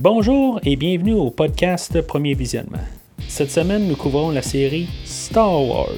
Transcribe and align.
Bonjour 0.00 0.60
et 0.62 0.76
bienvenue 0.76 1.14
au 1.14 1.28
podcast 1.28 2.06
Premier 2.06 2.34
Visionnement. 2.34 2.78
Cette 3.18 3.50
semaine, 3.50 3.88
nous 3.88 3.96
couvrons 3.96 4.30
la 4.30 4.42
série 4.42 4.86
Star 5.04 5.60
Wars. 5.60 5.88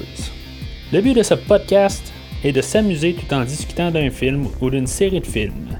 Le 0.91 1.01
but 1.01 1.13
de 1.13 1.21
ce 1.21 1.35
podcast 1.35 2.11
est 2.43 2.51
de 2.51 2.61
s'amuser 2.61 3.13
tout 3.13 3.31
en 3.31 3.43
discutant 3.43 3.91
d'un 3.91 4.09
film 4.09 4.47
ou 4.59 4.71
d'une 4.71 4.87
série 4.87 5.19
de 5.19 5.25
films. 5.27 5.77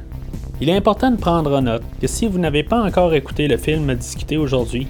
Il 0.62 0.70
est 0.70 0.76
important 0.76 1.10
de 1.10 1.20
prendre 1.20 1.58
en 1.58 1.64
note 1.64 1.82
que 2.00 2.06
si 2.06 2.28
vous 2.28 2.38
n'avez 2.38 2.62
pas 2.64 2.84
encore 2.84 3.12
écouté 3.16 3.48
le 3.48 3.58
film 3.58 3.90
à 3.90 3.96
discuter 3.96 4.38
aujourd'hui, 4.38 4.88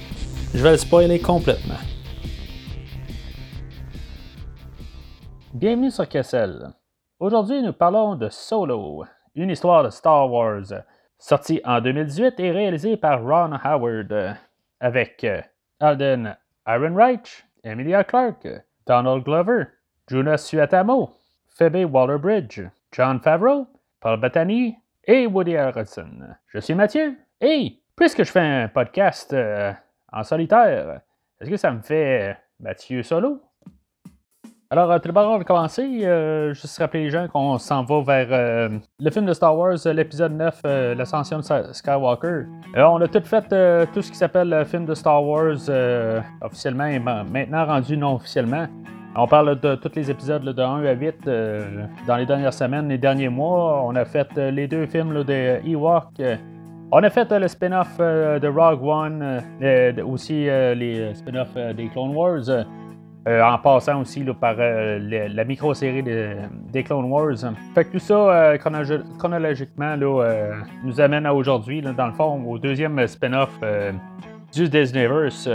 je 0.54 0.62
vais 0.62 0.72
le 0.72 0.78
spoiler 0.78 1.22
complètement. 1.22 1.80
Bienvenue 5.54 5.90
sur 5.90 6.10
Kessel. 6.10 6.74
Aujourd'hui, 7.18 7.62
nous 7.62 7.72
parlons 7.72 8.18
de 8.18 8.28
Solo, 8.28 9.06
une 9.36 9.52
histoire 9.52 9.86
de 9.86 9.90
Star 9.90 10.30
Wars 10.30 10.84
sorti 11.22 11.62
en 11.64 11.80
2018 11.80 12.40
et 12.40 12.52
réalisé 12.52 12.98
par 12.98 13.22
Ron 13.24 13.58
Howard, 13.64 14.36
avec 14.80 15.24
euh, 15.24 15.42
Alden 15.80 16.36
Ehrenreich, 16.68 17.46
Emilia 17.64 18.04
Clarke, 18.04 18.48
Donald 18.88 19.24
Glover, 19.24 19.66
Jonas 20.08 20.40
Suatamo, 20.40 21.12
Phoebe 21.48 21.86
Waller-Bridge, 21.86 22.62
John 22.92 23.20
Favreau, 23.22 23.68
Paul 24.00 24.20
Bettany 24.20 24.76
et 25.06 25.28
Woody 25.28 25.56
Harrelson. 25.56 26.36
Je 26.48 26.60
suis 26.60 26.74
Mathieu 26.74 27.16
et 27.40 27.78
puisque 27.96 28.24
je 28.24 28.32
fais 28.32 28.40
un 28.40 28.68
podcast 28.68 29.32
euh, 29.34 29.72
en 30.12 30.24
solitaire, 30.24 31.02
est-ce 31.40 31.52
que 31.52 31.58
ça 31.58 31.72
me 31.72 31.82
fait 31.82 32.36
Mathieu 32.60 33.04
solo? 33.04 33.42
Alors, 34.74 34.90
euh, 34.90 35.00
tout 35.00 35.12
on 35.14 35.38
va 35.38 35.44
commencer. 35.44 35.86
Euh, 36.06 36.54
juste 36.54 36.78
rappeler 36.78 37.04
les 37.04 37.10
gens 37.10 37.28
qu'on 37.28 37.58
s'en 37.58 37.84
va 37.84 38.02
vers 38.04 38.28
euh, 38.32 38.70
le 39.02 39.12
film 39.12 39.26
de 39.26 39.34
Star 39.34 39.58
Wars, 39.58 39.76
l'épisode 39.94 40.32
9, 40.32 40.62
L'Ascension 40.96 41.40
de 41.40 41.74
Skywalker. 41.74 42.46
on 42.78 43.02
a 43.02 43.08
tout 43.10 43.22
fait 43.26 43.44
tout 43.94 44.02
ce 44.02 44.10
qui 44.10 44.18
s'appelle 44.18 44.48
le 44.48 44.64
film 44.64 44.86
de 44.86 44.94
Star 44.94 45.22
Wars 45.26 45.58
officiellement 46.42 46.86
et 46.86 47.00
maintenant 47.00 47.66
rendu 47.66 47.98
non 47.98 48.16
officiellement. 48.16 48.66
On 49.18 49.28
parle 49.28 49.60
de 49.60 49.76
tous 49.76 49.92
les 49.94 50.10
épisodes 50.10 50.42
de 50.42 50.62
1 50.62 50.86
à 50.86 50.94
8 50.94 51.26
dans 52.08 52.16
les 52.16 52.26
dernières 52.26 52.54
semaines, 52.54 52.88
les 52.88 52.98
derniers 52.98 53.28
mois. 53.28 53.84
On 53.86 53.94
a 53.98 54.06
fait 54.06 54.34
les 54.38 54.70
deux 54.70 54.86
films 54.86 55.26
de 55.26 55.60
Ewok. 55.68 56.22
On 56.94 57.04
a 57.04 57.10
fait 57.10 57.30
le 57.30 57.48
spin-off 57.50 57.98
de 57.98 58.48
Rogue 58.48 58.84
One, 58.86 59.42
aussi 60.10 60.46
les 60.46 61.14
spin-offs 61.14 61.58
des 61.76 61.90
Clone 61.90 62.16
Wars. 62.16 62.66
Euh, 63.28 63.44
en 63.44 63.60
passant 63.60 64.02
aussi 64.02 64.24
par 64.40 64.56
euh, 64.58 65.28
la 65.32 65.44
micro-série 65.44 66.02
des 66.02 66.84
Clone 66.84 67.06
Wars. 67.06 67.36
Fait 67.76 67.86
que 67.86 67.92
tout 67.92 68.00
ça, 68.00 68.16
euh, 68.16 68.58
chronologiquement, 68.58 69.96
nous 69.96 71.00
amène 71.00 71.28
à 71.28 71.34
aujourd'hui, 71.34 71.84
dans 71.84 72.08
le 72.08 72.14
fond, 72.14 72.44
au 72.44 72.58
deuxième 72.58 73.06
spin-off 73.06 73.60
du 74.52 74.68
Disneyverse, 74.68 75.48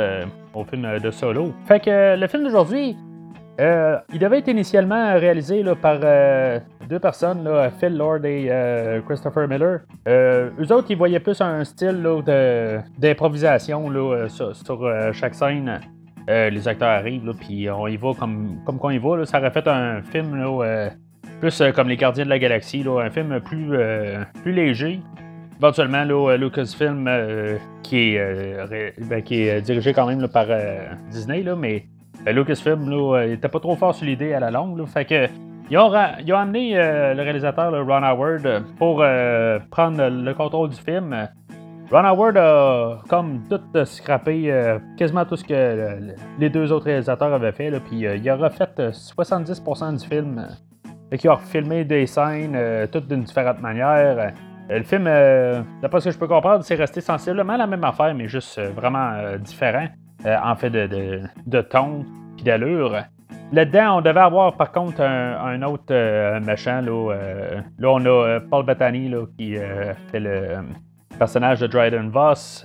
au 0.54 0.64
film 0.64 0.98
de 1.00 1.10
Solo. 1.10 1.52
Fait 1.66 1.80
que 1.80 2.16
le 2.16 2.26
film 2.28 2.44
d'aujourd'hui, 2.44 2.96
il 3.58 4.18
devait 4.18 4.38
être 4.38 4.48
initialement 4.48 5.14
réalisé 5.14 5.64
par 5.82 5.98
deux 6.88 7.00
personnes, 7.00 7.50
Phil 7.80 7.96
Lord 7.96 8.24
et 8.24 8.48
Christopher 9.08 9.48
Miller. 9.48 9.80
eux 10.06 10.72
autres, 10.72 10.86
ils 10.90 10.96
voyaient 10.96 11.18
plus 11.18 11.40
un 11.40 11.64
style 11.64 12.00
d'improvisation 12.96 13.90
sur 14.28 15.12
chaque 15.12 15.34
scène. 15.34 15.80
Euh, 16.28 16.50
les 16.50 16.66
acteurs 16.66 16.88
arrivent, 16.88 17.32
puis 17.38 17.70
on 17.70 17.86
y 17.86 17.96
va 17.96 18.12
comme, 18.18 18.58
comme 18.64 18.78
qu'on 18.78 18.90
y 18.90 18.98
va. 18.98 19.24
ça 19.24 19.38
aurait 19.38 19.52
fait 19.52 19.66
un 19.68 20.02
film 20.02 20.34
euh, 20.34 20.90
plus 21.40 21.60
euh, 21.60 21.70
comme 21.70 21.88
Les 21.88 21.96
Gardiens 21.96 22.24
de 22.24 22.30
la 22.30 22.38
Galaxie, 22.38 22.84
un 22.86 23.10
film 23.10 23.40
plus, 23.40 23.78
plus 24.42 24.52
léger. 24.52 25.00
Éventuellement, 25.58 26.04
Lucasfilm, 26.34 27.08
qui, 27.82 28.16
est, 28.16 28.98
ben, 29.08 29.22
qui 29.22 29.42
est 29.42 29.62
dirigé 29.62 29.94
quand 29.94 30.06
même 30.06 30.28
par 30.28 30.46
Disney, 31.10 31.44
mais 31.56 31.86
Lucasfilm 32.26 32.90
n'était 33.26 33.48
pas 33.48 33.60
trop 33.60 33.76
fort 33.76 33.94
sur 33.94 34.04
l'idée 34.04 34.34
à 34.34 34.40
la 34.40 34.50
longue. 34.50 34.84
fait 34.86 35.06
que, 35.06 35.28
ils 35.70 35.78
ont, 35.78 36.36
amené 36.36 36.74
le 36.74 37.22
réalisateur 37.22 37.72
Ron 37.72 38.02
Howard 38.02 38.64
pour 38.76 38.96
prendre 39.70 40.08
le 40.10 40.34
contrôle 40.34 40.68
du 40.68 40.76
film. 40.76 41.26
Ron 41.90 42.04
Howard 42.04 42.36
a 42.36 42.98
comme 43.08 43.42
tout 43.48 43.60
scrappé 43.84 44.50
euh, 44.50 44.78
quasiment 44.96 45.24
tout 45.24 45.36
ce 45.36 45.44
que 45.44 46.12
les 46.38 46.50
deux 46.50 46.72
autres 46.72 46.86
réalisateurs 46.86 47.32
avaient 47.32 47.52
fait, 47.52 47.70
puis 47.80 48.06
euh, 48.06 48.16
il 48.16 48.28
a 48.28 48.34
refait 48.34 48.64
70% 48.64 49.94
euh, 49.94 49.96
du 49.96 50.06
film. 50.06 50.48
Fait 51.10 51.18
qu'il 51.18 51.30
a 51.30 51.36
filmé 51.36 51.84
des 51.84 52.06
scènes, 52.06 52.58
toutes 52.90 53.06
d'une 53.06 53.22
différente 53.22 53.60
manière. 53.60 54.32
le 54.68 54.82
film, 54.82 55.04
d'après 55.80 56.00
ce 56.00 56.06
que 56.06 56.10
je 56.10 56.18
peux 56.18 56.26
comprendre, 56.26 56.64
c'est 56.64 56.74
resté 56.74 57.00
sensiblement 57.00 57.56
la 57.56 57.68
même 57.68 57.84
affaire, 57.84 58.12
mais 58.12 58.26
juste 58.26 58.60
vraiment 58.72 59.12
différent, 59.38 59.86
en 60.24 60.56
fait 60.56 60.70
de, 60.70 61.20
de, 61.46 61.60
ton 61.60 62.04
puis 62.34 62.44
d'allure. 62.44 63.04
Là-dedans, 63.52 63.98
on 63.98 64.00
devait 64.00 64.18
avoir 64.18 64.56
par 64.56 64.72
contre 64.72 65.00
un, 65.00 65.62
autre 65.62 66.40
méchant. 66.40 66.80
Là, 66.80 67.14
là, 67.78 67.88
on 67.88 68.04
a 68.04 68.40
Paul 68.40 68.66
Bettany 68.66 69.14
qui 69.38 69.54
fait 70.10 70.18
le, 70.18 70.56
personnage 71.16 71.60
de 71.60 71.66
Dryden 71.66 72.10
Voss. 72.10 72.64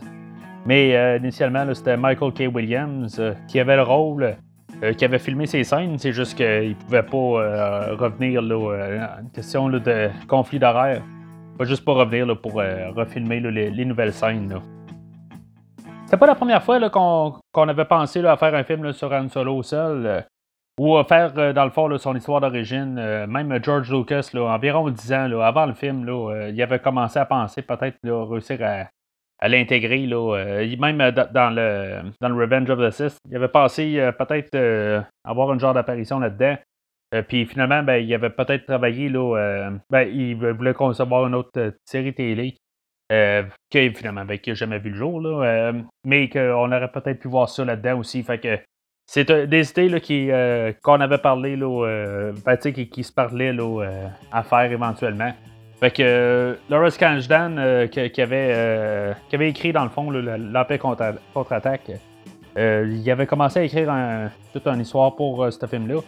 Mais 0.65 0.95
euh, 0.95 1.17
initialement, 1.17 1.65
c'était 1.73 1.97
Michael 1.97 2.33
K. 2.33 2.53
Williams 2.53 3.17
euh, 3.19 3.33
qui 3.47 3.59
avait 3.59 3.75
le 3.75 3.83
rôle, 3.83 4.35
euh, 4.83 4.93
qui 4.93 5.05
avait 5.05 5.19
filmé 5.19 5.47
ces 5.47 5.63
scènes. 5.63 5.97
C'est 5.97 6.11
juste 6.11 6.35
qu'il 6.35 6.75
pouvait 6.75 7.03
pas 7.03 7.95
revenir 7.95 8.41
là, 8.41 9.19
une 9.21 9.31
question 9.31 9.69
de 9.69 10.09
conflit 10.27 10.59
d'horaire. 10.59 11.01
Pas 11.57 11.65
juste 11.65 11.83
pas 11.83 11.93
revenir 11.93 12.39
pour 12.39 12.53
refilmer 12.53 13.39
les, 13.39 13.85
nouvelles 13.85 14.13
scènes. 14.13 14.59
C'était 16.05 16.17
pas 16.17 16.27
la 16.27 16.35
première 16.35 16.63
fois 16.63 16.89
qu'on 16.89 17.67
avait 17.67 17.85
pensé 17.85 18.25
à 18.25 18.35
faire 18.37 18.55
un 18.55 18.63
film 18.63 18.91
sur 18.93 19.11
Han 19.11 19.29
Solo 19.29 19.61
seul. 19.61 20.25
Ou 20.81 20.97
faire, 21.03 21.31
euh, 21.37 21.53
dans 21.53 21.65
le 21.65 21.69
fond, 21.69 21.95
son 21.99 22.15
histoire 22.15 22.41
d'origine. 22.41 22.97
Euh, 22.97 23.27
même 23.27 23.63
George 23.63 23.91
Lucas, 23.93 24.31
environ 24.33 24.89
10 24.89 25.13
ans 25.13 25.39
avant 25.39 25.67
le 25.67 25.75
film, 25.75 26.09
euh, 26.09 26.49
il 26.49 26.59
avait 26.59 26.79
commencé 26.79 27.19
à 27.19 27.25
penser 27.25 27.61
peut-être 27.61 27.99
réussir 28.03 28.57
à, 28.63 29.47
l'intégrer. 29.47 30.07
même 30.07 30.97
dans 31.11 31.55
le, 31.55 32.01
dans 32.19 32.29
le 32.29 32.35
Revenge 32.35 32.67
of 32.71 32.79
the 32.79 32.89
Sith, 32.89 33.19
il 33.29 33.35
avait 33.35 33.47
pensé 33.47 34.11
peut-être 34.17 35.05
avoir 35.23 35.51
un 35.51 35.59
genre 35.59 35.75
d'apparition 35.75 36.17
là-dedans. 36.17 36.57
puis 37.27 37.45
finalement, 37.45 37.83
ben, 37.83 37.97
il 37.97 38.11
avait 38.15 38.31
peut-être 38.31 38.65
travaillé, 38.65 39.07
ben, 39.09 40.01
il 40.01 40.35
voulait 40.35 40.73
concevoir 40.73 41.27
une 41.27 41.35
autre 41.35 41.75
série 41.85 42.13
télé. 42.15 42.57
qui 43.69 43.93
finalement, 43.93 44.25
ben, 44.25 44.39
n'a 44.47 44.53
jamais 44.55 44.79
vu 44.79 44.89
le 44.89 44.95
jour, 44.95 45.43
mais 46.05 46.27
qu'on 46.27 46.71
aurait 46.71 46.91
peut-être 46.91 47.19
pu 47.19 47.27
voir 47.27 47.49
ça 47.49 47.65
là-dedans 47.65 47.99
aussi. 47.99 48.23
Fait 48.23 48.39
que 48.39 48.57
c'est 49.13 49.29
des 49.29 49.69
idées 49.71 49.99
qui, 49.99 50.31
euh, 50.31 50.71
qu'on 50.81 51.01
avait 51.01 51.17
parlé, 51.17 51.57
là, 51.57 51.85
euh, 51.85 52.31
ben, 52.45 52.55
qui, 52.55 52.87
qui, 52.87 53.03
se 53.03 53.11
parlaient 53.11 53.51
là, 53.51 53.83
euh, 53.83 54.07
à 54.31 54.41
faire 54.41 54.71
éventuellement. 54.71 55.31
Fait 55.81 55.91
que 55.91 56.57
Lawrence 56.69 56.95
Kasdan, 56.95 57.87
qui, 57.89 58.21
avait, 58.21 59.15
écrit 59.33 59.73
dans 59.73 59.83
le 59.83 59.89
fond 59.89 60.11
l'Empire 60.11 60.79
contre-attaque, 61.33 61.91
il 62.55 63.11
avait 63.11 63.25
commencé 63.25 63.59
à 63.59 63.63
écrire 63.63 63.91
toute 64.53 64.65
une 64.67 64.79
histoire 64.79 65.15
pour 65.15 65.51
ce 65.51 65.65
film-là. 65.65 65.99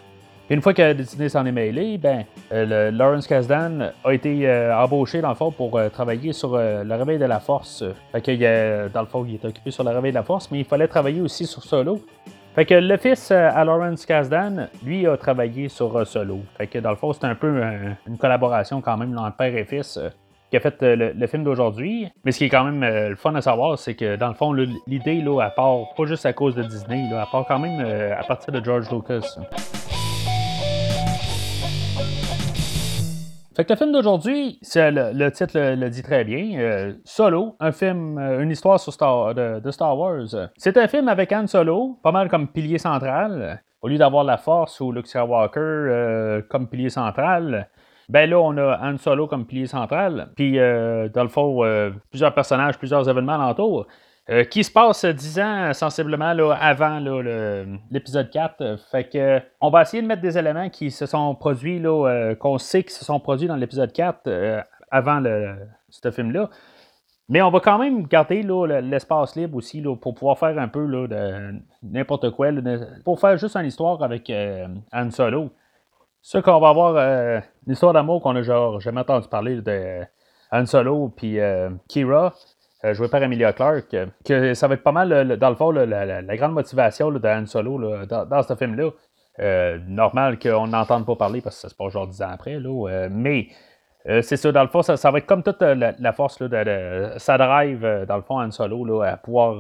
Une 0.50 0.62
fois 0.62 0.76
que 0.76 0.94
Disney 0.94 1.28
s'en 1.28 1.46
est 1.48 1.52
mêlé, 1.52 1.98
ben, 1.98 2.24
Lawrence 2.52 3.26
Kasdan 3.26 3.92
a 4.04 4.14
été 4.14 4.48
embauché 4.74 5.22
dans 5.22 5.30
le 5.30 5.36
fond 5.36 5.50
pour 5.50 5.82
travailler 5.92 6.34
sur 6.34 6.56
le 6.56 6.96
réveil 6.96 7.18
de 7.18 7.26
la 7.26 7.40
force. 7.40 7.84
Fait 8.12 8.22
que 8.22 8.88
dans 8.90 9.02
le 9.02 9.08
fond, 9.08 9.26
il 9.28 9.34
est 9.34 9.46
occupé 9.46 9.72
sur 9.72 9.84
le 9.84 9.90
réveil 9.90 10.12
de 10.12 10.18
la 10.18 10.24
force, 10.24 10.52
mais 10.52 10.60
il 10.60 10.66
fallait 10.66 10.88
travailler 10.88 11.20
aussi 11.20 11.48
sur 11.48 11.64
Solo. 11.64 12.00
Fait 12.56 12.66
que 12.66 12.76
le 12.76 12.98
fils 12.98 13.32
euh, 13.32 13.50
à 13.52 13.66
Lawrence 13.66 14.06
lui, 14.86 15.08
a 15.08 15.18
travaillé 15.18 15.70
sur 15.70 15.98
euh, 15.98 16.06
Solo. 16.06 16.42
Fait 16.56 16.68
que 16.68 16.78
dans 16.78 16.92
le 16.92 16.96
fond, 16.96 17.12
c'est 17.12 17.26
un 17.26 17.34
peu 17.34 17.48
euh, 17.48 17.90
une 18.08 18.18
collaboration 18.20 18.80
quand 18.80 18.96
même 18.96 19.18
entre 19.18 19.38
père 19.38 19.56
et 19.56 19.66
fils 19.66 20.00
qui 20.52 20.58
a 20.58 20.60
fait 20.60 20.76
le, 20.82 21.26
film 21.26 21.44
d'aujourd'hui. 21.44 22.08
Mais 22.24 22.32
ce 22.32 22.38
qui 22.38 22.44
est 22.44 22.50
quand 22.50 22.64
même 22.64 22.84
le 22.84 23.16
fun 23.16 23.34
à 23.34 23.42
savoir, 23.42 23.80
c'est 23.80 23.96
que 23.96 24.18
dans 24.18 24.28
le 24.28 24.36
fond, 24.36 24.54
l'idée, 24.54 25.20
là, 25.20 25.42
à 25.42 25.50
part, 25.50 25.96
pas 25.98 26.06
juste 26.06 26.28
à 26.28 26.34
cause 26.34 26.54
de 26.54 26.62
Disney, 26.62 27.10
là, 27.10 27.24
à 27.24 27.26
part 27.26 27.46
quand 27.48 27.58
même 27.58 27.84
à 28.12 28.24
partir 28.24 28.54
de 28.54 28.64
George 28.64 28.88
Lucas. 28.92 29.36
Fait 33.56 33.66
que 33.66 33.74
le 33.74 33.78
film 33.78 33.92
d'aujourd'hui, 33.92 34.60
le, 34.64 35.30
titre 35.30 35.60
le, 35.60 35.90
dit 35.90 36.02
très 36.02 36.24
bien, 36.24 36.60
euh, 36.60 36.94
Solo, 37.06 37.56
un 37.60 37.72
film, 37.72 38.18
euh, 38.18 38.42
une 38.42 38.50
histoire 38.50 38.80
sur 38.80 38.92
Star, 38.92 39.36
de, 39.36 39.72
Star 39.72 39.96
Wars. 39.96 40.50
C'est 40.58 40.76
un 40.76 40.88
film 40.88 41.08
avec 41.08 41.32
Han 41.32 41.46
Solo, 41.46 42.00
pas 42.02 42.12
mal 42.12 42.30
comme 42.30 42.48
pilier 42.48 42.80
central. 42.80 43.62
Au 43.84 43.90
lieu 43.90 44.00
d'avoir 44.00 44.24
la 44.24 44.38
Force 44.38 44.80
ou 44.80 44.92
Luke 44.92 45.06
Skywalker 45.06 45.60
euh, 45.60 46.42
comme 46.50 46.68
pilier 46.68 46.90
central, 46.90 47.70
ben 48.10 48.28
là, 48.28 48.40
on 48.40 48.58
a 48.58 48.80
Han 48.82 48.98
Solo 48.98 49.28
comme 49.28 49.46
pilier 49.46 49.68
central. 49.68 50.32
Puis, 50.36 50.58
dans 50.58 51.24
le 51.24 51.30
fond, 51.30 51.62
plusieurs 52.10 52.34
personnages, 52.34 52.78
plusieurs 52.78 53.08
événements 53.08 53.34
alentour. 53.34 53.88
Euh, 54.30 54.46
qui 54.46 54.64
se 54.64 54.72
passe 54.72 55.04
10 55.04 55.40
ans 55.40 55.74
sensiblement 55.74 56.32
là, 56.32 56.54
avant 56.54 57.00
l'épisode 57.92 58.30
4. 58.30 58.78
Fait 58.90 59.10
que 59.10 59.42
on 59.60 59.70
va 59.70 59.82
essayer 59.82 60.02
de 60.02 60.08
mettre 60.08 60.22
des 60.22 60.38
éléments 60.38 60.70
qui 60.70 60.92
se 60.92 61.06
sont 61.06 61.36
produits, 61.36 61.80
là, 61.80 62.34
qu'on 62.36 62.58
sait 62.58 62.84
qui 62.84 62.94
se 62.94 63.04
sont 63.04 63.20
produits 63.20 63.48
dans 63.48 63.58
l'épisode 63.58 63.92
4 63.92 64.64
avant 64.90 65.22
ce 65.90 66.12
film-là. 66.12 66.50
Mais 67.30 67.42
on 67.42 67.50
va 67.50 67.60
quand 67.62 67.80
même 67.80 68.06
garder 68.06 68.44
l'espace 68.44 69.36
libre 69.36 69.58
aussi 69.58 69.82
pour 69.82 70.14
pouvoir 70.14 70.38
faire 70.38 70.58
un 70.60 70.68
peu 70.68 70.86
de 71.08 71.54
n'importe 71.82 72.32
quoi, 72.32 72.50
pour 73.06 73.20
faire 73.20 73.38
juste 73.38 73.56
une 73.56 73.66
histoire 73.66 74.04
avec 74.04 74.30
euh, 74.30 74.68
Han 74.92 75.10
Solo. 75.10 75.50
Ce 76.22 76.38
qu'on 76.38 76.60
va 76.60 76.70
avoir 76.70 76.96
euh, 76.96 77.40
une 77.66 77.74
histoire 77.74 77.94
d'amour 77.94 78.22
qu'on 78.22 78.36
a 78.36 78.42
genre 78.42 78.80
jamais 78.80 79.02
entendu 79.02 79.28
parler 79.28 79.62
de 79.62 80.02
Han 80.52 80.66
Solo 80.66 81.14
puis 81.16 81.40
euh, 81.40 81.70
Kira, 81.88 82.34
joué 82.92 83.08
par 83.08 83.24
Emilia 83.24 83.54
Clarke, 83.54 83.96
que 84.26 84.54
ça 84.54 84.68
va 84.68 84.74
être 84.74 84.84
pas 84.84 84.92
mal, 84.92 85.38
dans 85.38 85.50
le 85.50 85.56
fond, 85.56 85.72
la, 85.72 86.36
grande 86.36 86.54
motivation 86.54 87.12
de 87.12 87.28
Han 87.28 87.46
Solo 87.46 88.06
dans, 88.06 88.44
ce 88.44 88.56
film-là. 88.56 88.90
normal 89.88 90.38
qu'on 90.38 90.68
n'entende 90.68 91.06
pas 91.06 91.16
parler 91.16 91.42
parce 91.42 91.56
que 91.56 91.62
ça 91.62 91.70
se 91.70 91.76
passe 91.76 91.94
genre 91.94 92.08
10 92.08 92.22
ans 92.22 92.30
après, 92.32 92.60
là, 92.60 93.08
mais 93.10 93.48
euh, 94.10 94.22
c'est 94.22 94.36
ça, 94.36 94.52
dans 94.52 94.64
le 94.64 94.68
fond, 94.68 94.82
ça, 94.82 95.12
va 95.12 95.18
être 95.18 95.26
comme 95.26 95.44
toute 95.44 95.62
euh, 95.62 95.94
la, 95.98 96.14
force 96.14 96.42
de, 96.42 97.14
ça 97.18 97.38
drive, 97.38 97.86
euh, 97.86 98.06
dans 98.06 98.18
le 98.18 98.22
fond, 98.22 98.42
Han 98.42 98.52
Solo, 98.52 99.02
à 99.02 99.16
pouvoir 99.16 99.60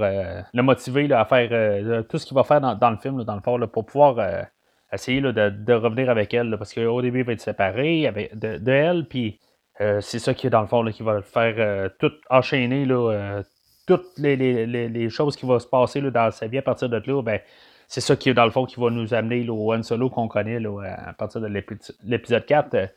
le 0.54 0.62
motiver 0.62 1.12
à 1.14 1.25
faire 1.25 2.04
tout 2.08 2.18
ce 2.18 2.25
qu'il 2.25 2.36
va 2.36 2.44
faire 2.44 2.60
dans, 2.60 2.90
le 2.90 2.98
film, 2.98 3.24
dans 3.24 3.36
le 3.36 3.42
fond, 3.42 3.60
pour 3.68 3.86
pouvoir 3.86 4.46
essayer 4.92 5.22
de, 5.22 5.74
revenir 5.74 6.10
avec 6.10 6.34
elle. 6.34 6.56
parce 6.58 6.74
qu'au 6.74 7.02
début, 7.02 7.20
il 7.20 7.25
va 7.25 7.34
être 7.34 7.42
séparé 7.42 8.08
avec, 8.08 8.38
de, 8.38 8.72
elle, 8.72 9.08
puis 9.08 9.40
c'est 9.78 10.20
ça 10.20 10.34
qui 10.34 10.48
est 10.48 10.50
dans 10.50 10.62
le 10.62 10.68
fond, 10.68 10.86
qui 10.86 11.04
va 11.04 11.22
faire 11.22 11.90
tout 12.00 12.12
enchaîner, 12.30 12.88
toutes 13.86 14.18
les, 14.18 15.10
choses 15.10 15.36
qui 15.36 15.46
vont 15.46 15.60
se 15.60 15.68
passer 15.68 16.02
dans 16.02 16.31
sa 16.31 16.48
vie 16.48 16.58
à 16.58 16.62
partir 16.62 16.90
de 16.90 17.02
là. 17.06 17.22
Ben, 17.22 17.40
c'est 17.88 18.02
ça 18.02 18.16
qui 18.16 18.30
est 18.30 18.34
dans 18.34 18.46
le 18.46 18.52
fond 18.52 18.66
qui 18.66 18.80
va 18.80 18.90
nous 18.90 19.14
amener 19.14 19.48
au 19.50 19.74
Han 19.74 19.84
Solo 19.84 20.10
qu'on 20.10 20.28
connaît 20.28 20.60
à 20.86 21.14
partir 21.14 21.42
de 21.42 21.48
l'épisode 21.48 22.46
4 22.46 22.90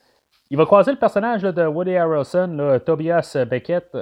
il 0.50 0.56
va 0.56 0.64
croiser 0.64 0.92
le 0.92 0.98
personnage 0.98 1.42
de 1.42 1.66
Woody 1.66 1.96
Harrelson, 1.96 2.80
Tobias 2.84 3.36
Beckett. 3.48 3.96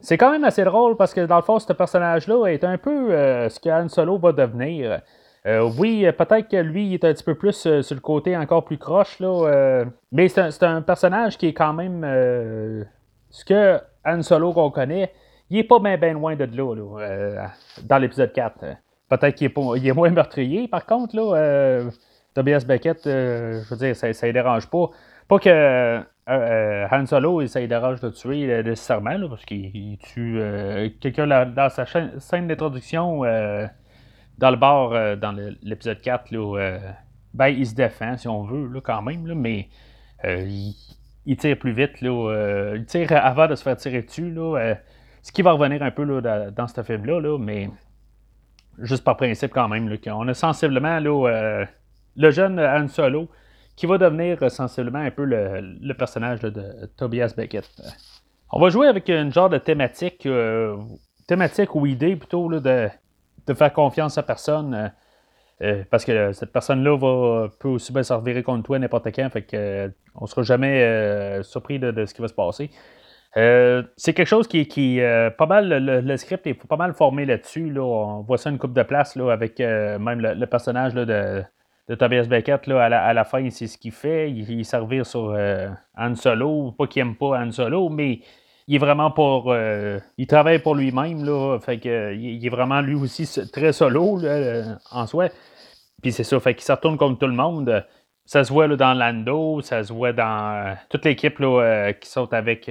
C'est 0.00 0.18
quand 0.18 0.32
même 0.32 0.44
assez 0.44 0.64
drôle 0.64 0.96
parce 0.96 1.14
que 1.14 1.24
dans 1.24 1.36
le 1.36 1.42
fond, 1.42 1.58
ce 1.58 1.72
personnage-là 1.72 2.46
est 2.46 2.64
un 2.64 2.78
peu 2.78 3.12
euh, 3.12 3.48
ce 3.48 3.60
que 3.60 3.68
Han 3.68 3.88
Solo 3.88 4.18
va 4.18 4.32
devenir. 4.32 5.00
Euh, 5.46 5.70
oui, 5.78 6.06
peut-être 6.16 6.48
que 6.48 6.56
lui, 6.56 6.86
il 6.86 6.94
est 6.94 7.04
un 7.04 7.12
petit 7.12 7.24
peu 7.24 7.34
plus 7.34 7.66
euh, 7.66 7.82
sur 7.82 7.94
le 7.94 8.00
côté 8.00 8.34
encore 8.36 8.64
plus 8.64 8.78
croche, 8.78 9.20
là, 9.20 9.84
mais 10.10 10.28
c'est 10.28 10.62
un, 10.62 10.82
personnage 10.82 11.36
qui 11.36 11.48
est 11.48 11.52
quand 11.52 11.74
même 11.74 12.02
ce 13.30 13.44
que 13.44 13.78
Han 14.04 14.22
Solo 14.22 14.52
qu'on 14.52 14.70
connaît. 14.70 15.12
Il 15.50 15.58
est 15.58 15.64
pas 15.64 15.78
bien 15.78 16.14
loin 16.14 16.34
de 16.34 16.44
là, 16.44 17.50
dans 17.82 17.98
l'épisode 17.98 18.32
4. 18.32 18.64
Peut-être 19.10 19.34
qu'il 19.34 19.52
est, 19.86 19.92
moins 19.92 20.10
meurtrier, 20.10 20.66
par 20.66 20.86
contre, 20.86 21.14
là, 21.14 21.90
Tobias 22.34 22.64
Beckett, 22.66 23.02
je 23.04 23.68
veux 23.68 23.76
dire, 23.76 23.94
ça 23.94 24.08
ne 24.08 24.32
dérange 24.32 24.68
pas. 24.70 24.90
Pas 25.28 25.38
que 25.38 25.48
euh, 25.48 26.00
euh, 26.28 26.86
Han 26.90 27.06
Solo, 27.06 27.46
ça 27.46 27.66
dérange 27.66 28.00
de 28.00 28.10
tuer 28.10 28.50
euh, 28.52 28.62
nécessairement, 28.62 29.28
parce 29.28 29.44
qu'il 29.44 29.98
tue 29.98 30.40
quelqu'un 31.00 31.46
dans 31.46 31.68
sa 31.70 31.86
scène 31.86 32.48
d'introduction 32.48 33.22
dans 34.38 34.50
le 34.50 34.56
bar 34.56 35.16
dans 35.16 35.32
l'épisode 35.62 36.00
4. 36.00 36.30
Là, 36.30 36.78
ben, 37.34 37.48
il 37.48 37.66
se 37.66 37.74
défend, 37.74 38.16
si 38.16 38.28
on 38.28 38.44
veut, 38.44 38.68
là, 38.68 38.80
quand 38.82 39.02
même, 39.02 39.26
là, 39.26 39.34
mais 39.34 39.68
il, 40.24 41.36
tire 41.36 41.58
plus 41.58 41.72
vite. 41.72 42.00
Là, 42.00 42.74
il 42.76 42.84
tire 42.86 43.12
avant 43.12 43.46
de 43.46 43.54
se 43.54 43.62
faire 43.62 43.76
tirer 43.76 44.02
dessus. 44.02 44.30
Là, 44.30 44.76
ce 45.22 45.32
qui 45.32 45.42
va 45.42 45.52
revenir 45.52 45.82
un 45.82 45.90
peu 45.90 46.04
là, 46.04 46.50
dans, 46.50 46.68
ce 46.68 46.82
film-là, 46.82 47.20
là, 47.20 47.38
mais 47.38 47.70
juste 48.78 49.04
par 49.04 49.16
principe 49.16 49.52
quand 49.52 49.68
même. 49.68 49.94
On 50.08 50.28
a 50.28 50.34
sensiblement 50.34 50.98
là, 50.98 51.66
le 52.16 52.30
jeune 52.30 52.60
Han 52.60 52.88
Solo 52.88 53.28
qui 53.76 53.86
va 53.86 53.98
devenir 53.98 54.50
sensiblement 54.50 55.00
un 55.00 55.10
peu 55.10 55.24
le, 55.24 55.92
personnage 55.94 56.40
de 56.40 56.86
Tobias 56.96 57.34
Beckett. 57.36 57.68
On 58.50 58.60
va 58.60 58.68
jouer 58.68 58.86
avec 58.86 59.08
une 59.08 59.32
genre 59.32 59.48
de 59.48 59.58
thématique, 59.58 60.26
euh, 60.26 60.76
thématique 61.26 61.74
ou 61.74 61.86
idée 61.86 62.14
plutôt 62.14 62.48
de, 62.48 62.88
de, 63.46 63.54
faire 63.54 63.72
confiance 63.72 64.18
à 64.18 64.22
personne. 64.22 64.74
Euh, 64.74 64.88
euh, 65.62 65.84
parce 65.88 66.04
que 66.04 66.32
cette 66.32 66.52
personne-là 66.52 66.96
va, 66.96 67.48
peut 67.60 67.68
aussi 67.68 67.92
bien 67.92 68.02
servir 68.02 68.42
contre 68.42 68.64
toi 68.64 68.78
n'importe 68.78 69.06
quand, 69.14 69.30
fait 69.30 69.42
que 69.42 69.92
on 70.16 70.26
sera 70.26 70.42
jamais 70.42 71.42
surpris 71.44 71.78
de, 71.78 72.04
ce 72.06 72.12
qui 72.12 72.20
va 72.20 72.28
se 72.28 72.34
passer. 72.34 72.70
c'est 73.96 74.14
quelque 74.14 74.26
chose 74.26 74.48
qui, 74.48 74.66
qui 74.66 75.00
pas 75.38 75.46
mal, 75.46 75.68
le, 75.68 76.16
script 76.16 76.46
est 76.48 76.54
pas 76.54 76.76
mal 76.76 76.92
formé 76.92 77.24
là-dessus. 77.24 77.70
Là. 77.70 77.82
On 77.82 78.22
voit 78.22 78.36
ça 78.36 78.50
une 78.50 78.58
coupe 78.58 78.74
de 78.74 78.82
place 78.82 79.14
là, 79.14 79.30
avec 79.30 79.60
même 79.60 80.20
le, 80.20 80.46
personnage 80.46 80.92
là, 80.94 81.04
de, 81.04 81.44
Tobias 81.94 82.24
Beckett, 82.24 82.66
là, 82.66 82.84
à, 82.84 83.12
la, 83.12 83.24
fin, 83.24 83.48
c'est 83.50 83.66
ce 83.66 83.76
qu'il 83.76 83.92
fait. 83.92 84.30
Il, 84.30 84.50
il 84.50 84.64
servir 84.64 85.04
sur 85.04 85.30
euh, 85.30 85.68
Han 85.98 86.14
Solo. 86.14 86.72
Pas 86.72 86.86
qu'il 86.86 87.02
aime 87.02 87.14
pas 87.14 87.38
Han 87.38 87.50
Solo, 87.50 87.90
mais 87.90 88.20
il 88.66 88.76
est 88.76 88.78
vraiment 88.78 89.10
pour. 89.10 89.52
Euh, 89.52 89.98
il 90.16 90.26
travaille 90.26 90.58
pour 90.58 90.74
lui-même, 90.74 91.24
là. 91.24 91.58
Fait 91.60 91.78
que, 91.78 92.14
il, 92.14 92.44
est 92.44 92.50
vraiment 92.50 92.80
lui 92.80 92.94
aussi 92.94 93.28
très 93.52 93.72
solo, 93.72 94.20
en 94.90 95.06
soi. 95.06 95.28
Puis 96.02 96.12
c'est 96.12 96.24
ça, 96.24 96.38
fait 96.40 96.54
qu'il 96.54 96.64
se 96.64 96.72
retourne 96.72 96.96
contre 96.96 97.18
tout 97.18 97.26
le 97.26 97.34
monde. 97.34 97.84
Ça 98.26 98.42
se 98.42 98.52
voit 98.52 98.66
là, 98.66 98.76
dans 98.76 98.94
Lando, 98.94 99.60
ça 99.60 99.84
se 99.84 99.92
voit 99.92 100.12
dans 100.14 100.66
euh, 100.68 100.74
toute 100.88 101.04
l'équipe 101.04 101.36
qui 102.00 102.08
sont 102.08 102.32
avec 102.32 102.70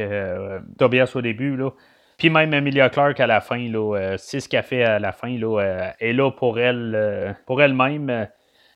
Tobias 0.80 1.12
au 1.16 1.22
début. 1.22 1.56
Là. 1.56 1.72
Puis 2.18 2.30
même 2.30 2.54
Emilia 2.54 2.90
Clarke 2.90 3.20
à 3.20 3.28
la 3.28 3.42
fin, 3.42 3.70
là, 3.70 4.16
c'est 4.18 4.40
ce 4.40 4.50
qu'elle 4.50 4.64
fait 4.64 4.84
à 4.84 5.00
la 5.00 5.12
fin. 5.12 5.38
Là, 5.38 5.94
est 6.00 6.14
là 6.14 6.32
pour 6.32 6.60
elle, 6.60 7.36
pour 7.46 7.62
elle-même. 7.62 8.28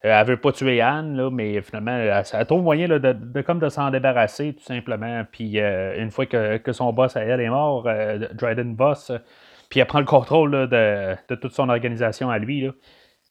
Euh, 0.05 0.09
elle 0.09 0.27
veut 0.27 0.38
pas 0.38 0.51
tuer 0.51 0.81
Anne, 0.81 1.15
là, 1.15 1.29
mais 1.31 1.61
finalement, 1.61 1.91
elle, 1.91 2.45
trouve 2.45 2.61
moyen 2.61 2.88
de, 2.88 3.41
comme 3.41 3.59
de 3.59 3.69
s'en 3.69 3.89
débarrasser, 3.89 4.53
tout 4.53 4.63
simplement. 4.63 5.23
Puis 5.31 5.59
euh, 5.59 6.01
une 6.01 6.11
fois 6.11 6.25
que, 6.25 6.71
son 6.71 6.94
boss, 6.94 7.15
elle, 7.15 7.41
est 7.41 7.49
mort, 7.49 7.88
euh, 7.88 8.27
Dryden 8.33 8.75
Boss, 8.75 9.11
puis 9.69 9.79
elle 9.79 9.88
prend 9.88 9.99
le 9.99 10.05
contrôle 10.05 10.69
de, 10.69 11.35
toute 11.35 11.53
son 11.53 11.69
organisation 11.69 12.29
à 12.29 12.38
lui. 12.38 12.61
Là. 12.61 12.71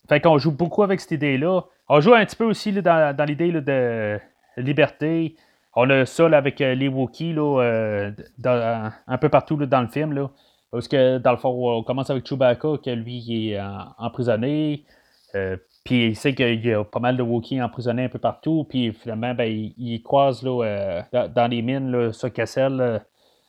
Fait 0.08 0.20
qu'on 0.20 0.38
joue 0.38 0.52
beaucoup 0.52 0.82
avec 0.82 1.00
cette 1.00 1.12
idée-là. 1.12 1.62
On 1.88 2.00
joue 2.00 2.14
un 2.14 2.24
petit 2.24 2.36
peu 2.36 2.44
aussi 2.44 2.72
dans, 2.72 3.24
l'idée 3.26 3.52
de 3.52 4.18
liberté. 4.56 5.36
On 5.74 5.88
a 5.90 6.04
ça 6.04 6.26
avec 6.26 6.58
les 6.58 6.88
Wookiees 6.88 7.32
là, 7.32 8.10
un 9.06 9.18
peu 9.18 9.28
partout 9.28 9.56
dans 9.56 9.80
le 9.82 9.88
film. 9.88 10.12
Là, 10.12 10.30
parce 10.72 10.88
que 10.88 11.18
dans 11.18 11.30
le 11.32 11.36
fond, 11.36 11.78
on 11.78 11.82
commence 11.82 12.10
avec 12.10 12.26
Chewbacca, 12.26 12.78
que 12.84 12.90
lui 12.90 13.50
est 13.52 13.60
emprisonné. 13.98 14.84
Puis 15.86 16.08
il 16.08 16.16
sait 16.16 16.34
qu'il 16.34 16.66
y 16.66 16.72
a 16.72 16.82
pas 16.82 16.98
mal 16.98 17.16
de 17.16 17.22
Wookiees 17.22 17.62
emprisonnés 17.62 18.04
un 18.04 18.08
peu 18.08 18.18
partout. 18.18 18.66
Puis 18.68 18.92
finalement, 18.92 19.34
ben, 19.34 19.46
il, 19.46 20.02
croise 20.02 20.42
là, 20.42 20.64
euh, 20.64 21.28
dans, 21.28 21.48
les 21.48 21.62
mines 21.62 21.92
là, 21.92 22.12
sur 22.12 22.32
Cassel 22.32 23.02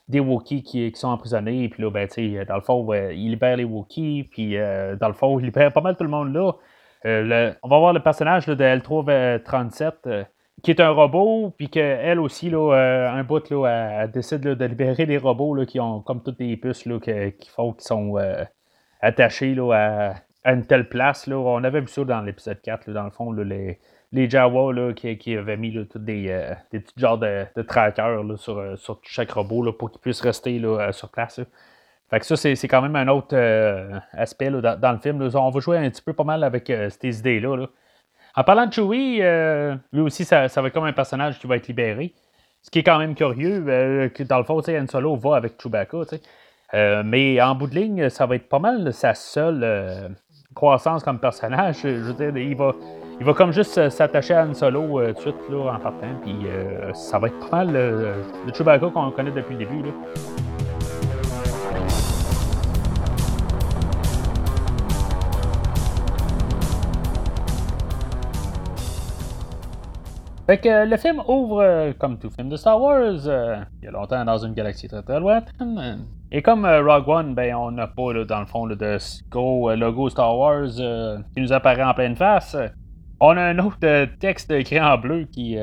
des 0.08 0.20
Wookiees 0.20 0.62
qui, 0.62 0.92
sont 0.96 1.08
emprisonnés. 1.08 1.68
Puis 1.68 1.82
là, 1.82 1.90
ben, 1.90 2.08
dans 2.48 2.56
le 2.56 2.62
fond, 2.62 2.94
il 2.94 3.32
libère 3.32 3.58
les 3.58 3.64
Wookiees. 3.64 4.30
Puis 4.32 4.56
euh, 4.56 4.96
dans 4.96 5.08
le 5.08 5.16
fond, 5.16 5.40
il 5.40 5.46
libère 5.46 5.74
pas 5.74 5.82
mal 5.82 5.98
tout 5.98 6.04
le 6.04 6.12
monde 6.12 6.32
là. 6.32 6.54
Euh, 7.06 7.54
on 7.64 7.70
va 7.70 7.80
voir 7.80 7.94
le 7.94 8.02
personnage 8.02 8.46
de 8.46 8.56
L337 8.56 10.26
qui 10.64 10.72
est 10.72 10.80
un 10.80 10.90
robot, 10.90 11.54
puis 11.56 11.70
qu'elle 11.70 12.20
aussi, 12.20 12.50
là, 12.50 13.12
un 13.14 13.24
bout, 13.24 13.48
là, 13.52 14.02
elle, 14.02 14.12
décide 14.12 14.42
de 14.42 14.66
libérer 14.66 15.06
des 15.06 15.20
robots 15.20 15.54
là, 15.54 15.68
qui 15.68 15.80
ont 15.80 16.02
comme 16.02 16.24
toutes 16.24 16.40
des 16.40 16.58
puces 16.58 16.88
là, 16.88 17.00
qui, 17.00 17.50
font, 17.50 17.74
qui 17.74 17.86
sont 17.86 18.16
attachés 19.02 19.54
là, 19.54 19.72
à 19.74 20.16
à 20.44 20.54
une 20.54 20.66
telle 20.66 20.90
place. 20.90 21.28
Là. 21.28 21.38
On 21.38 21.64
avait 21.64 21.82
vu 21.82 21.88
ça 21.88 22.04
dans 22.04 22.22
l'épisode 22.22 22.62
4, 22.62 22.92
dans 22.92 23.04
le 23.04 23.12
fond, 23.12 23.32
les, 23.32 23.80
les 24.12 24.30
Jawa 24.30 24.94
qui, 24.94 25.18
qui, 25.18 25.36
avaient 25.36 25.58
mis 25.58 25.72
des, 25.96 26.26
euh, 26.30 26.54
des, 26.72 26.80
petits 26.80 26.94
genres 26.98 27.18
de, 27.18 27.46
trackers 27.64 28.24
sur, 28.38 28.58
euh, 28.58 28.76
sur, 28.78 29.00
chaque 29.04 29.32
robot 29.32 29.74
pour 29.74 29.92
qu'ils 29.92 30.02
puissent 30.02 30.22
rester 30.22 30.62
euh, 30.64 30.92
sur 30.92 31.10
place. 31.10 31.42
Fait 32.10 32.20
que 32.20 32.26
ça, 32.26 32.38
c'est 32.38 32.68
quand 32.70 32.82
même 32.82 32.96
un 32.96 33.10
autre 33.10 33.36
aspect 34.14 34.50
dans, 34.50 34.92
le 34.94 35.00
film. 35.00 35.30
On 35.36 35.50
va 35.50 35.60
jouer 35.60 35.78
un 35.78 35.90
petit 35.90 36.02
peu 36.02 36.14
pas 36.14 36.24
mal 36.24 36.42
avec 36.46 36.72
ces 37.02 37.20
idées-là. 37.20 37.68
En 38.34 38.44
parlant 38.46 38.66
de 38.66 38.72
Chewie, 38.72 39.18
lui 39.92 40.02
aussi, 40.02 40.24
ça, 40.24 40.48
ça, 40.48 40.62
va 40.62 40.70
être 40.70 40.74
comme 40.74 40.86
un 40.86 40.94
personnage 40.94 41.38
qui 41.38 41.48
va 41.48 41.58
être 41.58 41.68
libéré. 41.68 42.14
Ce 42.62 42.72
qui 42.72 42.80
est 42.80 42.84
quand 42.84 42.98
même 42.98 43.14
curieux, 43.14 43.60
dans 44.22 44.38
le 44.38 44.44
fond, 44.46 44.62
Han 44.66 44.88
Solo 44.88 45.18
va 45.18 45.36
avec 45.36 45.62
Chewbacca. 45.62 45.98
mais 47.04 47.42
en 47.42 47.56
bout 47.56 47.68
de 47.68 47.76
ligne, 47.76 48.08
ça 48.08 48.26
va 48.26 48.36
être 48.36 48.48
pas 48.48 48.60
mal 48.60 48.94
sa 48.94 49.14
seule 49.14 50.16
croissance 50.58 51.04
comme 51.04 51.20
personnage. 51.20 51.82
Je 51.84 51.90
veux 51.90 52.14
dire, 52.14 52.36
il 52.36 52.56
va, 52.56 52.74
il 53.20 53.26
va 53.26 53.34
comme 53.34 53.54
juste 53.54 53.90
s'attacher 53.90 54.34
à 54.34 54.44
Han 54.44 54.56
Solo 54.56 55.00
euh, 55.00 55.10
tout 55.10 55.14
de 55.14 55.20
suite 55.20 55.36
là, 55.52 55.74
en 55.76 55.80
partant. 55.80 56.08
Puis 56.24 56.36
euh, 56.48 56.92
ça 56.94 57.20
va 57.20 57.28
être 57.28 57.40
pas 57.50 57.64
mal 57.64 57.74
le 57.74 58.54
Chewbacca 58.54 58.90
qu'on 58.90 59.12
connaît 59.12 59.32
depuis 59.32 59.54
le 59.54 59.60
début. 59.60 59.84
Là. 59.84 59.92
Fait 70.48 70.58
que 70.58 70.90
le 70.90 70.98
film 70.98 71.22
ouvre, 71.28 71.62
euh, 71.62 71.94
comme 72.00 72.18
tout 72.18 72.32
film 72.32 72.50
de 72.50 72.56
Star 72.56 72.82
Wars, 72.82 73.12
il 73.82 73.86
y 73.86 73.88
a 73.88 73.92
longtemps 73.92 74.24
dans 74.26 74.38
une 74.38 74.54
galaxie 74.54 74.88
très 74.88 75.04
très 75.04 75.20
lointaine. 75.20 76.00
Et 76.32 76.42
comme 76.42 76.66
euh, 76.66 76.84
Rogue 76.84 77.08
One, 77.08 77.36
ben, 77.36 77.56
on 77.56 77.72
n'a 77.72 77.88
pas, 77.88 78.14
dans 78.26 78.40
le 78.42 78.46
fond, 78.46 78.68
de 78.68 78.98
gros 79.30 79.70
euh, 79.70 79.76
logo 79.76 80.10
Star 80.10 80.38
Wars 80.38 80.68
euh, 80.80 81.18
qui 81.34 81.42
nous 81.42 81.54
apparaît 81.54 81.84
en 81.84 81.94
pleine 81.94 82.16
face. 82.16 82.58
On 83.20 83.36
a 83.38 83.42
un 83.42 83.58
autre 83.60 83.78
texte 84.20 84.52
écrit 84.52 84.80
en 84.80 84.98
bleu 84.98 85.24
qui, 85.32 85.58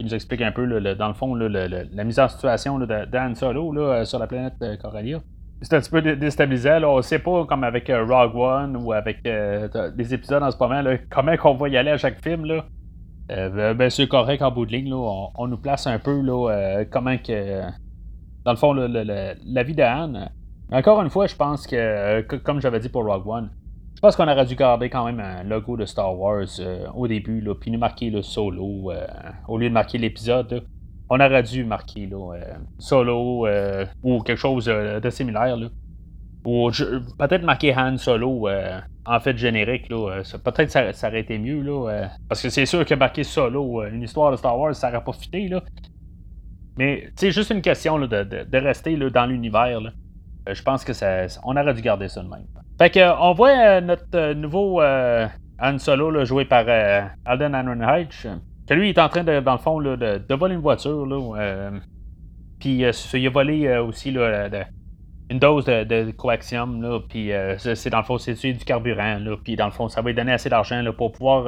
nous 0.00 0.14
explique 0.14 0.40
un 0.40 0.52
peu, 0.52 0.66
dans 0.94 1.08
le 1.08 1.12
fond, 1.12 1.34
la 1.34 2.04
mise 2.04 2.18
en 2.18 2.28
situation 2.28 2.78
d'Anne 2.78 3.34
Solo 3.34 3.74
sur 4.06 4.18
la 4.18 4.26
planète 4.26 4.54
Corellia. 4.80 5.18
c'est 5.60 5.74
un 5.74 5.80
petit 5.80 5.90
peu 5.90 6.00
déstabilisant. 6.00 6.78
Là. 6.78 6.88
On 6.88 7.02
sait 7.02 7.18
pas, 7.18 7.44
comme 7.44 7.62
avec 7.62 7.92
Rogue 7.92 8.34
One 8.34 8.78
ou 8.78 8.94
avec 8.94 9.22
des 9.22 10.14
épisodes 10.14 10.42
en 10.42 10.50
ce 10.50 10.56
moment, 10.56 10.80
là, 10.80 10.96
comment 11.10 11.34
on 11.44 11.54
va 11.56 11.68
y 11.68 11.76
aller 11.76 11.90
à 11.90 11.98
chaque 11.98 12.22
film. 12.22 12.46
Là. 12.46 12.64
Ben, 13.28 13.74
ben, 13.74 13.90
c'est 13.90 14.06
correct 14.06 14.42
en 14.42 14.50
bout 14.50 14.66
de 14.66 14.72
ligne. 14.72 14.90
Là. 14.90 15.30
On, 15.36 15.46
nous 15.46 15.56
place 15.56 15.86
un 15.86 15.98
peu 15.98 16.20
là, 16.20 16.84
comment 16.90 17.16
que. 17.18 17.62
Dans 18.44 18.50
le 18.50 18.58
fond, 18.58 18.74
la 18.74 19.62
vie 19.62 19.74
de 19.74 19.82
Anne. 19.82 20.30
Encore 20.70 21.00
une 21.02 21.10
fois, 21.10 21.26
je 21.26 21.34
pense 21.34 21.66
que, 21.66 22.20
comme 22.38 22.60
j'avais 22.60 22.80
dit 22.80 22.88
pour 22.88 23.04
Rogue 23.04 23.26
One, 23.26 23.50
je 23.94 24.00
pense 24.00 24.16
qu'on 24.16 24.28
aurait 24.28 24.44
dû 24.44 24.56
garder 24.56 24.90
quand 24.90 25.06
même 25.06 25.20
un 25.20 25.42
logo 25.44 25.76
de 25.76 25.86
Star 25.86 26.18
Wars 26.18 26.46
au 26.94 27.06
début, 27.06 27.42
puis 27.60 27.70
nous 27.70 27.78
marquer 27.78 28.10
le 28.10 28.22
solo 28.22 28.92
au 29.48 29.58
lieu 29.58 29.68
de 29.68 29.74
marquer 29.74 29.98
l'épisode 29.98 30.62
on 31.10 31.20
aurait 31.20 31.42
dû 31.42 31.64
marquer 31.64 32.06
là, 32.06 32.34
euh, 32.34 32.54
solo 32.78 33.46
euh, 33.46 33.84
ou 34.02 34.20
quelque 34.22 34.38
chose 34.38 34.68
euh, 34.68 35.00
de 35.00 35.10
similaire. 35.10 35.56
Là. 35.56 35.68
Ou 36.44 36.70
peut-être 37.18 37.42
marquer 37.42 37.74
Han 37.74 37.96
Solo 37.96 38.48
en 39.06 39.20
fait 39.20 39.36
générique. 39.36 39.88
Là, 39.88 40.22
peut-être 40.44 40.70
ça, 40.70 40.92
ça 40.92 41.08
aurait 41.08 41.20
été 41.20 41.38
mieux. 41.38 41.60
Là, 41.60 42.08
parce 42.28 42.42
que 42.42 42.48
c'est 42.48 42.66
sûr 42.66 42.84
que 42.84 42.94
marquer 42.94 43.24
solo 43.24 43.84
une 43.84 44.02
histoire 44.02 44.30
de 44.30 44.36
Star 44.36 44.58
Wars, 44.58 44.74
ça 44.74 44.88
aurait 44.88 45.04
pas 45.04 45.12
fité. 45.12 45.48
Là. 45.48 45.62
Mais 46.76 47.08
c'est 47.16 47.30
juste 47.30 47.50
une 47.50 47.62
question 47.62 47.98
de, 47.98 48.56
rester 48.58 48.96
dans 48.96 49.26
l'univers. 49.26 49.80
je 50.50 50.62
pense 50.62 50.84
que 50.84 50.92
ça, 50.92 51.26
on 51.44 51.56
aurait 51.56 51.74
dû 51.74 51.82
garder 51.82 52.08
ça 52.08 52.22
de 52.22 52.28
même. 52.28 52.46
Fait 52.78 52.90
que, 52.90 53.20
on 53.20 53.32
voit 53.34 53.80
notre 53.80 54.32
nouveau 54.32 54.82
Han 54.82 55.78
Solo 55.78 56.24
joué 56.24 56.44
par 56.44 56.66
Alden 57.24 57.54
Ehrenreich 57.54 58.26
que 58.66 58.74
lui, 58.74 58.90
est 58.90 58.98
en 58.98 59.08
train, 59.08 59.24
de, 59.24 59.40
dans 59.40 59.52
le 59.52 59.58
fond, 59.58 59.80
de, 59.80 60.34
voler 60.34 60.54
une 60.54 60.60
voiture. 60.60 61.06
Là, 61.06 61.38
euh, 61.38 61.70
puis 62.58 62.84
euh, 62.84 62.92
il 63.12 63.26
a 63.26 63.30
volé 63.30 63.66
euh, 63.66 63.84
aussi 63.84 64.10
là, 64.10 64.48
une 65.34 65.40
dose 65.40 65.64
de, 65.64 66.10
coaxium. 66.12 66.80
Là, 66.80 67.00
puis 67.08 67.30
c'est 67.58 67.90
dans 67.90 67.98
le 67.98 68.04
fond, 68.04 68.18
c'est 68.18 68.34
du 68.34 68.64
carburant. 68.64 69.18
Là, 69.18 69.36
puis 69.42 69.56
dans 69.56 69.66
le 69.66 69.72
fond, 69.72 69.88
ça 69.88 70.00
va 70.00 70.10
lui 70.10 70.14
donner 70.14 70.32
assez 70.32 70.48
d'argent 70.48 70.82
pour 70.96 71.12
pouvoir 71.12 71.46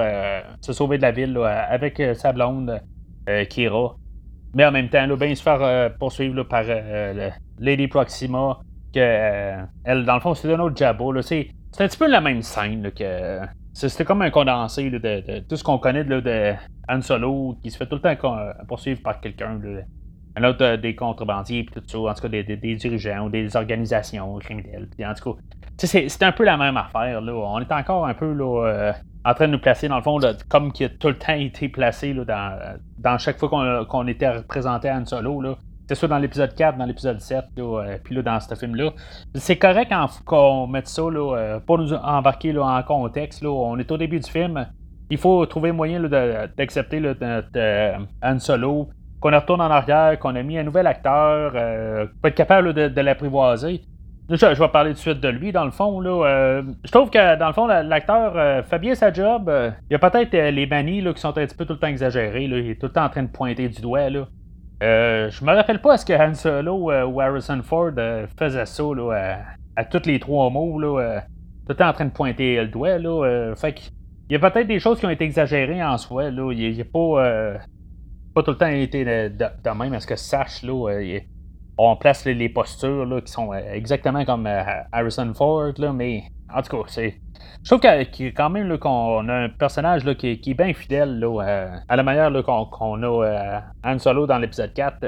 se 0.61 0.73
sauver 0.73 0.99
de 0.99 1.03
la 1.03 1.13
ville 1.13 1.39
avec 1.39 2.03
sa 2.15 2.33
blonde, 2.33 2.81
Kira. 3.49 3.97
Mais 4.55 4.65
en 4.65 4.73
même 4.73 4.89
temps, 4.89 5.07
là, 5.07 5.17
ben, 5.17 5.35
se 5.35 5.43
faire 5.43 5.95
poursuivre 5.99 6.43
par 6.45 6.65
Lady 7.59 7.89
Proxima. 7.89 8.59
Que, 8.95 9.57
elle, 9.85 10.05
dans 10.05 10.15
le 10.15 10.21
fond, 10.21 10.35
c'est 10.35 10.53
un 10.53 10.61
autre 10.61 10.77
jabot. 10.77 11.21
C'est 11.23 11.49
un 11.79 11.89
petit 11.89 11.99
peu 11.99 12.09
la 12.09 12.21
même 12.21 12.43
scène 12.43 12.91
que 12.93 13.41
c'était 13.73 14.05
comme 14.05 14.23
un 14.23 14.31
condensé 14.31 14.89
de, 14.91 15.41
tout 15.41 15.57
ce 15.57 15.63
qu'on 15.63 15.79
connaît 15.79 16.05
de, 16.05 16.21
de 16.21 16.55
Han 16.89 17.03
Solo 17.03 17.59
qui 17.63 17.71
se 17.71 17.77
fait 17.77 17.87
tout 17.87 17.97
le 17.97 18.01
temps 18.01 18.17
poursuivre 18.67 19.03
par 19.03 19.21
quelqu'un. 19.21 19.61
Un 20.39 20.45
autre 20.45 20.63
euh, 20.63 20.77
des 20.77 20.95
contrebandiers, 20.95 21.65
puis 21.65 21.81
tout 21.81 21.89
ça, 21.89 21.99
en 21.99 22.15
tout 22.15 22.21
cas 22.21 22.29
des, 22.29 22.77
dirigeants 22.77 23.27
ou 23.27 23.31
des 23.31 23.57
organisations 23.57 24.39
criminelles. 24.39 24.87
en 25.03 25.15
tout 25.15 25.33
cas, 25.33 25.41
c'est 25.79 26.23
un 26.23 26.33
peu 26.33 26.45
la 26.45 26.59
même 26.59 26.77
affaire. 26.77 27.23
Là. 27.23 27.33
On 27.33 27.59
est 27.59 27.73
encore 27.73 28.07
un 28.07 28.13
peu 28.13 28.37
euh, 28.39 28.93
en 29.25 29.35
train 29.35 29.47
de 29.47 29.53
nous 29.53 29.59
placer, 29.59 29.89
dans 29.89 29.97
le 29.97 30.03
fond, 30.03 30.19
comme 30.51 30.73
qui 30.73 30.85
a 30.85 30.91
tout 30.91 31.09
le 31.09 31.17
temps 31.17 31.33
été 31.33 31.71
placé 31.71 32.15
dans, 32.15 33.19
chaque 33.19 33.39
fois 33.39 33.49
qu'on 33.89 34.07
était 34.07 34.29
représenté 34.29 34.91
à 34.91 34.99
Han 34.99 35.07
Solo. 35.07 35.57
C'est 35.89 35.95
soit 35.95 36.09
dans 36.09 36.19
l'épisode 36.19 36.55
4, 36.55 36.77
dans 36.77 36.85
l'épisode 36.85 37.21
7, 37.21 37.45
euh, 37.59 37.97
puis 38.03 38.17
là, 38.17 38.23
dans 38.23 38.41
ce 38.41 38.55
film-là. 38.55 38.91
C'est 39.37 39.57
correct 39.57 39.93
qu'on 40.25 40.67
mette 40.67 40.89
ça 40.89 41.03
pour 41.65 41.79
nous 41.79 41.95
embarquer 41.95 42.53
là, 42.53 42.63
en 42.63 42.83
contexte. 42.83 43.43
Là, 43.43 43.51
on 43.51 43.79
est 43.79 43.91
au 43.91 43.97
début 43.97 44.21
du 44.21 44.31
film. 44.31 44.67
Il 45.09 45.19
faut 45.19 45.47
trouver 45.47 45.73
moyen 45.73 46.03
d'accepter 46.57 47.01
notre 47.01 47.25
Han 48.23 48.39
Solo, 48.41 48.91
qu'on 49.21 49.35
retourne 49.35 49.61
en 49.61 49.71
arrière, 49.71 50.19
qu'on 50.19 50.35
a 50.35 50.43
mis 50.43 50.59
un 50.59 50.63
nouvel 50.63 50.87
acteur, 50.87 51.53
pour 51.53 52.29
être 52.29 52.35
capable 52.35 52.73
de, 52.73 53.01
l'apprivoiser. 53.01 53.83
Je, 54.29 54.37
je, 54.37 54.61
vais 54.61 54.69
parler 54.69 54.91
tout 54.91 54.97
de 54.97 55.01
suite 55.01 55.21
de 55.21 55.29
lui, 55.29 55.53
dans 55.53 55.65
le 55.65 55.71
fond. 55.71 56.01
Là, 56.01 56.63
je 56.85 56.91
trouve 56.91 57.11
que, 57.11 57.39
dans 57.39 57.47
le 57.47 57.53
fond, 57.53 57.67
l'acteur 57.67 58.65
fait 58.67 58.79
bien 58.79 58.95
sa 58.95 59.13
job. 59.13 59.51
il 59.89 59.93
y 59.93 59.95
a 59.95 59.99
peut-être 59.99 60.33
les 60.33 60.67
manies 60.67 61.03
qui 61.15 61.21
sont 61.21 61.29
un 61.29 61.47
petit 61.47 61.57
peu 61.57 61.65
tout 61.65 61.75
le 61.75 61.79
temps 61.79 61.87
exagérées. 61.87 62.47
Là. 62.47 62.59
Il 62.59 62.71
est 62.71 62.81
tout 62.81 62.87
le 62.87 62.93
temps 62.93 63.05
en 63.05 63.09
train 63.09 63.23
de 63.23 63.29
pointer 63.29 63.69
du 63.69 63.81
doigt. 63.81 64.11
Là. 64.11 64.27
Euh, 64.83 65.31
je 65.31 65.45
me 65.45 65.55
rappelle 65.55 65.81
pas 65.81 65.95
est-ce 65.95 66.05
que 66.05 66.13
Han 66.13 66.35
Solo 66.35 66.91
euh, 66.91 67.05
ou 67.07 67.21
Harrison 67.21 67.63
Ford 67.63 67.93
euh, 67.97 68.27
faisait 68.39 68.67
ça 68.67 68.83
là, 68.95 69.39
à, 69.75 69.85
tous 69.85 70.07
les 70.07 70.19
trois 70.21 70.51
mots, 70.51 70.79
là, 70.79 71.21
tout 71.21 71.71
le 71.71 71.75
temps 71.75 71.89
en 71.89 71.93
train 71.95 72.05
de 72.05 72.11
pointer 72.11 72.57
le 72.57 72.69
doigt. 72.69 72.99
Là, 72.99 73.55
fait 73.57 73.93
il 74.29 74.33
y 74.33 74.37
a 74.37 74.51
peut-être 74.51 74.67
des 74.67 74.81
choses 74.81 74.99
qui 74.99 75.07
ont 75.07 75.11
été 75.11 75.25
exagérées 75.25 75.83
en 75.83 75.97
soi. 75.97 76.31
Là. 76.31 76.53
Il 76.53 76.73
n'y 76.73 76.81
a, 76.81 76.85
pas, 76.85 77.59
pas 78.37 78.43
tout 78.43 78.51
le 78.51 78.59
temps 78.59 78.67
été 78.67 79.03
de, 79.03 79.79
même. 79.79 79.95
Est-ce 79.95 80.07
que 80.07 80.15
sache, 80.15 80.63
là, 80.63 80.91
on 81.79 81.97
place 81.97 82.27
les, 82.27 82.49
postures 82.51 83.07
là, 83.07 83.23
qui 83.23 83.33
sont 83.33 83.55
exactement 83.55 84.27
comme 84.27 84.47
Harrison 84.93 85.33
Ford, 85.33 85.73
là, 85.79 85.95
mais 85.95 86.25
en 86.55 86.61
tout 86.61 86.77
cas, 86.77 86.83
c'est. 86.89 87.15
Je 87.65 87.71
trouve 87.71 87.81
qu'il 87.81 88.35
quand 88.35 88.51
même 88.51 88.77
qu'on 88.77 89.27
a 89.29 89.35
un 89.35 89.49
personnage 89.49 90.05
là, 90.05 90.15
qui, 90.15 90.29
est 90.33 90.55
bien 90.55 90.75
fidèle 90.75 91.25
à 91.89 91.97
la 91.97 92.03
manière 92.03 92.31
qu'on 92.45 93.03
a 93.03 93.25
euh, 93.25 93.61
Han 93.83 93.99
Solo 93.99 94.27
dans 94.27 94.39
l'épisode 94.39 94.75
4. 94.75 94.99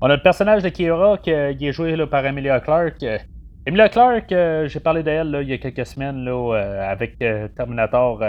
On 0.00 0.10
a 0.10 0.16
le 0.16 0.22
personnage 0.22 0.64
de 0.64 0.68
Kira 0.68 1.18
qui, 1.18 1.30
est 1.30 1.72
joué 1.72 1.96
par 2.06 2.26
Emilia 2.26 2.58
Clarke. 2.58 3.04
Emilia 3.66 3.88
Clarke, 3.88 4.32
euh, 4.32 4.66
j'ai 4.66 4.80
parlé 4.80 5.04
d'elle 5.04 5.38
il 5.42 5.48
y 5.48 5.52
a 5.52 5.58
quelques 5.58 5.86
semaines 5.86 6.26
euh, 6.28 6.90
avec 6.90 7.18
Terminator 7.56 8.20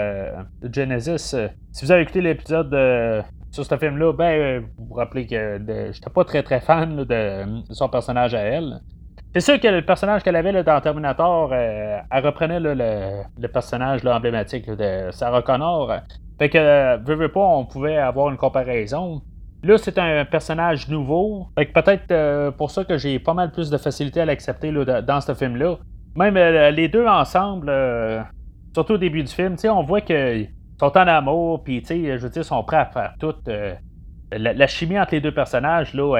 Genesis. 0.72 1.34
si 1.72 1.84
vous 1.84 1.90
avez 1.90 2.02
écouté 2.02 2.20
l'épisode 2.20 2.72
sur 3.50 3.64
ce 3.64 3.76
film-là, 3.76 4.12
ben, 4.12 4.64
vous 4.78 4.86
vous 4.86 4.94
rappelez 4.94 5.26
que 5.26 5.60
j'étais 5.92 6.10
pas 6.10 6.24
très 6.24 6.42
très 6.42 6.60
fan 6.60 7.04
de, 7.04 7.44
son 7.70 7.88
personnage 7.88 8.34
à 8.34 8.40
elle. 8.40 8.80
C'est 9.32 9.40
sûr 9.40 9.60
que 9.60 9.68
le 9.68 9.82
personnage 9.82 10.22
qu'elle 10.22 10.36
avait 10.36 10.64
dans 10.64 10.80
Terminator, 10.80 11.50
euh, 11.52 11.98
elle 12.10 12.26
reprenait 12.26 12.58
le, 12.60 13.46
personnage 13.48 14.04
emblématique 14.04 14.68
de 14.68 15.10
Sarah 15.12 15.42
Connor. 15.42 15.92
Fait 16.38 16.48
que, 16.48 16.58
euh, 16.58 16.96
veux, 17.04 17.14
veux 17.14 17.30
pas, 17.30 17.40
on 17.40 17.64
pouvait 17.64 17.96
avoir 17.96 18.30
une 18.30 18.36
comparaison. 18.36 19.22
Là, 19.62 19.78
c'est 19.78 19.98
un 19.98 20.24
personnage 20.24 20.88
nouveau. 20.88 21.46
Fait 21.56 21.66
que 21.66 21.72
peut-être 21.72 22.10
euh, 22.10 22.50
pour 22.50 22.70
ça 22.70 22.84
que 22.84 22.98
j'ai 22.98 23.18
pas 23.18 23.34
mal 23.34 23.52
plus 23.52 23.70
de 23.70 23.78
facilité 23.78 24.20
à 24.20 24.24
l'accepter 24.24 24.72
dans 24.72 25.20
ce 25.20 25.34
film-là. 25.34 25.76
Même 26.16 26.34
les 26.74 26.88
deux 26.88 27.06
ensemble, 27.06 27.72
surtout 28.74 28.94
au 28.94 28.98
début 28.98 29.22
du 29.22 29.32
film, 29.32 29.54
on 29.64 29.82
voit 29.84 30.00
qu'ils 30.00 30.48
sont 30.80 30.96
en 30.98 31.06
amour, 31.06 31.62
puis 31.62 31.84
je 31.86 32.42
sont 32.42 32.64
prêts 32.64 32.78
à 32.78 32.86
faire 32.86 33.14
tout 33.18 33.34
la, 34.32 34.66
chimie 34.66 34.98
entre 34.98 35.14
les 35.14 35.20
deux 35.20 35.34
personnages 35.34 35.94
là, 35.94 36.16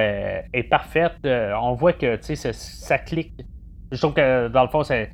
est, 0.53 0.63
parfaite. 0.65 1.15
Euh, 1.25 1.53
on 1.61 1.75
voit 1.75 1.93
que 1.93 2.19
ça, 2.21 2.99
clique. 2.99 3.35
Je 3.93 3.99
trouve 3.99 4.15
que 4.15 4.49
dans 4.49 4.63
le 4.63 4.69
fond, 4.69 4.83
c'est, 4.83 5.11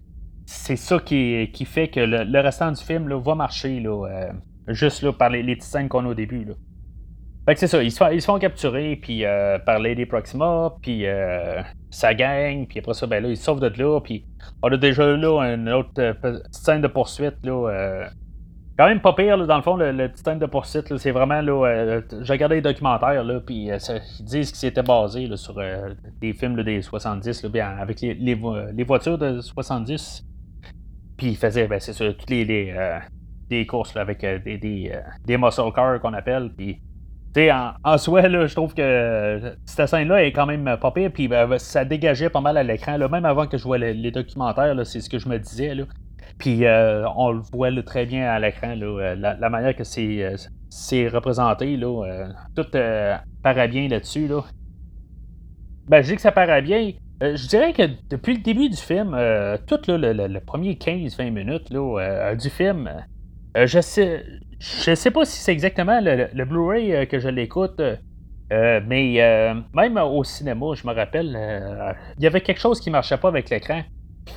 ça 0.46 0.98
qui, 0.98 1.64
fait 1.66 1.88
que 1.88 2.00
le, 2.00 2.40
restant 2.40 2.72
du 2.72 2.82
film 2.82 3.08
là, 3.08 3.18
va 3.18 3.34
marcher 3.34 3.80
là, 3.80 4.06
euh, 4.06 4.32
juste 4.68 5.02
là, 5.02 5.12
par 5.12 5.30
les, 5.30 5.42
petites 5.42 5.62
scènes 5.64 5.88
qu'on 5.88 6.04
a 6.06 6.08
au 6.08 6.14
début. 6.14 6.44
Là. 6.44 6.54
Fait 7.46 7.54
que 7.54 7.60
c'est 7.60 7.68
ça, 7.68 7.82
ils 7.82 7.92
se, 7.92 8.24
font, 8.24 8.38
capturer 8.38 8.96
puis, 8.96 9.24
euh, 9.24 9.58
par 9.58 9.78
Lady 9.78 10.04
Proxima, 10.06 10.72
puis 10.82 11.04
ça 11.90 12.14
gagne, 12.14 12.66
puis 12.66 12.80
après 12.80 12.94
ça, 12.94 13.06
ben 13.06 13.22
là, 13.22 13.28
ils 13.28 13.36
sauvent 13.36 13.60
de 13.60 13.68
là, 13.68 14.00
puis 14.00 14.24
on 14.62 14.68
a 14.68 14.76
déjà 14.76 15.06
là 15.16 15.54
une 15.54 15.68
autre 15.68 16.16
scène 16.50 16.80
de 16.80 16.88
poursuite 16.88 17.36
là, 17.44 18.08
quand 18.76 18.86
même 18.86 19.00
pas 19.00 19.14
pire, 19.14 19.46
dans 19.46 19.56
le 19.56 19.62
fond, 19.62 19.76
le, 19.76 19.90
le 19.90 20.08
petit 20.08 20.22
de 20.22 20.46
poursuite, 20.46 20.94
c'est 20.98 21.10
vraiment, 21.10 21.40
là, 21.40 21.66
euh, 21.66 22.02
j'ai 22.20 22.32
regardé 22.34 22.56
les 22.56 22.60
documentaires, 22.60 23.24
là, 23.24 23.40
puis 23.40 23.70
euh, 23.70 23.78
ils 24.20 24.24
disent 24.24 24.50
qu'ils 24.50 24.58
c'était 24.58 24.82
basé 24.82 25.34
sur 25.36 25.58
euh, 25.58 25.94
des 26.20 26.34
films 26.34 26.62
des 26.62 26.82
70, 26.82 27.42
là, 27.44 27.48
bien, 27.48 27.68
avec 27.78 28.02
les, 28.02 28.14
les, 28.14 28.84
voitures 28.84 29.16
de 29.16 29.40
70. 29.40 30.26
Puis 31.16 31.28
ils 31.28 31.36
faisaient, 31.36 31.66
ben, 31.66 31.80
c'est 31.80 31.94
ça, 31.94 32.12
toutes 32.12 32.28
les, 32.28 32.70
les 33.48 33.66
courses 33.66 33.96
avec 33.96 34.20
des, 34.20 34.58
des, 34.58 34.92
des, 35.24 35.36
muscle 35.38 35.72
cars 35.74 35.98
qu'on 36.00 36.12
appelle, 36.12 36.50
puis 36.54 36.78
en, 37.50 37.72
en 37.82 37.96
soi, 37.96 38.28
là, 38.28 38.46
je 38.46 38.54
trouve 38.54 38.74
que 38.74 39.56
cette 39.64 39.88
scène-là 39.88 40.24
est 40.24 40.32
quand 40.32 40.46
même 40.46 40.76
pas 40.78 40.90
pire, 40.90 41.10
puis 41.14 41.28
ben, 41.28 41.56
ça 41.56 41.86
dégageait 41.86 42.28
pas 42.28 42.42
mal 42.42 42.58
à 42.58 42.62
l'écran, 42.62 42.98
même 42.98 43.24
avant 43.24 43.46
que 43.46 43.56
je 43.56 43.64
vois 43.64 43.78
les, 43.78 44.10
documentaires, 44.10 44.74
c'est 44.84 45.00
ce 45.00 45.08
que 45.08 45.18
je 45.18 45.30
me 45.30 45.38
disais, 45.38 45.74
là. 45.74 45.84
Puis 46.38 46.66
euh, 46.66 47.08
on 47.16 47.32
le 47.32 47.40
voit 47.52 47.70
très 47.82 48.04
bien 48.04 48.28
à 48.28 48.38
l'écran, 48.38 48.76
euh, 48.80 49.14
la, 49.14 49.48
manière 49.48 49.74
que 49.74 49.84
c'est, 49.84 50.22
euh, 50.22 51.08
représenté. 51.08 51.76
Là, 51.76 52.28
tout 52.54 52.66
paraît 53.42 53.68
bien 53.68 53.88
là-dessus. 53.88 54.28
Là. 54.28 54.42
Ben, 55.88 56.02
je 56.02 56.08
dis 56.08 56.16
que 56.16 56.20
ça 56.20 56.32
paraît 56.32 56.62
bien. 56.62 56.92
je 57.20 57.48
dirais 57.48 57.72
que 57.72 57.88
depuis 58.10 58.34
le 58.34 58.42
début 58.42 58.68
du 58.68 58.76
film, 58.76 59.16
tout 59.66 59.78
le, 59.88 60.38
premier 60.40 60.74
15-20 60.74 61.30
minutes 61.30 61.72
du 62.38 62.50
film, 62.50 62.90
je 63.54 63.80
sais 63.80 64.24
je 64.58 64.94
sais 64.94 65.10
pas 65.10 65.26
si 65.26 65.38
c'est 65.38 65.52
exactement 65.52 66.00
le, 66.02 66.44
Blu-ray 66.44 67.06
que 67.08 67.18
je 67.18 67.28
l'écoute. 67.28 67.80
mais 68.50 69.54
même 69.74 69.96
au 69.96 70.22
cinéma, 70.22 70.66
je 70.74 70.86
me 70.86 70.92
rappelle, 70.92 71.96
il 72.18 72.24
y 72.24 72.26
avait 72.26 72.42
quelque 72.42 72.60
chose 72.60 72.78
qui 72.78 72.90
marchait 72.90 73.16
pas 73.16 73.28
avec 73.28 73.48
l'écran. 73.48 73.82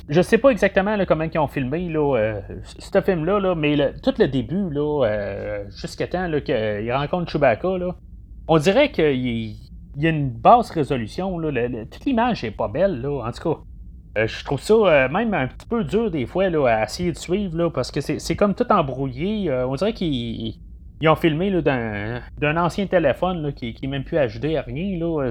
Je 0.08 0.22
sais 0.22 0.38
pas 0.38 0.50
exactement 0.50 0.96
comment 1.06 1.24
ils 1.32 1.38
ont 1.38 1.46
filmé 1.46 1.88
euh, 1.94 2.40
ce 2.64 3.00
film-là, 3.00 3.54
mais 3.54 3.76
tout 4.02 4.14
le 4.18 4.28
début, 4.28 4.68
euh, 4.76 5.64
jusqu'à 5.70 6.06
temps 6.06 6.28
qu'il 6.44 6.92
rencontre 6.92 7.30
Chewbacca, 7.30 7.68
on 8.48 8.58
dirait 8.58 8.90
qu'il 8.90 9.56
y 9.96 10.06
a 10.06 10.10
une 10.10 10.30
basse 10.30 10.70
résolution. 10.70 11.40
Toute 11.90 12.04
l'image 12.04 12.44
est 12.44 12.50
pas 12.50 12.68
belle, 12.68 13.06
en 13.06 13.30
tout 13.30 13.54
cas. 14.14 14.26
je 14.26 14.44
trouve 14.44 14.60
ça 14.60 15.08
même 15.08 15.34
un 15.34 15.46
petit 15.46 15.66
peu 15.66 15.84
dur 15.84 16.10
des 16.10 16.26
fois 16.26 16.44
à 16.44 16.84
essayer 16.84 17.12
de 17.12 17.18
suivre 17.18 17.68
parce 17.68 17.90
que 17.90 18.00
c'est 18.00 18.36
comme 18.36 18.54
tout 18.54 18.70
embrouillé. 18.70 19.52
on 19.52 19.74
dirait 19.74 19.92
qu'ils 19.92 20.58
ont 21.06 21.16
filmé 21.16 21.50
d'un 21.62 22.56
ancien 22.56 22.86
téléphone 22.86 23.52
qui, 23.54 23.74
qui 23.74 23.84
est 23.84 23.88
même 23.88 24.04
plus 24.04 24.16
HD 24.16 24.56
à 24.56 24.62
rien. 24.62 24.98
Là. 24.98 25.30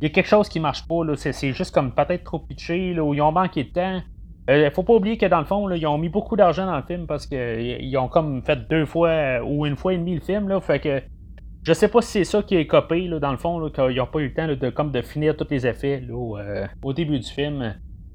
Il 0.00 0.04
y 0.04 0.06
a 0.06 0.10
quelque 0.10 0.28
chose 0.28 0.48
qui 0.48 0.60
marche 0.60 0.86
pas. 0.86 1.00
C'est 1.16 1.52
juste 1.52 1.74
comme 1.74 1.92
peut-être 1.92 2.24
trop 2.24 2.38
pitché, 2.38 2.94
là, 2.94 3.12
ils 3.12 3.20
ont 3.20 3.32
manqué 3.32 3.64
de 3.64 3.70
temps. 3.70 4.00
Il 4.48 4.70
faut 4.70 4.82
pas 4.82 4.94
oublier 4.94 5.18
que 5.18 5.26
dans 5.26 5.40
le 5.40 5.44
fond, 5.44 5.68
ils 5.70 5.86
ont 5.86 5.98
mis 5.98 6.08
beaucoup 6.08 6.36
d'argent 6.36 6.64
dans 6.66 6.76
le 6.76 6.82
film 6.82 7.06
parce 7.06 7.26
qu'ils 7.26 7.96
ont 7.98 8.08
comme 8.08 8.42
fait 8.42 8.68
deux 8.68 8.86
fois 8.86 9.42
ou 9.44 9.66
une 9.66 9.76
fois 9.76 9.92
et 9.92 9.98
demi 9.98 10.14
le 10.14 10.20
film. 10.20 10.48
Là, 10.48 10.60
fait 10.60 10.80
que 10.80 11.02
je 11.64 11.72
sais 11.74 11.88
pas 11.88 12.00
si 12.00 12.12
c'est 12.12 12.24
ça 12.24 12.42
qui 12.42 12.56
est 12.56 12.66
copé, 12.66 13.08
dans 13.20 13.30
le 13.30 13.36
fond, 13.36 13.68
qu'ils 13.68 13.96
n'ont 13.96 14.06
pas 14.06 14.20
eu 14.20 14.28
le 14.28 14.32
temps 14.32 14.46
de, 14.46 14.70
comme 14.70 14.90
de 14.90 15.02
finir 15.02 15.36
tous 15.36 15.48
les 15.50 15.66
effets 15.66 16.02
euh, 16.08 16.66
au 16.82 16.92
début 16.94 17.18
du 17.18 17.28
film. 17.28 17.74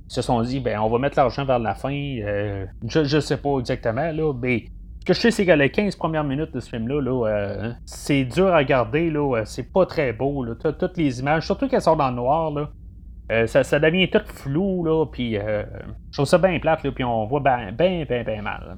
Ils 0.10 0.14
se 0.14 0.24
sont 0.24 0.42
dit, 0.42 0.60
ben, 0.60 0.80
on 0.80 0.90
va 0.90 0.98
mettre 0.98 1.18
l'argent 1.18 1.46
vers 1.46 1.60
la 1.60 1.76
fin. 1.76 1.94
Euh, 1.94 2.66
je, 2.88 3.04
je 3.04 3.20
sais 3.20 3.38
pas 3.38 3.60
exactement, 3.60 4.12
là, 4.12 4.34
mais 4.34 4.66
ce 5.04 5.06
que 5.06 5.14
je 5.14 5.20
sais, 5.20 5.32
c'est 5.32 5.46
que 5.46 5.52
les 5.52 5.70
15 5.70 5.98
premières 5.98 6.24
minutes 6.24 6.54
de 6.54 6.62
ce 6.62 6.70
film-là, 6.70 7.28
euh, 7.28 7.74
c'est 7.86 8.24
dur 8.24 8.48
à 8.48 8.60
regarder, 8.60 9.10
là, 9.10 9.44
c'est 9.44 9.70
pas 9.70 9.86
très 9.86 10.14
beau. 10.14 10.46
Là, 10.46 10.56
toutes 10.56 10.98
les 10.98 11.20
images, 11.20 11.46
surtout 11.46 11.68
qu'elles 11.68 11.82
sont 11.82 11.98
dans 11.98 12.10
le 12.10 12.16
noir, 12.16 12.52
là, 12.52 13.48
ça, 13.48 13.80
devient 13.80 14.10
tout 14.10 14.22
flou, 14.26 14.86
là, 14.86 15.06
puis 15.06 15.34
je 15.34 16.14
trouve 16.14 16.26
ça 16.26 16.38
bien 16.38 16.58
plate, 16.60 16.84
là, 16.84 16.92
puis 16.94 17.04
on 17.04 17.26
voit 17.26 17.42
bien, 17.42 17.74
bien, 17.74 18.06
bien, 18.06 18.42
mal. 18.42 18.78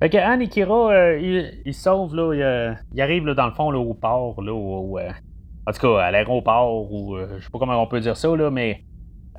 Fait 0.00 0.08
que 0.08 0.16
Anne 0.16 0.40
et 0.40 0.48
Kira, 0.48 0.92
euh, 0.92 1.50
ils, 1.64 1.74
sauvent, 1.74 2.14
là, 2.14 2.32
ils, 2.34 2.42
euh, 2.42 3.02
arrivent 3.02 3.26
là, 3.26 3.34
dans 3.34 3.46
le 3.46 3.52
fond 3.52 3.70
là, 3.70 3.78
au 3.78 3.92
port, 3.92 4.42
là, 4.42 4.52
euh, 4.52 5.10
en 5.66 5.72
tout 5.72 5.80
cas 5.80 6.04
à 6.04 6.10
l'aéroport, 6.10 6.90
ou 6.90 7.18
je 7.18 7.44
sais 7.44 7.50
pas 7.50 7.58
comment 7.58 7.82
on 7.82 7.86
peut 7.86 8.00
dire 8.00 8.16
ça, 8.16 8.34
là, 8.34 8.50
mais 8.50 8.82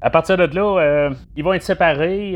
à 0.01 0.09
partir 0.09 0.37
de 0.37 0.43
là, 0.43 1.09
ils 1.35 1.43
vont 1.43 1.53
être 1.53 1.63
séparés, 1.63 2.33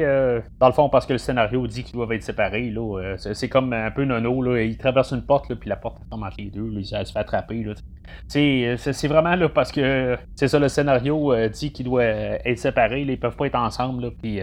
dans 0.60 0.68
le 0.68 0.74
fond 0.74 0.90
parce 0.90 1.06
que 1.06 1.14
le 1.14 1.20
scénario 1.20 1.66
dit 1.68 1.84
qu'ils 1.84 1.96
doivent 1.96 2.12
être 2.14 2.24
séparés. 2.24 2.70
Là, 2.70 3.16
c'est, 3.18 3.50
comme 3.50 3.74
un 3.74 3.92
peu 3.92 4.04
nono, 4.04 4.42
là, 4.42 4.62
ils 4.62 4.78
traversent 4.78 5.12
une 5.12 5.26
porte, 5.26 5.54
puis 5.56 5.70
la 5.70 5.76
porte 5.76 5.98
tombe 6.10 6.24
entre 6.24 6.38
les 6.40 6.50
deux, 6.50 6.68
là, 6.68 6.80
ils 6.80 6.86
se 6.86 7.12
fait 7.12 7.20
attraper. 7.20 7.64
Là, 7.64 7.74
c'est, 8.28 8.76
c'est 8.78 9.08
vraiment 9.08 9.36
là, 9.36 9.50
parce 9.50 9.72
que 9.72 10.18
c'est 10.36 10.48
ça, 10.48 10.60
le 10.60 10.70
scénario 10.70 11.34
dit 11.48 11.72
qu'ils 11.72 11.86
doivent 11.86 12.40
être 12.44 12.58
séparés, 12.58 13.06
là, 13.06 13.14
ils 13.14 13.20
peuvent 13.20 13.36
pas 13.36 13.48
être 13.48 13.56
ensemble, 13.56 14.04
là, 14.04 14.10
puis 14.22 14.40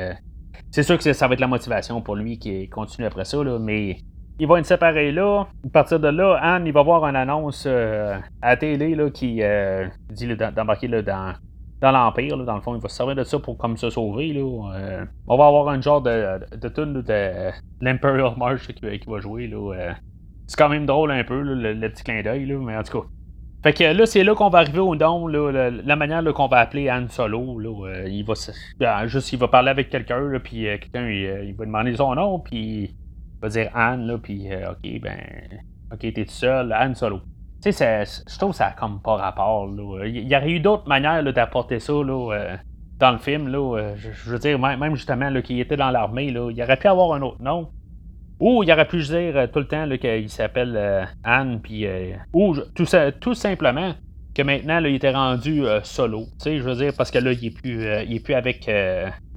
c'est 0.71 0.83
sûr 0.83 0.99
que 0.99 1.13
ça 1.13 1.27
va 1.27 1.35
être 1.35 1.41
la 1.41 1.47
motivation 1.47 2.01
pour 2.01 2.17
lui 2.17 2.39
qui 2.39 2.69
continue 2.69 3.07
après 3.07 3.25
ça, 3.25 3.43
là, 3.43 3.59
mais 3.59 3.99
il 4.39 4.47
va 4.47 4.59
être 4.59 4.67
séparé 4.67 5.11
là. 5.11 5.47
À 5.67 5.69
partir 5.71 5.99
de 5.99 6.09
là, 6.09 6.39
Anne, 6.41 6.67
il 6.67 6.73
va 6.73 6.83
voir 6.83 7.05
une 7.07 7.17
annonce 7.17 7.65
euh, 7.67 8.19
à 8.41 8.51
la 8.51 8.57
télé 8.57 8.95
là, 8.95 9.11
qui 9.11 9.43
euh, 9.43 9.87
dit 10.11 10.29
d'embarquer 10.37 10.89
dans, 10.89 11.35
dans 11.81 11.93
l'Empire. 11.93 12.37
Dans 12.39 12.55
le 12.55 12.61
fond, 12.61 12.75
il 12.75 12.81
va 12.81 12.89
se 12.89 12.97
servir 12.97 13.15
de 13.15 13.25
ça 13.25 13.39
pour 13.39 13.57
comme 13.57 13.77
se 13.77 13.91
sauver. 13.91 14.33
Là. 14.33 14.41
Euh, 14.75 15.05
on 15.27 15.37
va 15.37 15.47
avoir 15.47 15.69
un 15.69 15.81
genre 15.81 16.03
de, 16.03 16.41
de 16.57 16.69
tune 16.69 17.03
de 17.03 17.51
l'Imperial 17.81 18.35
March 18.37 18.67
qui, 18.69 19.01
va 19.07 19.21
jouer. 19.21 19.47
Là. 19.47 19.95
c'est 20.47 20.59
quand 20.59 20.69
même 20.69 20.87
drôle 20.87 21.11
un 21.11 21.25
peu, 21.25 21.41
le, 21.41 21.75
le, 21.75 21.91
petit 21.91 22.05
clin 22.05 22.23
d'œil, 22.23 22.47
mais 22.47 22.77
en 22.77 22.83
tout 22.83 23.01
cas. 23.01 23.07
Fait 23.63 23.73
que 23.73 23.83
là, 23.83 24.07
c'est 24.07 24.23
là 24.23 24.37
qu'on 24.37 24.51
va 24.51 24.61
arriver 24.61 24.79
au 24.79 24.95
là, 24.95 25.71
la, 25.71 25.97
manière 25.97 26.23
qu'on 26.33 26.47
va 26.47 26.59
appeler 26.59 26.89
Anne 26.89 27.09
Solo. 27.09 27.59
Là, 27.59 27.89
euh, 27.89 28.09
il 28.09 28.25
va 28.25 28.35
ben, 28.79 29.07
juste 29.09 29.33
il 29.33 29.39
va 29.39 29.49
parler 29.49 29.71
avec 29.71 29.91
quelqu'un, 29.91 30.31
puis 30.43 30.69
euh, 30.69 30.79
quelqu'un 30.79 31.03
euh, 31.03 31.45
il, 31.45 31.55
va 31.55 31.65
demander 31.65 31.97
son 31.97 32.15
nom, 32.15 32.39
puis 32.39 32.85
il 32.85 32.95
va 33.43 33.49
dire 33.49 33.71
là, 33.75 34.17
puis 34.23 34.47
ok, 34.55 35.01
ben, 35.03 35.19
ok, 35.93 35.99
t'es 35.99 36.25
tout 36.25 36.31
seul, 36.31 36.73
Anne 36.73 36.95
Solo. 36.95 37.21
Tu 37.63 37.73
sais, 37.73 38.05
je 38.05 38.39
trouve 38.39 38.51
que 38.51 38.57
ça 38.57 38.75
comme 38.79 39.01
pas 39.01 39.17
rapport. 39.17 39.69
Il 40.05 40.29
y 40.29 40.37
aurait 40.37 40.51
eu 40.51 40.61
d'autres 40.61 40.89
manières 40.89 41.25
d'apporter 41.33 41.81
ça 41.81 41.93
là, 41.93 42.57
dans 42.99 43.13
le 43.13 43.19
film. 43.19 43.49
Là, 43.49 43.95
je, 43.97 44.31
veux 44.31 44.39
dire, 44.39 44.59
même, 44.59 44.95
justement, 44.95 45.33
qu'il 45.43 45.59
était 45.59 45.77
dans 45.77 45.91
l'armée, 45.91 46.27
il 46.27 46.39
aurait 46.39 46.77
pu 46.77 46.87
avoir 46.87 47.15
un 47.15 47.23
autre 47.23 47.43
nom. 47.43 47.69
Ou 48.41 48.63
il 48.63 48.71
aurait 48.71 48.87
pu 48.87 48.99
dire 48.99 49.37
euh, 49.37 49.47
tout 49.49 49.59
le 49.59 49.67
temps 49.67 49.89
qu'il 49.99 50.29
s'appelle 50.31 50.75
euh, 50.77 51.05
Anne. 51.25 51.61
Euh, 51.71 52.13
ou 52.33 52.57
tout, 52.75 52.87
tout, 53.21 53.35
simplement 53.35 53.95
que 54.35 54.43
maintenant, 54.43 54.79
il 54.85 54.95
était 54.95 55.11
rendu 55.11 55.65
solo. 55.83 56.27
Tu 56.39 56.45
sais, 56.45 56.59
je 56.59 56.63
veux 56.63 56.77
dire, 56.77 56.93
parce 56.97 57.11
que 57.11 57.19
là, 57.19 57.33
il 57.33 57.47
est 57.47 57.51
plus, 57.51 57.85
il 58.07 58.15
est 58.15 58.25
plus 58.25 58.35
avec 58.35 58.71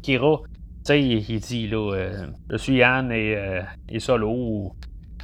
Kira. 0.03 0.41
Tu 0.43 0.53
sais, 0.84 1.01
il, 1.01 1.39
dit, 1.39 1.67
là, 1.67 2.27
je 2.51 2.57
suis 2.57 2.84
Anne 2.84 3.12
et 3.12 3.99
solo. 3.99 4.73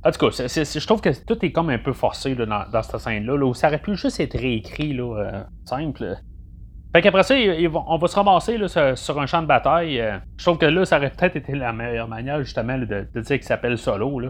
En 0.03 0.11
tout 0.11 0.29
cas, 0.29 0.47
je 0.47 0.85
trouve 0.85 1.01
que 1.01 1.09
tout 1.25 1.43
est 1.45 1.51
comme 1.51 1.69
un 1.69 1.79
peu 1.79 1.93
forcé 1.93 2.35
dans, 2.35 2.83
cette 2.83 2.97
scène-là, 2.97 3.53
ça 3.53 3.67
aurait 3.67 3.81
pu 3.81 3.95
juste 3.95 4.19
être 4.19 4.37
réécrit, 4.37 4.93
là, 4.93 5.45
simple. 5.65 6.17
Fait 6.97 7.01
qu'après 7.01 7.23
ça, 7.23 7.35
on 7.87 7.97
va 7.97 8.07
se 8.07 8.15
ramasser 8.15 8.57
sur, 8.95 9.19
un 9.19 9.25
champ 9.25 9.41
de 9.41 9.47
bataille. 9.47 9.99
Euh, 9.99 10.17
je 10.37 10.45
trouve 10.45 10.57
que 10.57 10.65
là, 10.65 10.85
ça 10.85 10.97
aurait 10.97 11.11
peut-être 11.11 11.35
été 11.35 11.53
la 11.53 11.73
meilleure 11.73 12.07
manière, 12.07 12.39
justement, 12.39 12.77
de, 12.77 13.05
dire 13.13 13.23
qu'il 13.23 13.43
s'appelle 13.43 13.77
Solo. 13.77 14.21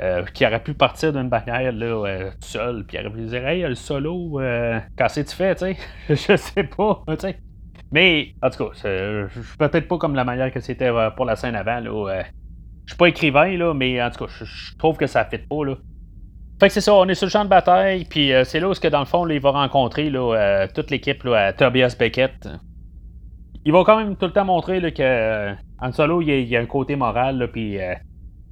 Euh, 0.00 0.24
qui 0.32 0.46
aurait 0.46 0.62
pu 0.62 0.74
partir 0.74 1.12
d'une 1.12 1.28
bannière 1.28 1.72
là, 1.72 1.86
euh, 1.86 2.30
seul, 2.38 2.86
puis 2.86 2.96
il 2.96 3.04
aurait 3.04 3.16
pu 3.16 3.24
dire 3.24 3.44
Hey, 3.44 3.62
le 3.62 3.74
solo, 3.74 4.38
qu'est-ce 4.96 5.20
que 5.20 5.28
tu 5.28 5.34
fais, 5.34 5.56
sais? 5.56 5.76
Je 6.08 6.36
sais 6.36 6.62
pas, 6.62 7.02
tu 7.08 7.16
sais. 7.18 7.36
Mais, 7.90 8.32
en 8.40 8.48
tout 8.48 8.64
cas, 8.64 8.88
peut-être 9.58 9.88
pas 9.88 9.98
comme 9.98 10.14
la 10.14 10.24
manière 10.24 10.52
que 10.52 10.60
c'était 10.60 10.92
pour 11.16 11.24
la 11.24 11.34
scène 11.34 11.56
avant. 11.56 11.80
Là, 11.80 12.22
je 12.88 12.94
suis 12.94 12.96
pas 12.96 13.08
écrivain, 13.08 13.54
là, 13.58 13.74
mais 13.74 14.02
en 14.02 14.10
tout 14.10 14.24
cas, 14.24 14.32
je 14.42 14.74
trouve 14.78 14.96
que 14.96 15.06
ça 15.06 15.22
fait 15.26 15.46
pas. 15.46 15.62
Là. 15.62 15.74
Fait 16.58 16.68
que 16.68 16.72
c'est 16.72 16.80
ça, 16.80 16.94
on 16.94 17.06
est 17.06 17.14
sur 17.14 17.26
le 17.26 17.30
champ 17.30 17.44
de 17.44 17.50
bataille, 17.50 18.06
puis 18.06 18.32
euh, 18.32 18.44
c'est 18.44 18.60
là 18.60 18.70
où, 18.70 18.72
que, 18.72 18.88
dans 18.88 19.00
le 19.00 19.04
fond, 19.04 19.28
il 19.28 19.40
va 19.40 19.50
rencontrer 19.50 20.08
là, 20.08 20.34
euh, 20.34 20.66
toute 20.74 20.90
l'équipe 20.90 21.22
à 21.26 21.52
Tobias 21.52 21.94
Beckett. 21.98 22.48
Il 23.66 23.72
va 23.72 23.84
quand 23.84 23.98
même 23.98 24.16
tout 24.16 24.24
le 24.24 24.32
temps 24.32 24.46
montrer 24.46 24.80
là, 24.80 24.90
que 24.90 25.02
euh, 25.02 25.54
Solo, 25.92 26.22
il 26.22 26.48
y, 26.48 26.56
a, 26.56 26.60
un 26.60 26.64
côté 26.64 26.96
moral, 26.96 27.50
puis 27.52 27.74
il 27.74 27.98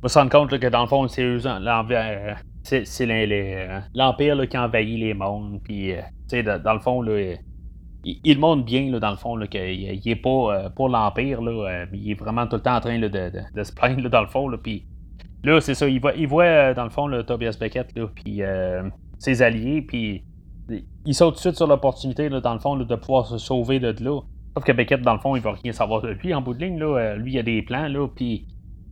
va 0.03 0.09
se 0.11 0.19
rendre 0.19 0.31
compte 0.31 0.59
que 0.59 0.67
dans 0.67 0.83
le 0.83 0.87
fond, 0.87 1.09
c'est 1.09 1.25
l'Empire 3.95 4.49
qui 4.51 4.59
envahit 4.59 5.01
les 5.01 5.15
mondes, 5.15 5.63
puis 5.65 5.95
dans 6.31 6.75
le 6.75 6.81
fond, 6.81 7.01
là, 7.01 7.37
il, 8.25 8.39
montre 8.39 8.65
bien, 8.65 8.91
là, 8.91 9.01
dans 9.01 9.11
le 9.11 9.17
fond, 9.17 9.39
qu'il 9.47 10.01
n'est 10.05 10.17
pas 10.17 10.71
pour 10.77 10.89
l'Empire, 10.89 11.41
il 11.93 12.11
est 12.11 12.15
vraiment 12.15 12.47
tout 12.47 12.57
le 12.57 12.63
temps 12.63 12.77
en 12.77 12.81
train 12.81 12.99
de, 12.99 13.63
se 13.63 13.73
plaindre, 13.73 14.09
dans 14.09 14.21
le 14.23 14.29
fond, 14.29 14.51
puis 14.63 14.85
Là, 15.47 15.61
c'est 15.61 15.75
ça, 15.75 15.89
il 15.89 16.01
voit, 16.01 16.13
il 16.15 16.27
voit 16.27 16.45
euh, 16.45 16.75
dans 16.75 16.83
le 16.83 16.91
fond 16.91 17.09
Tobias 17.23 17.57
Beckett, 17.61 17.95
puis 18.17 18.43
euh, 18.43 18.83
ses 19.19 19.43
alliés, 19.43 19.81
puis 19.81 20.25
il 21.05 21.15
saute 21.15 21.35
tout 21.35 21.37
de 21.37 21.41
suite 21.41 21.55
sur 21.55 21.69
l'opportunité, 21.69 22.29
dans 22.29 22.53
le 22.53 22.59
fond, 22.59 22.77
de 22.77 22.97
pouvoir 22.97 23.27
se 23.27 23.39
sauver 23.39 23.79
de 23.79 23.95
là. 24.03 24.21
Sauf 24.55 24.65
que 24.65 24.73
Beckett, 24.73 25.03
dans 25.03 25.13
le 25.13 25.21
fond, 25.21 25.37
il 25.37 25.43
va 25.43 25.53
rien 25.53 25.71
savoir 25.71 26.03
de 26.03 26.09
lui 26.09 26.35
en 26.35 26.43
bout 26.43 26.53
de 26.55 26.65
ligne. 26.65 26.81
Là, 26.81 26.87
euh, 26.87 27.17
lui, 27.17 27.35
il 27.35 27.39
a 27.39 27.45
des 27.45 27.63
plans, 27.63 27.87
là, 27.87 28.09
puis. 28.09 28.47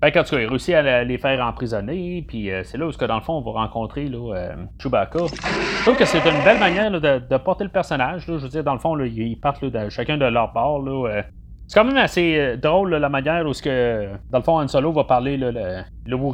Fait 0.05 0.23
tout 0.23 0.37
cas, 0.37 0.41
il 0.41 0.47
réussit 0.47 0.75
à 0.75 1.05
les 1.05 1.19
faire 1.19 1.45
emprisonner, 1.45 2.25
puis 2.27 2.51
c'est 2.65 2.77
là 2.77 2.87
où, 2.87 2.91
que, 2.91 3.05
dans 3.05 3.17
le 3.17 3.23
fond, 3.23 3.35
on 3.35 3.41
va 3.41 3.61
rencontrer 3.61 4.07
là, 4.07 4.55
Chewbacca. 4.79 5.21
Je 5.27 5.83
trouve 5.83 5.97
que 5.97 6.05
c'est 6.05 6.19
une 6.19 6.45
belle 6.45 6.59
manière 6.59 6.91
de, 6.91 7.37
porter 7.39 7.65
le 7.65 7.71
personnage. 7.71 8.25
Je 8.27 8.33
veux 8.33 8.49
dire, 8.49 8.65
dans 8.65 8.75
le 8.75 8.79
fond, 8.79 8.99
ils 9.01 9.41
partent 9.41 9.65
de, 9.65 9.89
chacun 9.89 10.19
de 10.19 10.27
leur 10.27 10.53
part. 10.53 10.79
Là, 10.81 11.23
c'est 11.67 11.81
quand 11.81 11.87
même 11.87 11.97
assez 11.97 12.37
euh, 12.39 12.57
drôle 12.57 12.95
la 12.95 13.09
manière 13.09 13.47
où, 13.47 13.53
que, 13.53 14.11
dans 14.31 14.39
le 14.39 14.45
fond, 14.45 14.61
Han 14.61 14.69
Solo 14.69 14.93
va 14.93 15.05
parler 15.05 15.37
le, 15.37 15.51
le 15.51 16.17
ou 16.17 16.31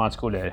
en 0.00 0.08
tout 0.10 0.30
cas 0.30 0.38
le, 0.38 0.50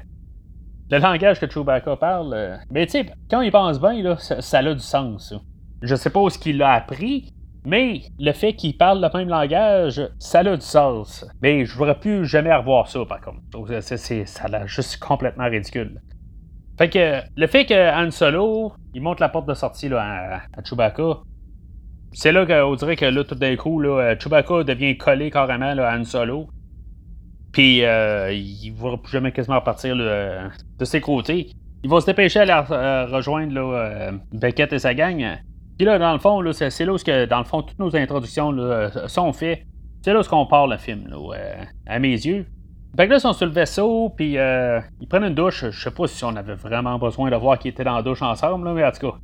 le 0.89 0.97
langage 0.99 1.39
que 1.39 1.49
Chewbacca 1.49 1.95
parle. 1.97 2.33
Euh. 2.33 2.57
mais 2.71 2.85
tu 2.85 2.93
sais, 2.93 3.05
quand 3.29 3.41
il 3.41 3.51
pense 3.51 3.79
bien, 3.79 4.01
là, 4.01 4.15
ça, 4.17 4.59
a 4.59 4.73
du 4.73 4.79
sens. 4.79 5.33
Je 5.81 5.95
sais 5.95 6.09
pas 6.09 6.21
où 6.21 6.29
ce 6.29 6.39
qu'il 6.39 6.57
l'a 6.57 6.71
appris, 6.71 7.33
mais 7.65 8.01
le 8.19 8.31
fait 8.31 8.53
qu'il 8.53 8.77
parle 8.77 9.01
le 9.01 9.09
même 9.17 9.29
langage, 9.29 10.01
ça 10.19 10.39
a 10.39 10.55
du 10.55 10.61
sens. 10.61 11.25
Mais 11.41 11.65
je 11.65 11.75
voudrais 11.75 11.99
plus 11.99 12.25
jamais 12.25 12.53
revoir 12.53 12.87
ça, 12.87 13.03
par 13.05 13.21
contre. 13.21 13.41
C'est, 13.81 14.25
ça 14.25 14.45
a 14.45 14.65
juste 14.67 14.97
complètement 14.99 15.45
ridicule. 15.45 16.01
Fait 16.77 16.89
que 16.89 17.21
le 17.35 17.47
fait 17.47 17.65
que 17.65 18.11
Solo, 18.11 18.73
il 18.93 19.01
monte 19.01 19.19
la 19.19 19.29
porte 19.29 19.47
de 19.47 19.53
sortie 19.53 19.89
là, 19.89 20.41
à 20.53 20.63
Chewbacca, 20.63 21.21
c'est 22.11 22.31
là 22.31 22.45
qu'on 22.45 22.75
dirait 22.75 22.95
que 22.95 23.05
là, 23.05 23.23
tout 23.23 23.35
d'un 23.35 23.55
coup, 23.55 23.79
là, 23.79 23.99
euh, 23.99 24.15
Chewbacca 24.17 24.63
devient 24.63 24.97
collé 24.97 25.31
carrément 25.31 25.73
là, 25.73 25.89
à 25.89 25.97
Han 25.97 26.03
Solo. 26.03 26.47
Puis 27.51 27.83
euh, 27.83 28.31
il 28.31 28.73
ne 28.73 28.77
va 28.77 28.97
plus 28.97 29.11
jamais 29.11 29.31
quasiment 29.31 29.59
repartir 29.59 29.95
de 29.95 30.85
ses 30.85 31.01
côtés. 31.01 31.51
Il 31.83 31.89
va 31.89 32.01
se 32.01 32.05
dépêcher 32.05 32.39
à 32.39 32.65
euh, 32.71 33.05
rejoindre 33.05 33.53
là, 33.53 34.11
Beckett 34.33 34.73
et 34.73 34.79
sa 34.79 34.93
gang. 34.93 35.37
Puis 35.77 35.85
là, 35.85 35.99
dans 35.99 36.13
le 36.13 36.19
fond, 36.19 36.41
c'est 36.51 36.85
là 36.85 36.93
où 36.93 36.97
dans 37.27 37.39
le 37.39 37.45
fond, 37.45 37.61
toutes 37.61 37.79
nos 37.79 37.95
introductions 37.95 38.51
là, 38.51 39.07
sont 39.07 39.33
faites. 39.33 39.63
C'est 40.01 40.13
là 40.13 40.21
où 40.21 40.35
on 40.35 40.45
part 40.45 40.67
le 40.67 40.77
film, 40.77 41.13
à 41.85 41.99
mes 41.99 42.11
yeux. 42.11 42.45
Fait 42.95 43.05
que 43.05 43.11
là, 43.11 43.17
ils 43.17 43.21
sont 43.21 43.33
sur 43.33 43.45
le 43.45 43.51
vaisseau, 43.51 44.13
puis 44.15 44.35
ils 44.35 45.07
prennent 45.09 45.23
une 45.23 45.35
douche. 45.35 45.65
Je 45.69 45.79
sais 45.79 45.91
pas 45.91 46.07
si 46.07 46.23
on 46.23 46.35
avait 46.35 46.55
vraiment 46.55 46.97
besoin 46.97 47.29
de 47.29 47.35
voir 47.35 47.59
qu'ils 47.59 47.71
étaient 47.71 47.83
dans 47.83 47.95
la 47.95 48.03
douche 48.03 48.21
ensemble, 48.21 48.71
mais 48.73 48.85
en 48.85 48.91
tout 48.91 49.11
cas. 49.11 49.17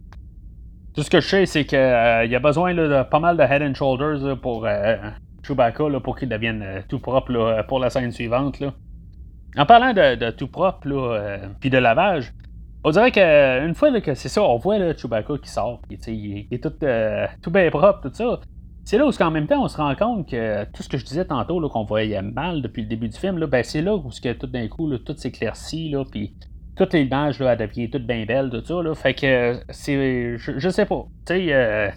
Tout 0.93 1.03
ce 1.03 1.09
que 1.09 1.21
je 1.21 1.27
sais, 1.27 1.45
c'est 1.45 1.63
qu'il 1.63 1.77
euh, 1.77 2.25
y 2.25 2.35
a 2.35 2.39
besoin 2.39 2.73
de 2.73 3.03
pas 3.03 3.19
mal 3.19 3.37
de 3.37 3.43
head 3.43 3.61
and 3.61 3.75
shoulders 3.75 4.37
pour 4.41 4.65
euh, 4.65 4.97
Chewbacca 5.41 5.85
pour 6.03 6.17
qu'il 6.17 6.27
devienne 6.27 6.61
euh, 6.61 6.81
tout 6.87 6.99
propre 6.99 7.63
pour 7.67 7.79
la 7.79 7.89
scène 7.89 8.11
suivante. 8.11 8.61
En 9.57 9.65
parlant 9.65 9.93
de, 9.93 10.31
tout 10.31 10.47
propre 10.47 10.79
puis 11.61 11.69
de 11.69 11.77
lavage, 11.77 12.33
on 12.83 12.91
dirait 12.91 13.11
qu'une 13.11 13.75
fois 13.75 14.01
que 14.01 14.13
c'est 14.15 14.29
ça, 14.29 14.43
on 14.43 14.57
voit 14.57 14.93
Chewbacca 14.95 15.37
qui 15.37 15.49
sort, 15.49 15.81
il, 15.89 16.47
est 16.51 16.63
tout, 16.63 16.73
tout 17.41 17.51
bien 17.51 17.69
propre, 17.69 18.09
tout 18.09 18.13
ça. 18.13 18.39
c'est 18.83 18.97
là 18.97 19.05
où, 19.05 19.11
en 19.21 19.31
même 19.31 19.47
temps, 19.47 19.63
on 19.63 19.67
se 19.67 19.77
rend 19.77 19.95
compte 19.95 20.29
que 20.29 20.65
tout 20.71 20.83
ce 20.83 20.89
que 20.89 20.97
je 20.97 21.05
disais 21.05 21.25
tantôt, 21.25 21.67
qu'on 21.69 21.83
voyait 21.83 22.21
mal 22.21 22.61
depuis 22.61 22.83
le 22.83 22.87
début 22.87 23.09
du 23.09 23.17
film, 23.17 23.37
là, 23.37 23.47
ben, 23.47 23.63
c'est 23.63 23.81
là 23.81 23.95
où 23.95 24.09
que, 24.09 24.33
tout 24.33 24.47
d'un 24.47 24.67
coup, 24.67 24.95
tout 24.97 25.15
s'éclaircit, 25.15 25.93
puis 26.11 26.33
toutes 26.75 26.93
les 26.93 27.01
images, 27.01 27.39
là, 27.39 27.53
elles 27.53 27.67
deviennent 27.67 27.89
toutes 27.89 28.07
bien 28.07 28.25
belles, 28.25 28.49
tout 28.49 28.65
ça. 28.65 28.81
Là, 28.81 28.95
fait 28.95 29.13
que 29.13 29.59
c'est. 29.69 30.37
Je, 30.37 30.69
sais 30.69 30.85
pas. 30.85 31.05
Tu 31.25 31.33
sais, 31.33 31.53
euh, 31.53 31.89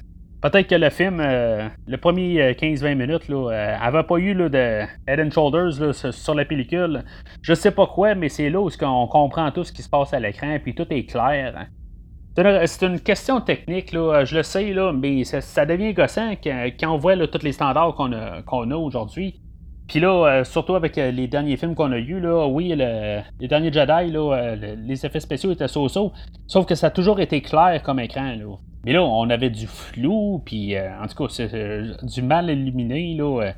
peut-être 0.51 0.69
que 0.69 0.75
le 0.75 0.91
film, 0.91 1.21
euh, 1.21 1.69
le 1.87 1.97
premier 1.97 2.53
15-20 2.53 2.85
euh, 2.85 2.95
minutes, 2.95 3.29
là, 3.29 3.77
avait 3.81 4.03
pas 4.03 4.17
eu 4.17 4.35
là, 4.35 4.49
de 4.51 4.83
Head 5.07 5.21
and 5.21 5.31
Shoulders 5.31 5.95
sur 6.13 6.35
la 6.35 6.45
pellicule. 6.45 7.03
Je 7.41 7.55
sais 7.55 7.71
pas 7.71 7.87
quoi, 7.87 8.15
mais 8.15 8.29
c'est 8.29 8.51
là 8.51 8.61
où 8.61 8.69
on 8.83 9.07
comprend 9.07 9.51
tout 9.51 9.65
ce 9.65 9.73
qui 9.73 9.83
se 9.83 9.89
passe 9.89 10.13
à 10.13 10.21
l'écran, 10.21 10.59
puis 10.63 10.75
tout 10.75 10.87
est 10.91 11.07
clair. 11.07 11.55
Hein. 11.57 12.67
C'est 12.67 12.87
une 12.87 13.01
question 13.01 13.41
technique, 13.41 13.93
là, 13.93 14.25
je 14.25 14.37
le 14.37 14.43
sais, 14.43 14.73
là, 14.73 14.93
mais 14.93 15.25
ça, 15.25 15.65
devient 15.65 15.95
gossant 15.95 16.35
quand, 16.43 16.93
on 16.93 16.99
voit 16.99 17.17
tous 17.27 17.43
les 17.43 17.53
standards 17.53 17.95
qu'on 17.95 18.71
a 18.71 18.77
aujourd'hui. 18.77 19.41
Puis 19.89 20.01
là, 20.01 20.09
euh, 20.09 20.45
surtout 20.45 20.75
avec 20.75 20.97
euh, 20.97 21.11
les 21.11 21.29
derniers 21.29 21.57
films 21.57 21.75
qu'on 21.75 21.93
a 21.93 21.99
eus, 21.99 22.19
là, 22.19 22.47
oui, 22.47 22.75
les 22.75 23.49
derniers 23.49 23.73
Jedi, 23.73 24.11
là, 24.11 24.33
euh, 24.33 24.77
les 24.77 25.05
effets 25.05 25.21
spéciaux 25.21 25.53
étaient 25.53 25.69
so-so, 25.69 26.13
sauf 26.47 26.65
que 26.67 26.75
ça 26.75 26.87
a 26.87 26.91
toujours 26.91 27.21
été 27.21 27.43
clair 27.43 27.83
comme 27.83 28.01
écran. 28.01 28.35
Là. 28.35 28.57
Mais 28.85 28.93
là, 28.93 29.03
on 29.03 29.29
avait 29.29 29.51
du 29.51 29.67
flou, 29.67 30.43
puis 30.45 30.75
en 30.79 31.07
tout 31.07 31.23
cas, 31.23 31.31
c'est 31.31 31.83
du 32.03 32.23
mal 32.23 32.51
illuminé. 32.51 33.15
Là, 33.17 33.53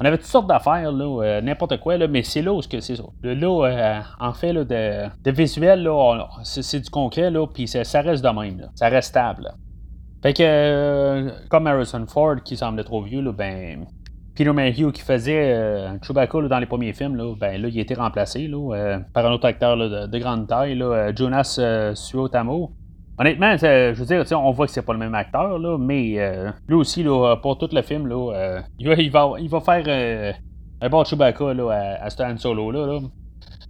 on 0.00 0.04
avait 0.04 0.16
toutes 0.16 0.26
sortes 0.26 0.46
d'affaires, 0.46 0.92
là, 0.92 1.40
n'importe 1.40 1.80
quoi, 1.80 1.96
là, 1.96 2.06
mais 2.06 2.22
c'est 2.22 2.40
là 2.40 2.52
où 2.52 2.62
c'est 2.62 2.80
ça. 2.80 3.02
Là, 3.22 4.02
en 4.20 4.32
fait, 4.32 4.52
là, 4.52 4.64
de, 4.64 5.08
de 5.24 5.30
visuel, 5.32 5.82
là, 5.82 6.28
c'est, 6.44 6.80
du 6.80 6.88
concret, 6.88 7.30
là, 7.30 7.46
puis 7.48 7.66
ça 7.66 8.00
reste 8.00 8.24
de 8.24 8.28
même. 8.28 8.60
Là. 8.60 8.68
Ça 8.76 8.88
reste 8.88 9.08
stable. 9.08 9.52
Fait 10.22 10.34
que, 10.34 11.32
comme 11.48 11.66
Harrison 11.66 12.06
Ford, 12.06 12.36
qui 12.44 12.56
semblait 12.56 12.84
trop 12.84 13.02
vieux, 13.02 13.22
là, 13.22 13.32
ben, 13.32 13.86
Peter 14.40 14.54
Mayhew 14.54 14.90
qui 14.90 15.02
faisait 15.02 15.52
euh, 15.54 15.98
Chewbacca 16.00 16.40
dans 16.48 16.58
les 16.58 16.64
premiers 16.64 16.94
films, 16.94 17.14
là, 17.14 17.34
ben, 17.38 17.60
là, 17.60 17.68
il 17.68 17.78
a 17.78 17.82
été 17.82 17.92
remplacé 17.92 18.48
là, 18.48 18.74
euh, 18.74 18.98
par 19.12 19.26
un 19.26 19.32
autre 19.32 19.46
acteur 19.46 19.76
de, 19.76 20.18
grande 20.18 20.46
taille, 20.46 20.76
là, 20.76 20.86
euh, 20.86 21.12
Jonas 21.14 21.60
Suotamo. 21.94 22.70
Honnêtement, 23.18 23.54
je 23.58 23.92
veux 23.92 24.06
dire, 24.06 24.24
on 24.42 24.50
voit 24.52 24.64
que 24.64 24.72
c'est 24.72 24.80
pas 24.80 24.94
le 24.94 24.98
même 24.98 25.14
acteur, 25.14 25.58
là, 25.58 25.76
mais 25.76 26.16
lui 26.66 26.74
aussi, 26.74 27.02
là, 27.02 27.36
pour 27.36 27.58
tout 27.58 27.68
le 27.70 27.82
film, 27.82 28.06
là, 28.06 28.62
il, 28.78 29.10
va, 29.10 29.34
il, 29.38 29.50
va, 29.50 29.60
faire 29.60 30.34
un 30.80 30.88
bon 30.88 31.04
Chewbacca 31.04 31.52
là, 31.52 31.98
à, 32.00 32.08
Stan 32.08 32.34
Solo. 32.38 32.70
Là, 32.70 32.98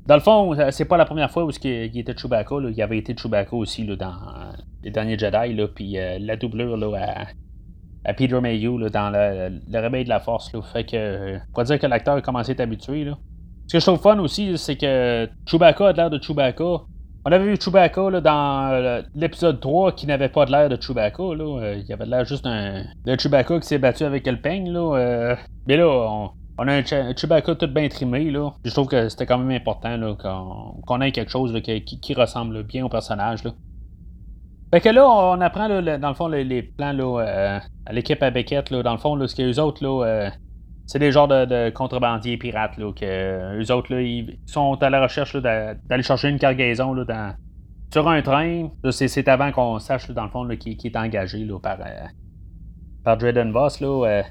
Dans 0.07 0.15
le 0.15 0.21
fond, 0.21 0.55
c'est 0.71 0.85
pas 0.85 0.97
la 0.97 1.05
première 1.05 1.33
fois 1.33 1.47
où 1.47 1.51
il, 1.65 1.99
était 1.99 2.17
Chewbacca. 2.17 2.55
Il 2.71 2.81
avait 2.81 2.99
été 2.99 3.17
Chewbacca 3.17 3.57
aussi 3.57 3.85
là, 3.85 3.97
dans 3.97 4.15
les 4.85 4.93
derniers 4.93 5.19
Jedi. 5.19 5.53
Là, 5.53 5.67
puis 5.67 5.97
la 6.21 6.37
doublure 6.37 6.77
là, 6.77 6.97
à, 6.97 7.27
à 8.05 8.15
Peter 8.15 8.41
Mayhew 8.41 8.89
dans 8.89 9.11
le, 9.11 9.61
le, 9.71 9.79
réveil 9.79 10.05
de 10.05 10.09
la 10.09 10.21
force. 10.21 10.53
Là. 10.53 10.63
Fait 10.63 10.85
que, 10.85 11.37
on 11.37 11.53
pourrait 11.53 11.65
dire 11.65 11.79
que 11.79 11.87
l'acteur 11.87 12.17
a 12.17 12.23
commencé 12.23 12.51
à 12.51 12.53
être 12.53 12.61
habitué. 12.61 13.05
Là. 13.05 13.19
Ce 13.71 13.77
que 13.77 13.81
je 13.81 13.87
trouve 13.87 14.01
fun 14.01 14.19
aussi, 14.19 14.59
c'est 14.59 14.77
que 14.77 15.29
Chewbacca 15.47 15.89
a 15.89 15.93
l'air 15.93 16.11
de 16.11 16.21
Chewbacca. 16.21 16.83
On 17.25 17.31
avait 17.31 17.45
vu 17.45 17.57
Chewbacca 17.61 18.11
là, 18.11 18.21
dans 18.21 19.05
l'épisode 19.15 19.61
3 19.61 19.93
qui 19.93 20.07
n'avait 20.07 20.31
pas 20.31 20.47
de 20.47 20.51
l'air 20.51 20.69
de 20.69 20.81
Chewbacca. 20.81 21.23
Là. 21.35 21.61
Euh, 21.61 21.83
il 21.87 21.93
avait 21.93 22.07
l'air 22.07 22.25
juste 22.25 22.47
un, 22.47 22.83
de 23.05 23.17
Chewbacca 23.17 23.61
qui 23.61 23.69
s'est 23.69 23.79
battu 23.79 24.05
avec 24.05 24.27
le 24.27 24.41
peigne. 24.41 24.73
Là. 24.73 24.97
Euh. 24.97 25.37
mais 25.69 25.77
là, 25.77 25.87
on, 25.87 26.67
a 26.67 26.73
un, 26.73 26.83
Chewbacca 26.83 27.55
tout 27.55 27.69
bien 27.69 27.89
trimé. 27.89 28.31
Là. 28.31 28.51
Je 28.65 28.73
trouve 28.73 28.89
que 28.89 29.09
c'était 29.09 29.27
quand 29.27 29.39
même 29.39 29.51
important 29.51 29.97
là, 29.97 30.17
qu'on, 30.85 31.01
ait 31.03 31.13
quelque 31.13 31.31
chose 31.31 31.57
qui, 31.63 31.85
qui, 31.85 32.15
ressemble 32.15 32.65
bien 32.65 32.85
au 32.85 32.89
personnage. 32.89 33.45
Là. 33.45 33.53
Fait 34.73 34.81
que 34.81 34.89
là, 34.89 35.05
on 35.09 35.41
apprend, 35.41 35.69
dans 35.69 36.09
le 36.09 36.15
fond, 36.15 36.29
les, 36.29 36.63
plans 36.63 36.97
euh, 36.97 37.59
à 37.87 37.93
l'équipe 37.93 38.23
à 38.23 38.31
Beckett. 38.31 38.73
dans 38.73 38.93
le 38.93 38.99
fond, 38.99 39.17
là, 39.17 39.27
ce 39.27 39.35
que 39.35 39.43
les 39.43 39.59
autres, 39.59 39.83
là, 39.83 40.07
euh, 40.07 40.31
c'est 40.87 41.01
des 41.01 41.11
genres 41.11 41.27
de, 41.27 41.71
contrebandiers 41.71 42.37
pirates. 42.37 42.77
Là, 42.77 42.93
que, 42.93 43.61
eux 43.61 43.73
autres, 43.73 43.93
là, 43.93 44.01
ils 44.01 44.39
sont 44.47 44.81
à 44.81 44.91
la 44.91 45.03
recherche 45.03 45.35
d'aller 45.35 46.03
chercher 46.05 46.29
une 46.29 46.39
cargaison 46.39 46.95
là, 46.95 47.35
sur 47.93 48.09
un 48.09 48.23
train. 48.23 48.69
C'est 48.91 49.27
avant 49.27 49.51
qu'on 49.51 49.81
sache, 49.81 50.09
dans 50.13 50.25
le 50.25 50.31
fond, 50.31 50.49
qui, 50.57 50.79
est 50.85 50.97
engagé 50.97 51.45
là, 51.45 51.59
par, 51.59 51.81
euh, 51.81 52.07
par 53.03 53.17
Drayden 53.17 53.51
Voss. 53.51 53.81
Là, 53.81 54.23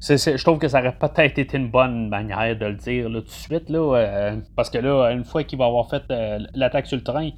je 0.00 0.44
trouve 0.44 0.60
que 0.60 0.68
ça 0.68 0.78
aurait 0.78 0.96
peut-être 0.96 1.40
été 1.40 1.56
une 1.56 1.72
bonne 1.72 2.08
manière 2.08 2.56
de 2.56 2.66
le 2.66 2.76
dire 2.76 3.08
là, 3.08 3.18
tout 3.20 3.26
de 3.26 3.30
suite. 3.30 3.68
Là, 3.68 4.36
parce 4.54 4.70
que 4.70 4.78
là, 4.78 5.10
une 5.10 5.24
fois 5.24 5.42
qu'il 5.42 5.58
va 5.58 5.64
avoir 5.64 5.90
fait 5.90 6.04
l'attaque 6.54 6.86
sur 6.86 6.98
le 6.98 7.02
train, 7.02 7.30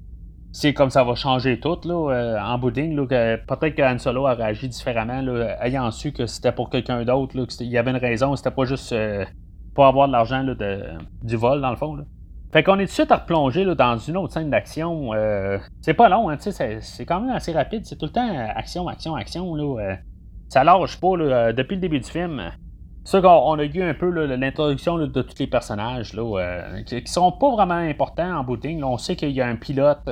c'est 0.52 0.74
comme 0.74 0.90
ça 0.90 1.04
va 1.04 1.14
changer 1.14 1.60
tout 1.60 1.78
là, 1.84 1.94
euh, 1.94 2.40
en 2.40 2.58
bouding. 2.58 2.96
peut-être 3.06 3.74
que 3.74 3.98
Solo 3.98 4.26
a 4.26 4.34
réagi 4.34 4.68
différemment, 4.68 5.22
là, 5.22 5.64
ayant 5.64 5.90
su 5.90 6.12
que 6.12 6.26
c'était 6.26 6.52
pour 6.52 6.70
quelqu'un 6.70 7.04
d'autre, 7.04 7.44
qu'il 7.46 7.68
y 7.68 7.78
avait 7.78 7.92
une 7.92 7.96
raison, 7.96 8.34
c'était 8.34 8.50
pas 8.50 8.64
juste 8.64 8.92
euh, 8.92 9.24
pour 9.74 9.86
avoir 9.86 10.08
de 10.08 10.12
l'argent 10.12 10.44
du 11.22 11.36
vol, 11.36 11.60
dans 11.60 11.70
le 11.70 11.76
fond. 11.76 11.94
Là. 11.94 12.04
Fait 12.52 12.64
qu'on 12.64 12.80
est 12.80 12.86
tout 12.86 12.90
de 12.90 12.94
suite 12.94 13.12
à 13.12 13.18
replonger 13.18 13.64
dans 13.76 13.96
une 13.96 14.16
autre 14.16 14.32
scène 14.32 14.50
d'action. 14.50 15.14
Euh, 15.14 15.58
c'est 15.82 15.94
pas 15.94 16.08
long, 16.08 16.30
hein, 16.30 16.36
c'est 16.40 17.06
quand 17.06 17.20
même 17.20 17.30
assez 17.30 17.52
rapide. 17.52 17.86
C'est 17.86 17.96
tout 17.96 18.06
le 18.06 18.12
temps 18.12 18.28
action, 18.56 18.88
action, 18.88 19.14
action. 19.14 19.54
Là, 19.54 19.98
ça 20.48 20.64
lâche 20.64 20.98
pas 20.98 21.16
depuis 21.52 21.76
le 21.76 21.80
début 21.80 22.00
du 22.00 22.10
film. 22.10 22.42
C'est 23.04 23.22
qu'on 23.22 23.56
a 23.56 23.64
eu 23.64 23.82
un 23.82 23.94
peu 23.94 24.10
l'introduction 24.10 24.98
de 24.98 25.06
tous 25.22 25.38
les 25.38 25.46
personnages 25.46 26.12
là, 26.12 26.82
qui, 26.84 27.06
sont 27.06 27.30
pas 27.30 27.52
vraiment 27.52 27.74
importants 27.74 28.38
en 28.40 28.42
booting. 28.42 28.82
on 28.82 28.98
sait 28.98 29.14
qu'il 29.14 29.30
y 29.30 29.40
a 29.40 29.46
un 29.46 29.56
pilote 29.56 30.08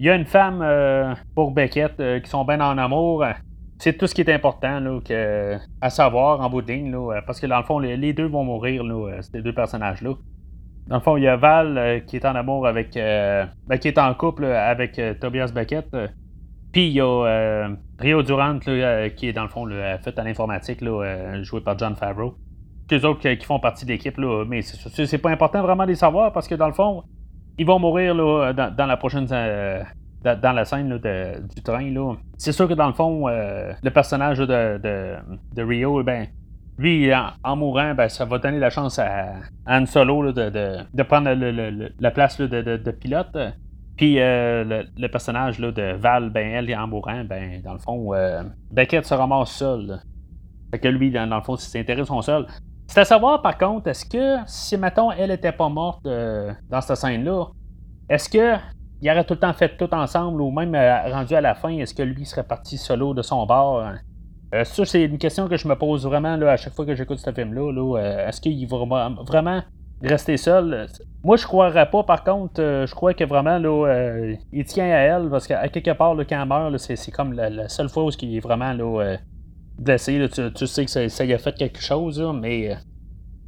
il 0.00 0.06
y 0.06 0.10
a 0.10 0.16
une 0.16 0.24
femme 0.24 0.60
euh, 0.62 1.14
pour 1.34 1.52
Beckett 1.52 1.98
euh, 2.00 2.20
qui 2.20 2.28
sont 2.28 2.44
bien 2.44 2.60
en 2.60 2.78
amour. 2.78 3.24
C'est 3.78 3.96
tout 3.96 4.06
ce 4.06 4.14
qui 4.14 4.22
est 4.22 4.32
important 4.32 4.80
là, 4.80 5.00
à 5.80 5.90
savoir 5.90 6.40
en 6.40 6.48
bout 6.48 6.62
de 6.62 6.72
ligne, 6.72 6.96
parce 7.26 7.40
que 7.40 7.46
dans 7.46 7.58
le 7.58 7.64
fond, 7.64 7.78
les, 7.78 8.12
deux 8.12 8.26
vont 8.26 8.44
mourir, 8.44 8.82
ces 9.20 9.42
deux 9.42 9.52
personnages-là. 9.52 10.14
Dans 10.86 10.96
le 10.96 11.02
fond, 11.02 11.16
il 11.16 11.24
y 11.24 11.28
a 11.28 11.36
Val 11.36 11.78
euh, 11.78 12.00
qui 12.00 12.16
est 12.16 12.24
en 12.24 12.34
amour 12.34 12.66
avec. 12.66 12.94
Ben, 12.94 13.78
qui 13.80 13.88
est 13.88 13.98
en 13.98 14.14
couple 14.14 14.44
avec 14.44 15.00
Tobias 15.20 15.52
Beckett. 15.54 15.88
Puis 16.72 16.88
il 16.88 16.92
y 16.92 17.00
a 17.00 17.68
Rio 17.98 18.22
Durant 18.22 18.58
qui 18.58 18.70
est 18.70 19.32
dans 19.32 19.44
le 19.44 19.48
fond 19.48 19.68
fait 20.02 20.18
à 20.18 20.24
l'informatique, 20.24 20.82
joué 21.42 21.60
par 21.60 21.78
John 21.78 21.94
Favreau. 21.94 22.34
Les 22.90 23.04
autres 23.04 23.28
qui, 23.28 23.44
font 23.44 23.60
partie 23.60 23.86
de 23.86 23.90
l'équipe, 23.90 24.18
mais 24.46 24.62
c'est 24.62 25.18
pas 25.18 25.30
important 25.30 25.62
vraiment 25.62 25.84
de 25.84 25.90
les 25.90 25.94
savoir 25.96 26.32
parce 26.32 26.46
que 26.46 26.54
dans 26.54 26.68
le 26.68 26.74
fond, 26.74 27.02
ils 27.58 27.66
vont 27.66 27.78
mourir 27.78 28.14
là, 28.14 28.52
dans, 28.52 28.86
la 28.86 28.96
prochaine. 28.96 29.26
Euh, 29.30 29.82
dans 30.22 30.52
la 30.52 30.64
scène 30.64 30.98
du 31.54 31.62
train. 31.62 31.90
Là. 31.90 32.14
C'est 32.38 32.52
sûr 32.52 32.66
que 32.66 32.72
dans 32.72 32.86
le 32.86 32.94
fond, 32.94 33.28
euh, 33.28 33.72
le 33.82 33.90
personnage 33.90 34.38
de, 34.38 34.80
de, 35.54 35.62
Rio, 35.62 36.02
ben, 36.02 36.28
lui, 36.78 37.10
en, 37.14 37.56
mourant, 37.56 37.94
ben, 37.94 38.08
ça 38.08 38.24
va 38.24 38.38
donner 38.38 38.58
la 38.58 38.70
chance 38.70 38.98
à, 38.98 39.34
Han 39.66 39.84
Solo 39.84 40.32
de, 40.32 41.02
prendre 41.02 41.30
la 42.00 42.10
place 42.10 42.40
de, 42.40 42.90
pilote. 42.92 43.36
Puis 43.98 44.18
euh, 44.18 44.82
le, 44.96 45.08
personnage 45.08 45.58
de 45.60 45.92
Val, 45.92 46.30
ben, 46.30 46.52
elle, 46.52 46.74
en 46.74 46.86
mourant, 46.86 47.22
ben, 47.24 47.60
dans 47.62 47.74
le 47.74 47.78
fond, 47.78 48.12
Beckett 48.70 49.04
se 49.04 49.12
ramasse 49.12 49.50
seul. 49.50 50.00
Fait 50.70 50.78
que 50.78 50.88
lui, 50.88 51.10
dans, 51.10 51.26
le 51.26 51.42
fond, 51.42 51.56
ses 51.56 51.78
intérêts 51.78 52.04
sont 52.04 52.22
seuls. 52.22 52.46
C'est 52.86 53.00
à 53.00 53.04
savoir, 53.04 53.42
par 53.42 53.58
contre, 53.58 53.88
est-ce 53.88 54.04
que 54.04 54.36
si, 54.46 54.76
mettons, 54.76 55.10
elle 55.10 55.30
était 55.30 55.52
pas 55.52 55.68
morte 55.68 56.06
euh, 56.06 56.52
dans 56.70 56.80
cette 56.80 56.96
scène-là, 56.96 57.46
est-ce 58.08 58.28
que 58.28 58.56
il 59.00 59.10
aurait 59.10 59.24
tout 59.24 59.34
le 59.34 59.40
temps 59.40 59.52
fait 59.52 59.76
tout 59.76 59.92
ensemble 59.92 60.40
ou 60.40 60.50
même 60.50 60.74
euh, 60.74 61.12
rendu 61.12 61.34
à 61.34 61.40
la 61.40 61.54
fin, 61.54 61.70
est-ce 61.70 61.94
que 61.94 62.02
lui 62.02 62.24
serait 62.24 62.44
parti 62.44 62.78
solo 62.78 63.12
de 63.12 63.22
son 63.22 63.44
bord? 63.46 63.80
Hein? 63.80 63.96
Euh, 64.54 64.64
ça, 64.64 64.84
c'est 64.84 65.02
une 65.02 65.18
question 65.18 65.48
que 65.48 65.56
je 65.56 65.66
me 65.66 65.74
pose 65.74 66.06
vraiment 66.06 66.36
là, 66.36 66.52
à 66.52 66.56
chaque 66.56 66.74
fois 66.74 66.86
que 66.86 66.94
j'écoute 66.94 67.18
ce 67.18 67.32
film-là. 67.32 67.72
Là, 67.72 68.26
est-ce 68.28 68.40
qu'il 68.40 68.66
va 68.68 69.10
vraiment 69.26 69.62
rester 70.00 70.36
seul? 70.36 70.86
Moi, 71.24 71.36
je 71.36 71.46
croirais 71.46 71.90
pas. 71.90 72.04
Par 72.04 72.22
contre, 72.22 72.60
je 72.60 72.94
crois 72.94 73.14
que 73.14 73.24
vraiment, 73.24 73.58
là, 73.58 74.36
il 74.52 74.64
tient 74.64 74.84
à 74.84 74.98
elle 74.98 75.28
parce 75.28 75.48
qu'à 75.48 75.68
quelque 75.68 75.90
part, 75.90 76.14
quand 76.16 76.40
elle 76.40 76.48
meurt, 76.48 76.78
c'est, 76.78 77.10
comme 77.10 77.32
la, 77.32 77.68
seule 77.68 77.88
fois 77.88 78.04
où 78.04 78.10
est 78.10 78.40
vraiment 78.40 78.72
là, 78.72 79.16
blessé. 79.78 80.28
tu, 80.54 80.66
sais 80.66 80.84
que 80.84 81.08
ça, 81.08 81.24
y 81.24 81.32
a 81.32 81.38
fait 81.38 81.54
quelque 81.54 81.80
chose, 81.80 82.22
mais 82.40 82.72
euh, 82.72 82.76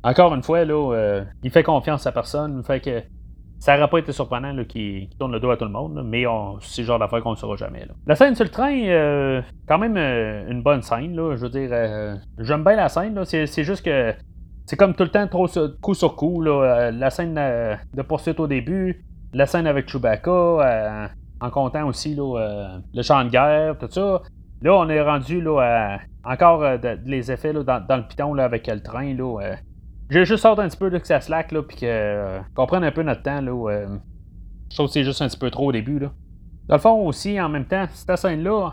encore 0.03 0.35
une 0.35 0.43
fois, 0.43 0.65
là, 0.65 0.75
euh, 0.75 1.25
il 1.43 1.51
fait 1.51 1.63
confiance 1.63 2.07
à 2.07 2.13
personne. 2.13 2.63
Fait 2.65 2.81
que 2.81 3.03
ça 3.59 3.77
n'aurait 3.77 3.89
pas 3.89 3.99
été 3.99 4.13
surprenant 4.13 4.55
qu'il 4.65 5.09
tourne 5.19 5.33
le 5.33 5.41
dos 5.41 5.51
à 5.51 5.57
tout 5.57 5.65
le 5.65 5.71
monde, 5.71 6.03
mais 6.05 6.25
c'est 6.61 6.83
le 6.83 6.87
genre 6.87 6.99
d'affaire 6.99 7.23
qu'on 7.23 7.33
ne 7.33 7.37
saura 7.37 7.57
jamais. 7.57 7.87
La 8.07 8.15
scène 8.15 8.35
sur 8.35 8.45
le 8.45 8.51
train, 8.51 8.77
euh, 8.87 9.41
quand 9.67 9.79
même 9.79 9.97
une 9.97 10.63
bonne 10.63 10.83
scène. 10.83 11.15
je 11.17 11.47
veux 11.47 11.49
dire, 11.49 12.19
j'aime 12.39 12.65
bien 12.65 12.77
la 12.77 12.89
scène. 12.89 13.25
C'est 13.25 13.65
juste 13.65 13.85
que 13.85 14.13
c'est 14.67 14.77
comme 14.77 14.95
tout 14.95 15.05
le 15.05 15.11
temps 15.11 15.27
trop 15.27 15.47
coup 15.81 15.95
sur 15.95 16.17
coup. 16.17 16.43
la 16.43 17.11
scène 17.11 17.35
de 17.35 18.03
poursuite 18.03 18.41
au 18.41 18.47
début, 18.47 19.05
la 19.33 19.47
scène 19.47 19.67
avec 19.67 19.89
Chewbacca, 19.89 21.09
en 21.41 21.51
comptant 21.51 21.87
aussi 21.87 22.15
le 22.15 23.03
champ 23.03 23.25
de 23.25 23.31
guerre, 23.31 23.79
tout 23.79 23.89
ça. 23.91 24.21
Là, 24.63 24.75
on 24.75 24.89
est 24.89 25.01
rendu 25.03 25.41
là, 25.41 25.61
à 25.61 25.99
encore 26.27 26.63
euh, 26.63 26.77
les 27.05 27.31
effets 27.31 27.53
là, 27.53 27.63
dans, 27.63 27.97
le 27.97 28.07
piton 28.07 28.35
là, 28.35 28.45
avec 28.45 28.67
le 28.67 28.81
train. 28.81 29.15
Là, 29.15 29.41
euh. 29.41 29.57
J'ai 30.11 30.25
juste 30.25 30.43
sorti 30.43 30.61
un 30.61 30.69
petit 30.69 30.77
peu 30.77 30.91
de 30.91 30.99
que 30.99 31.07
ça 31.07 31.21
slack, 31.21 31.53
là, 31.53 31.63
puis 31.63 31.79
euh, 31.83 32.39
qu'on 32.55 32.67
prenne 32.67 32.85
un 32.85 32.93
peu 32.93 33.03
notre 33.03 33.23
temps. 33.23 33.41
Là, 33.41 33.87
je 34.71 34.75
trouve 34.75 34.87
que 34.87 34.93
c'est 34.93 35.05
juste 35.05 35.23
un 35.23 35.29
petit 35.29 35.39
peu 35.39 35.51
trop 35.51 35.69
au 35.69 35.73
début. 35.73 35.99
Là. 35.99 36.13
Dans 36.69 36.77
le 36.77 36.81
fond 36.81 37.07
aussi, 37.07 37.41
en 37.41 37.49
même 37.49 37.65
temps, 37.65 37.87
cette 37.93 38.17
scène-là, 38.17 38.73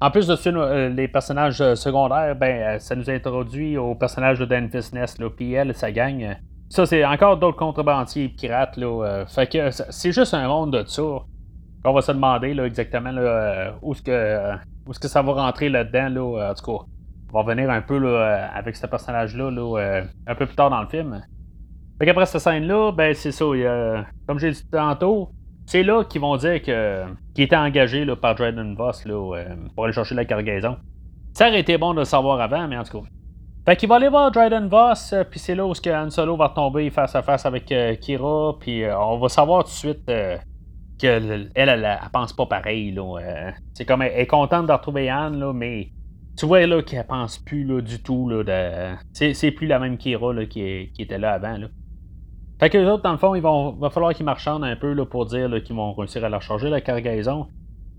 en 0.00 0.10
plus 0.10 0.26
de 0.26 0.36
ça, 0.36 0.88
les 0.88 1.08
personnages 1.08 1.74
secondaires, 1.74 2.34
ben, 2.36 2.78
ça 2.78 2.94
nous 2.94 3.10
introduit 3.10 3.76
au 3.76 3.94
personnage 3.94 4.38
de 4.38 4.44
Dan 4.44 4.68
Ness, 4.92 5.18
là, 5.18 5.28
puis 5.30 5.52
elle, 5.52 5.74
sa 5.74 5.92
gang. 5.92 6.36
Ça, 6.68 6.86
c'est 6.86 7.04
encore 7.04 7.36
d'autres 7.36 7.58
contrebandiers 7.58 8.28
pirates. 8.28 8.76
Là, 8.76 9.24
fait 9.26 9.48
que 9.48 9.70
c'est 9.70 10.12
juste 10.12 10.34
un 10.34 10.46
monde 10.46 10.72
de 10.72 10.84
ça. 10.86 11.02
On 11.84 11.92
va 11.92 12.02
se 12.02 12.12
demander 12.12 12.54
là, 12.54 12.66
exactement 12.66 13.10
là, 13.10 13.74
où 13.82 13.92
est-ce 13.92 14.02
que, 14.02 14.54
où 14.86 14.90
est-ce 14.90 15.00
que 15.00 15.08
ça 15.08 15.22
va 15.22 15.32
rentrer 15.32 15.68
là-dedans. 15.68 16.08
Là, 16.08 16.50
en 16.50 16.54
tout 16.54 16.64
cas, 16.64 16.84
on 17.30 17.32
va 17.32 17.40
revenir 17.40 17.70
un 17.70 17.80
peu 17.80 17.98
là, 17.98 18.50
avec 18.54 18.76
ce 18.76 18.86
personnage-là 18.86 19.50
là, 19.50 20.02
un 20.26 20.34
peu 20.34 20.46
plus 20.46 20.56
tard 20.56 20.70
dans 20.70 20.82
le 20.82 20.88
film. 20.88 21.22
Fait 21.98 22.06
qu'après 22.06 22.26
cette 22.26 22.40
scène-là, 22.40 22.92
ben 22.92 23.14
c'est 23.14 23.32
ça. 23.32 23.44
comme 24.26 24.38
j'ai 24.38 24.50
dit 24.50 24.66
tantôt, 24.70 25.30
c'est 25.70 25.84
là 25.84 26.02
qu'ils 26.02 26.20
vont 26.20 26.36
dire 26.36 26.60
qu'il 26.62 27.44
était 27.44 27.54
engagé 27.54 28.04
là, 28.04 28.16
par 28.16 28.34
Dryden 28.34 28.74
Voss 28.74 29.04
là, 29.04 29.36
euh, 29.36 29.54
pour 29.72 29.84
aller 29.84 29.92
chercher 29.92 30.16
la 30.16 30.24
cargaison. 30.24 30.76
Ça 31.32 31.46
aurait 31.46 31.60
été 31.60 31.78
bon 31.78 31.94
de 31.94 32.00
le 32.00 32.04
savoir 32.04 32.40
avant, 32.40 32.66
mais 32.66 32.76
en 32.76 32.82
tout 32.82 33.00
cas. 33.00 33.06
Fait 33.64 33.76
qu'il 33.76 33.88
va 33.88 33.96
aller 33.96 34.08
voir 34.08 34.32
Dryden 34.32 34.66
Voss, 34.66 35.12
euh, 35.12 35.22
puis 35.22 35.38
c'est 35.38 35.54
là 35.54 35.64
où 35.64 35.72
Han 35.86 36.10
Solo 36.10 36.36
va 36.36 36.48
tomber 36.48 36.90
face 36.90 37.14
à 37.14 37.22
face 37.22 37.46
avec 37.46 37.70
euh, 37.70 37.94
Kira, 37.94 38.54
puis 38.58 38.82
on 38.86 39.18
va 39.18 39.28
savoir 39.28 39.62
tout 39.62 39.70
de 39.70 39.74
suite 39.74 40.10
qu'elle, 41.00 41.50
elle, 41.54 41.68
elle, 41.68 41.98
pense 42.12 42.32
pas 42.32 42.46
pareil. 42.46 42.92
Là, 42.92 43.52
c'est 43.74 43.84
comme 43.84 44.02
elle, 44.02 44.18
est 44.18 44.26
contente 44.26 44.66
de 44.66 44.72
retrouver 44.72 45.08
Anne, 45.08 45.38
là, 45.38 45.52
mais 45.52 45.90
tu 46.36 46.46
vois 46.46 46.66
là 46.66 46.82
qu'elle 46.82 47.06
pense 47.06 47.38
plus 47.38 47.64
là, 47.64 47.80
du 47.80 48.02
tout. 48.02 48.28
Là, 48.28 48.98
c'est, 49.12 49.50
plus 49.50 49.66
la 49.66 49.78
même 49.78 49.98
Kira 49.98 50.32
qui 50.46 50.90
était 50.98 51.18
là 51.18 51.32
avant. 51.32 51.56
Là. 51.56 51.68
Fait 52.58 52.68
que 52.68 52.78
les 52.78 52.86
autres, 52.86 53.02
dans 53.02 53.12
le 53.12 53.18
fond, 53.18 53.34
il 53.34 53.42
va 53.42 53.90
falloir 53.90 54.12
qu'ils 54.14 54.26
marchandent 54.26 54.64
un 54.64 54.76
peu 54.76 54.92
là, 54.92 55.06
pour 55.06 55.26
dire 55.26 55.50
qu'ils 55.62 55.76
vont 55.76 55.92
réussir 55.94 56.24
à 56.24 56.28
leur 56.28 56.42
charger 56.42 56.68
la 56.68 56.80
cargaison. 56.80 57.46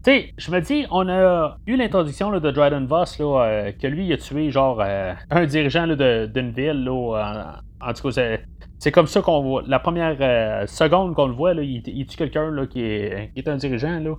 Tu 0.04 0.12
sais, 0.12 0.34
je 0.38 0.52
me 0.52 0.60
dis, 0.62 0.86
on 0.90 1.08
a 1.10 1.58
eu 1.68 1.76
l'introduction 1.76 2.32
de 2.32 2.52
Dryden 2.52 2.88
Voss, 2.88 3.20
là, 3.20 3.44
euh, 3.44 3.72
que 3.72 3.86
lui, 3.86 4.08
il 4.08 4.14
a 4.14 4.18
tué 4.18 4.50
genre 4.50 4.82
euh, 4.82 5.14
un 5.30 5.46
dirigeant 5.46 5.86
d'une 5.88 6.52
ville. 6.52 6.84
Là, 6.84 7.62
en, 7.80 7.94
tout 7.94 8.10
cas, 8.10 8.38
c'est 8.80 8.92
comme 8.92 9.08
ça 9.08 9.22
qu'on 9.22 9.42
voit. 9.42 9.64
La 9.68 9.80
première 9.80 10.18
euh, 10.20 10.66
seconde 10.66 11.14
qu'on 11.14 11.28
le 11.28 11.34
voit, 11.34 11.54
là, 11.54 11.62
il, 11.62 12.06
tue 12.08 12.18
quelqu'un 12.18 12.52
qui 12.68 12.82
est, 12.82 13.32
qui 13.34 13.40
est 13.40 13.48
un 13.48 13.58
dirigeant. 13.58 14.00
Là. 14.00 14.16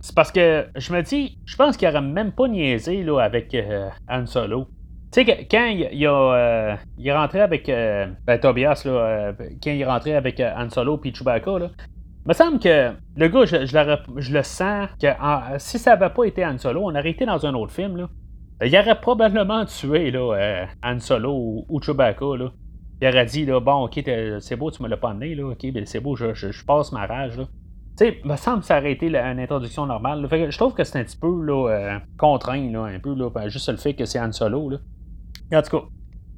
C'est 0.00 0.14
parce 0.14 0.32
que 0.32 0.66
je 0.74 0.92
me 0.92 1.02
dis, 1.02 1.38
je 1.44 1.56
pense 1.56 1.76
qu'il 1.76 1.86
n'aurait 1.88 2.00
même 2.02 2.32
pas 2.32 2.48
niaisé 2.48 3.04
là, 3.04 3.20
avec 3.20 3.56
Han 4.08 4.26
Solo. 4.26 4.66
Tu 5.12 5.24
sais, 5.24 5.46
quand 5.50 5.66
il, 5.66 6.06
a, 6.06 6.10
euh, 6.12 6.76
il 6.98 7.06
est 7.06 7.16
rentré 7.16 7.40
avec 7.40 7.68
euh, 7.68 8.06
ben, 8.26 8.38
Tobias, 8.38 8.82
là, 8.84 8.90
euh, 8.90 9.32
quand 9.62 9.70
il 9.70 9.80
est 9.80 9.86
rentré 9.86 10.14
avec 10.14 10.40
Han 10.40 10.68
Solo 10.68 11.00
et 11.04 11.14
Chewbacca, 11.14 11.58
là, 11.58 11.70
me 12.26 12.32
semble 12.32 12.58
que 12.58 12.92
le 13.16 13.28
gars, 13.28 13.44
je, 13.44 14.32
le 14.32 14.42
sens 14.42 14.88
que 15.00 15.06
si 15.58 15.78
ça 15.78 15.96
n'avait 15.96 16.12
pas 16.12 16.24
été 16.24 16.44
Han 16.44 16.58
Solo, 16.58 16.82
on 16.82 16.90
aurait 16.90 17.10
été 17.10 17.24
dans 17.24 17.44
un 17.46 17.54
autre 17.54 17.72
film. 17.72 17.96
Là. 17.96 18.08
Il 18.64 18.76
aurait 18.76 19.00
probablement 19.00 19.64
tué 19.64 20.10
là, 20.10 20.66
Han 20.82 20.98
Solo 20.98 21.64
ou, 21.68 21.80
Chewbacca. 21.80 22.36
Là. 22.36 22.52
Il 23.00 23.08
aurait 23.08 23.26
dit 23.26 23.44
là, 23.44 23.60
Bon, 23.60 23.84
ok, 23.84 24.02
c'est 24.40 24.56
beau, 24.56 24.70
tu 24.70 24.82
me 24.82 24.88
l'as 24.88 24.96
pas 24.96 25.10
amené, 25.10 25.34
là. 25.34 25.46
ok, 25.46 25.72
ben, 25.72 25.86
c'est 25.86 26.00
beau, 26.00 26.16
je, 26.16 26.34
je, 26.34 26.64
passe 26.64 26.92
ma 26.92 27.06
rage. 27.06 27.36
Là. 27.36 27.44
Tu 27.98 28.06
sais, 28.06 28.20
me 28.24 28.36
semble 28.36 28.60
que 28.60 28.66
ça 28.66 28.78
aurait 28.78 28.92
été 28.92 29.06
une 29.06 29.40
introduction 29.40 29.86
normale. 29.86 30.26
Fait 30.28 30.44
que 30.44 30.50
je 30.50 30.58
trouve 30.58 30.74
que 30.74 30.84
c'est 30.84 30.98
un 30.98 31.04
petit 31.04 31.16
peu 31.16 31.42
là, 31.42 32.00
contraint, 32.18 32.70
là, 32.70 32.84
un 32.84 32.98
peu, 32.98 33.14
là, 33.14 33.30
juste 33.48 33.70
le 33.70 33.76
fait 33.76 33.94
que 33.94 34.04
c'est 34.04 34.18
Han 34.18 34.32
Solo. 34.32 34.70
Là. 34.70 34.78
En 35.52 35.62
tout 35.62 35.78
cas, 35.78 35.84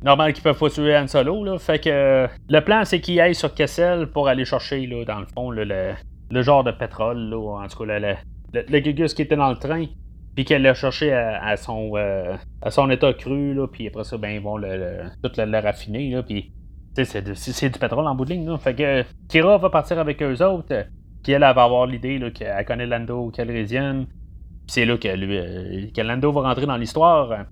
normal 0.02 0.32
qu'ils 0.32 0.42
peuvent 0.42 0.58
pas 0.58 0.70
tuer 0.70 0.96
Han 0.96 1.06
Solo. 1.06 1.58
Fait 1.58 1.78
que 1.78 1.90
euh, 1.90 2.26
le 2.48 2.61
plan, 2.61 2.84
c'est 2.84 3.00
qu'il 3.00 3.20
aille 3.20 3.34
sur 3.34 3.52
Kessel 3.54 4.08
pour 4.08 4.28
aller 4.28 4.44
chercher, 4.44 4.87
là, 4.87 5.04
dans 5.04 5.20
le 5.20 5.26
fond, 5.26 5.50
le, 5.50 5.64
le, 5.64 6.42
genre 6.42 6.64
de 6.64 6.70
pétrole. 6.70 7.18
Là, 7.18 7.62
en 7.62 7.66
tout 7.68 7.84
cas, 7.84 7.98
le, 7.98 8.14
le, 8.54 8.80
Gugus 8.80 9.14
qui 9.14 9.22
était 9.22 9.37
dans 9.37 9.50
le 9.50 9.56
train. 9.56 9.87
Puis 10.34 10.44
qu'elle 10.44 10.62
l'a 10.62 10.74
cherché 10.74 11.12
à, 11.12 11.56
son, 11.56 11.96
euh, 11.96 12.37
à 12.62 12.70
son 12.70 12.88
état 12.90 13.12
cru. 13.12 13.54
Là, 13.54 13.66
puis 13.66 13.88
après 13.88 14.04
ça, 14.04 14.16
ben, 14.18 14.30
ils 14.30 14.40
vont 14.40 14.56
le, 14.56 15.00
tout 15.22 15.32
le, 15.37 15.61
raffiner. 15.61 16.11
Là, 16.11 16.22
puis 16.22 16.52
c'est, 16.94 17.22
du 17.70 17.78
pétrole 17.78 18.06
en 18.06 18.14
bout 18.14 18.24
de 18.24 18.30
ligne. 18.30 18.48
Là. 18.48 18.56
Fait 18.58 18.74
que 18.74 19.04
Kira 19.28 19.58
va 19.58 19.70
partir 19.70 19.98
avec 19.98 20.22
eux 20.22 20.44
autres. 20.44 20.87
Puis 21.24 21.32
elle, 21.32 21.40
va 21.40 21.48
avoir 21.48 21.87
l'idée 21.87 22.20
qu'elle 22.32 22.64
connaît 22.64 22.87
Lando 22.87 23.30
Calrissian. 23.30 24.04
Puis 24.04 24.74
c'est 24.74 24.84
là 24.84 24.96
que, 24.96 25.08
lui, 25.08 25.38
euh, 25.38 25.87
que 25.92 26.00
Lando 26.02 26.30
va 26.30 26.42
rentrer 26.42 26.66
dans 26.66 26.76
l'histoire. 26.76 27.46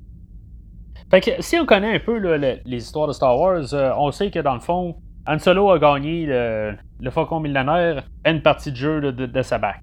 Fait 1.11 1.21
que 1.21 1.31
si 1.41 1.57
on 1.57 1.67
connaît 1.67 1.95
un 1.95 2.01
peu 2.01 2.19
les 2.19 2.77
histoires 2.77 3.07
de 3.07 3.13
Star 3.13 3.39
Wars, 3.39 3.73
euh, 3.73 3.93
on 3.97 4.11
sait 4.11 4.31
que 4.31 4.41
dans 4.41 4.55
le 4.55 4.61
fond, 4.61 4.97
Han 5.27 5.39
Solo 5.39 5.71
a 5.71 5.79
gagné 5.79 6.27
le, 6.27 7.11
Faucon 7.11 7.39
millénaire 7.41 8.05
à 8.25 8.31
une 8.31 8.43
partie 8.43 8.73
de 8.73 8.77
jeu 8.77 9.13
de, 9.13 9.43
sa 9.43 9.59
bac. 9.59 9.81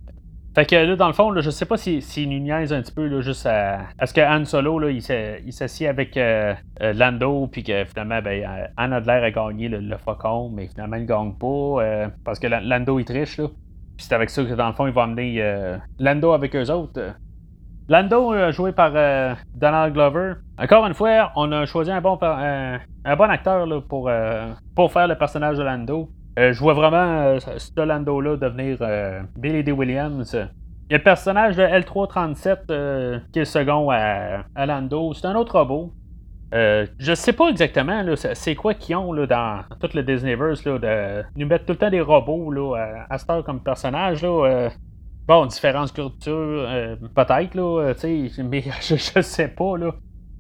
Fait 0.54 0.66
que 0.66 0.76
là, 0.76 0.96
dans 0.96 1.08
le 1.08 1.14
fond, 1.14 1.32
là, 1.32 1.42
je 1.42 1.50
sais 1.50 1.66
pas 1.66 1.78
s'il 1.78 2.02
si, 2.02 2.28
nous 2.28 2.40
niaise 2.40 2.74
un 2.74 2.82
petit 2.82 2.92
peu 2.92 3.08
là, 3.08 3.22
juste 3.22 3.46
à, 3.46 3.88
ce 4.06 4.14
que 4.14 4.22
Han 4.22 4.46
Solo 4.46 4.80
là, 4.80 4.90
il 4.92 5.02
s'assied 5.54 5.88
avec 5.88 6.18
euh, 6.18 6.54
euh, 6.82 6.94
Lando, 6.94 7.48
puis 7.48 7.64
que 7.64 7.86
finalement, 7.86 8.22
ben, 8.22 8.68
Han 8.78 8.92
Adler 8.92 9.14
a 9.24 9.32
gagné 9.32 9.70
le, 9.70 9.98
Faucon, 9.98 10.50
mais 10.50 10.68
finalement, 10.68 10.98
il 10.98 11.04
ne 11.04 11.08
gagne 11.08 11.34
pas 11.34 12.10
parce 12.26 12.38
que 12.38 12.48
Lando 12.48 13.00
il 13.00 13.06
triche. 13.06 13.38
Là. 13.38 13.48
Puis 13.96 14.08
c'est 14.08 14.14
avec 14.14 14.30
ça 14.30 14.44
que 14.44 14.54
dans 14.54 14.68
le 14.68 14.74
fond, 14.74 14.88
il 14.88 14.94
va 14.94 15.04
amener 15.04 15.42
Lando 16.00 16.34
avec 16.34 16.54
eux 16.56 16.70
autres. 16.70 17.16
Lando, 17.90 18.34
euh, 18.34 18.52
joué 18.54 18.72
par 18.72 18.92
euh, 18.96 19.34
Donald 19.56 19.94
Glover. 19.94 20.36
Encore 20.58 20.86
une 20.86 20.94
fois, 20.94 21.32
on 21.36 21.52
a 21.52 21.66
choisi 21.66 21.92
un 21.92 22.00
bon, 22.00 22.16
acteur 22.16 23.68
pour, 23.90 24.08
euh, 24.08 24.54
pour 24.74 24.92
faire 24.92 25.08
le 25.08 25.16
personnage 25.16 25.58
de 25.58 25.64
Lando. 25.64 26.10
je 26.38 26.58
vois 26.60 26.74
vraiment 26.74 27.38
ce 27.40 27.82
Lando-là 27.82 28.38
devenir 28.38 28.78
Billy 29.36 29.64
D. 29.64 29.72
Williams. 29.74 30.34
Il 30.90 30.94
y 30.94 30.96
a 30.96 30.98
le 30.98 31.04
personnage 31.04 31.58
de 31.58 31.64
L337 31.64 33.32
qui 33.34 33.40
est 33.40 33.46
second 33.46 33.90
à, 33.90 34.66
Lando. 34.66 35.14
C'est 35.14 35.28
un 35.28 35.36
autre 35.36 35.60
robot. 35.60 35.92
je 36.54 37.14
sais 37.16 37.34
pas 37.34 37.50
exactement 37.50 38.04
c'est 38.16 38.56
quoi 38.56 38.76
qu'ils 38.76 38.96
ont 38.96 39.12
là, 39.12 39.26
dans 39.28 39.60
tout 39.82 39.90
le 39.94 40.04
Disneyverse 40.04 40.64
là, 40.64 40.80
de 40.80 41.24
nous 41.36 41.48
mettre 41.48 41.66
tout 41.66 41.74
le 41.74 41.80
temps 41.80 41.90
des 41.90 42.02
robots 42.02 42.76
à, 42.76 43.08
à 43.10 43.42
comme 43.42 43.60
personnage. 43.60 44.24
Là, 44.24 44.70
Bon, 45.26 45.46
différentes 45.46 45.94
cultures, 45.94 46.66
euh, 46.68 46.96
peut-être, 47.16 47.56
là, 47.56 47.94
sais, 47.96 48.30
mais 48.44 48.62
je, 48.82 48.96
je, 48.96 49.22
sais 49.22 49.48
pas, 49.48 49.78
là. 49.78 49.96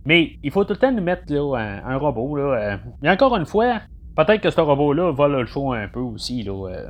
Mais 0.05 0.33
il 0.43 0.51
faut 0.51 0.65
tout 0.65 0.73
le 0.73 0.79
temps 0.79 0.91
nous 0.91 1.01
mettre 1.01 1.31
là, 1.31 1.81
un, 1.85 1.97
robot, 1.97 2.35
là. 2.35 2.43
Euh. 2.43 2.77
Mais 3.01 3.09
encore 3.09 3.35
une 3.37 3.45
fois, 3.45 3.79
peut-être 4.17 4.41
que 4.41 4.49
ce 4.49 4.59
robot-là 4.59 5.13
va 5.13 5.29
le 5.29 5.45
show 5.45 5.71
un 5.71 5.87
peu 5.87 6.01
aussi, 6.01 6.43
là. 6.43 6.69
Euh, 6.69 6.89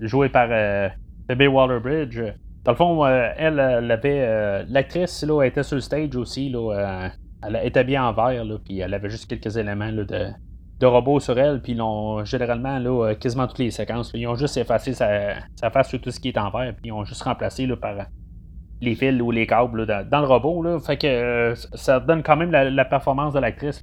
joué 0.00 0.30
par 0.30 0.48
euh, 0.50 0.88
Bébé 1.28 1.46
Waterbridge. 1.46 2.18
Dans 2.64 2.72
le 2.72 2.76
fond, 2.76 3.06
elle, 3.06 3.58
elle 3.58 3.90
avait. 3.90 4.64
L'actrice, 4.68 5.22
là, 5.22 5.42
était 5.42 5.62
sur 5.62 5.74
le 5.74 5.82
stage 5.82 6.16
aussi, 6.16 6.48
là. 6.48 7.10
elle 7.42 7.60
était 7.62 7.84
bien 7.84 8.06
en 8.06 8.14
vert, 8.14 8.42
là, 8.42 8.56
puis 8.64 8.78
elle 8.80 8.94
avait 8.94 9.10
juste 9.10 9.28
quelques 9.28 9.58
éléments 9.58 9.90
là, 9.90 10.04
de, 10.04 10.28
de 10.84 10.88
robots 10.88 11.20
sur 11.20 11.38
elle, 11.38 11.60
puis 11.62 11.72
ils 11.72 11.78
l'ont 11.78 12.24
généralement, 12.24 12.78
là, 12.78 12.90
euh, 12.90 13.14
quasiment 13.14 13.46
toutes 13.46 13.58
les 13.58 13.70
séquences, 13.70 14.10
ils 14.14 14.26
ont 14.26 14.34
juste 14.34 14.56
effacé 14.56 14.92
sa, 14.92 15.70
face 15.72 15.88
sur 15.88 16.00
tout 16.00 16.10
ce 16.10 16.20
qui 16.20 16.28
est 16.28 16.38
en 16.38 16.50
vert, 16.50 16.74
puis 16.74 16.86
ils 16.86 16.92
ont 16.92 17.04
juste 17.04 17.22
remplacé 17.22 17.66
là, 17.66 17.76
par 17.76 17.94
les 18.82 18.94
fils 18.94 19.20
ou 19.20 19.30
les 19.30 19.46
câbles 19.46 19.86
dans, 19.86 20.20
le 20.20 20.26
robot. 20.26 20.62
Là, 20.62 20.78
fait 20.78 20.98
que 20.98 21.06
euh, 21.06 21.54
ça 21.54 22.00
donne 22.00 22.22
quand 22.22 22.36
même 22.36 22.50
la, 22.50 22.84
performance 22.84 23.32
de 23.32 23.38
l'actrice. 23.40 23.80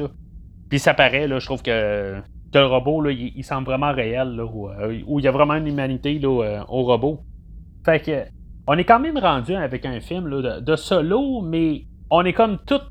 Puis 0.70 0.80
ça 0.80 0.94
paraît, 0.94 1.28
là, 1.28 1.40
je 1.40 1.46
trouve 1.46 1.64
que, 1.64 2.22
le 2.54 2.66
robot, 2.66 3.02
là, 3.02 3.12
il, 3.12 3.44
semble 3.44 3.66
vraiment 3.66 3.94
réel, 3.94 4.36
là, 4.36 4.44
euh, 4.44 5.02
où, 5.08 5.20
il 5.20 5.26
y 5.26 5.28
a 5.28 5.32
vraiment 5.32 5.56
une 5.56 5.68
humanité 5.68 6.20
là, 6.20 6.66
au 6.70 6.84
robot. 6.84 7.22
Fait 7.84 8.00
que 8.00 8.26
on 8.68 8.78
est 8.78 8.84
quand 8.84 9.00
même 9.00 9.18
rendu 9.18 9.56
avec 9.56 9.86
un 9.88 10.00
film 10.00 10.30
de, 10.30 10.76
solo, 10.76 11.42
mais 11.42 11.86
on 12.12 12.24
est 12.24 12.34
comme 12.34 12.60
tout 12.68 12.82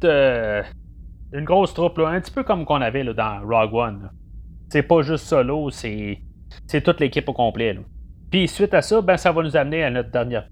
une 1.33 1.45
grosse 1.45 1.75
troupe, 1.75 1.99
là, 1.99 2.09
un 2.09 2.21
petit 2.21 2.33
peu 2.33 2.43
comme 2.43 2.65
qu'on 2.65 2.81
avait 2.81 3.05
dans 3.05 3.41
Rogue 3.41 3.75
One. 3.75 4.11
C'est 4.69 4.83
pas 4.83 5.03
juste 5.03 5.27
solo, 5.27 5.71
c'est, 5.71 6.19
c'est 6.67 6.83
toute 6.83 7.01
l'équipe 7.01 7.29
au 7.29 7.33
complet. 7.33 7.79
Puis 8.31 8.47
suite 8.47 8.75
à 8.75 8.83
ça, 8.83 9.01
ben, 9.01 9.17
ça 9.17 9.33
va 9.33 9.43
nous 9.43 9.57
amener 9.57 9.83
à 9.83 9.91
notre 9.91 10.11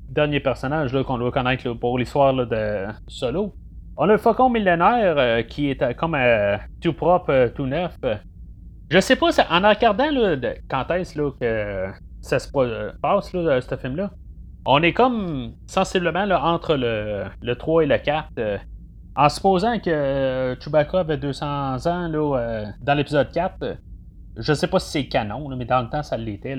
dernier, 0.08 0.40
personnage 0.40 0.92
là, 0.92 1.04
qu'on 1.04 1.18
doit 1.18 1.30
connaître 1.30 1.72
pour 1.74 1.98
l'histoire 1.98 2.34
de 2.34 2.86
Solo. 3.06 3.54
On 3.96 4.08
a 4.08 4.12
le 4.12 4.18
Faucon 4.18 4.48
millénaire 4.48 5.14
euh, 5.18 5.42
qui 5.42 5.70
est 5.70 5.82
euh, 5.82 5.92
comme 5.92 6.14
euh, 6.14 6.56
tout 6.80 6.92
propre, 6.92 7.52
tout 7.54 7.66
neuf. 7.66 7.96
Je 8.90 9.00
sais 9.00 9.16
pas, 9.16 9.28
en 9.50 9.68
regardant 9.68 10.08
quand 10.68 10.90
est-ce 10.90 11.14
que 11.38 11.92
ça 12.20 12.38
se 12.38 12.50
passe, 13.00 13.32
là, 13.32 13.60
ce 13.60 13.76
film-là, 13.76 14.10
on 14.66 14.82
est 14.82 14.92
comme 14.92 15.52
sensiblement 15.66 16.24
entre 16.42 16.74
le, 16.74 17.24
le 17.42 17.54
3 17.54 17.84
et 17.84 17.86
le 17.86 17.98
4. 17.98 18.26
En 19.18 19.28
supposant 19.28 19.80
que 19.80 19.90
euh, 19.90 20.54
Chewbacca 20.60 21.00
avait 21.00 21.16
200 21.16 21.46
ans 21.88 22.06
là, 22.06 22.38
euh, 22.38 22.66
dans 22.80 22.94
l'épisode 22.94 23.32
4, 23.32 23.76
je 24.36 24.52
sais 24.52 24.68
pas 24.68 24.78
si 24.78 24.90
c'est 24.92 25.08
canon, 25.08 25.48
mais 25.56 25.64
dans 25.64 25.82
le 25.82 25.88
temps, 25.88 26.04
ça 26.04 26.16
l'était. 26.16 26.56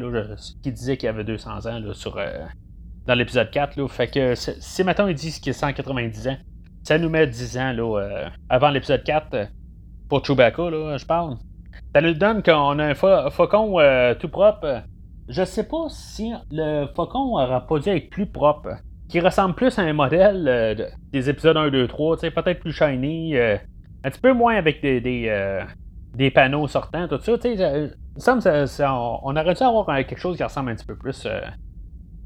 qui 0.62 0.74
disait 0.74 0.98
qu'il 0.98 1.08
avait 1.08 1.24
200 1.24 1.68
ans 1.68 1.80
là, 1.80 1.94
sur, 1.94 2.18
euh, 2.18 2.46
dans 3.06 3.14
l'épisode 3.14 3.50
4. 3.50 3.78
Là, 3.78 3.88
fait 3.88 4.08
que 4.08 4.36
si 4.36 4.84
maintenant 4.84 5.08
ils 5.08 5.16
disent 5.16 5.40
qu'il 5.40 5.52
a 5.52 5.54
190 5.54 6.28
ans, 6.28 6.38
ça 6.84 6.98
nous 6.98 7.08
met 7.08 7.28
10 7.28 7.58
ans 7.60 7.72
là, 7.72 8.30
avant 8.50 8.72
l'épisode 8.72 9.06
4 9.06 9.48
pour 10.10 10.26
Chewbacca, 10.26 10.70
là, 10.70 10.98
je 10.98 11.06
parle. 11.06 11.38
Ça 11.96 12.02
nous 12.02 12.14
donne 12.14 12.44
qu'on 12.44 12.78
a 12.80 12.88
un 12.88 12.94
faucon 12.94 13.78
tout 14.20 14.30
propre. 14.30 14.84
Je 15.30 15.46
sais 15.46 15.64
pas 15.66 15.86
si 15.88 16.34
le 16.52 16.88
faucon 16.94 17.38
aura 17.38 17.66
pas 17.66 17.80
dû 17.80 17.88
être 17.88 18.10
plus 18.10 18.26
propre. 18.26 18.72
Qui 19.10 19.20
ressemble 19.20 19.56
plus 19.56 19.78
à 19.80 19.82
un 19.82 19.94
modèle 19.94 20.94
des 21.12 21.30
épisodes 21.30 21.58
1, 21.58 21.70
2, 21.70 21.88
3, 21.88 22.18
peut-être 22.18 22.60
plus 22.60 22.72
shiny, 22.72 23.38
un 23.38 23.60
petit 24.04 24.20
peu 24.20 24.34
moins 24.34 24.56
avec 24.56 24.82
des, 24.82 25.02
des, 25.02 26.32
panneaux 26.32 26.68
sortants, 26.68 27.08
tout 27.08 27.20
ça. 27.20 27.34
Ça, 28.68 28.94
on, 28.94 29.36
aurait 29.36 29.54
dû 29.54 29.64
avoir 29.64 29.86
quelque 30.06 30.20
chose 30.20 30.38
qui 30.38 30.44
ressemble 30.44 30.72
un 30.72 30.76
petit 30.76 30.86
peu 30.86 30.96
plus 30.96 31.28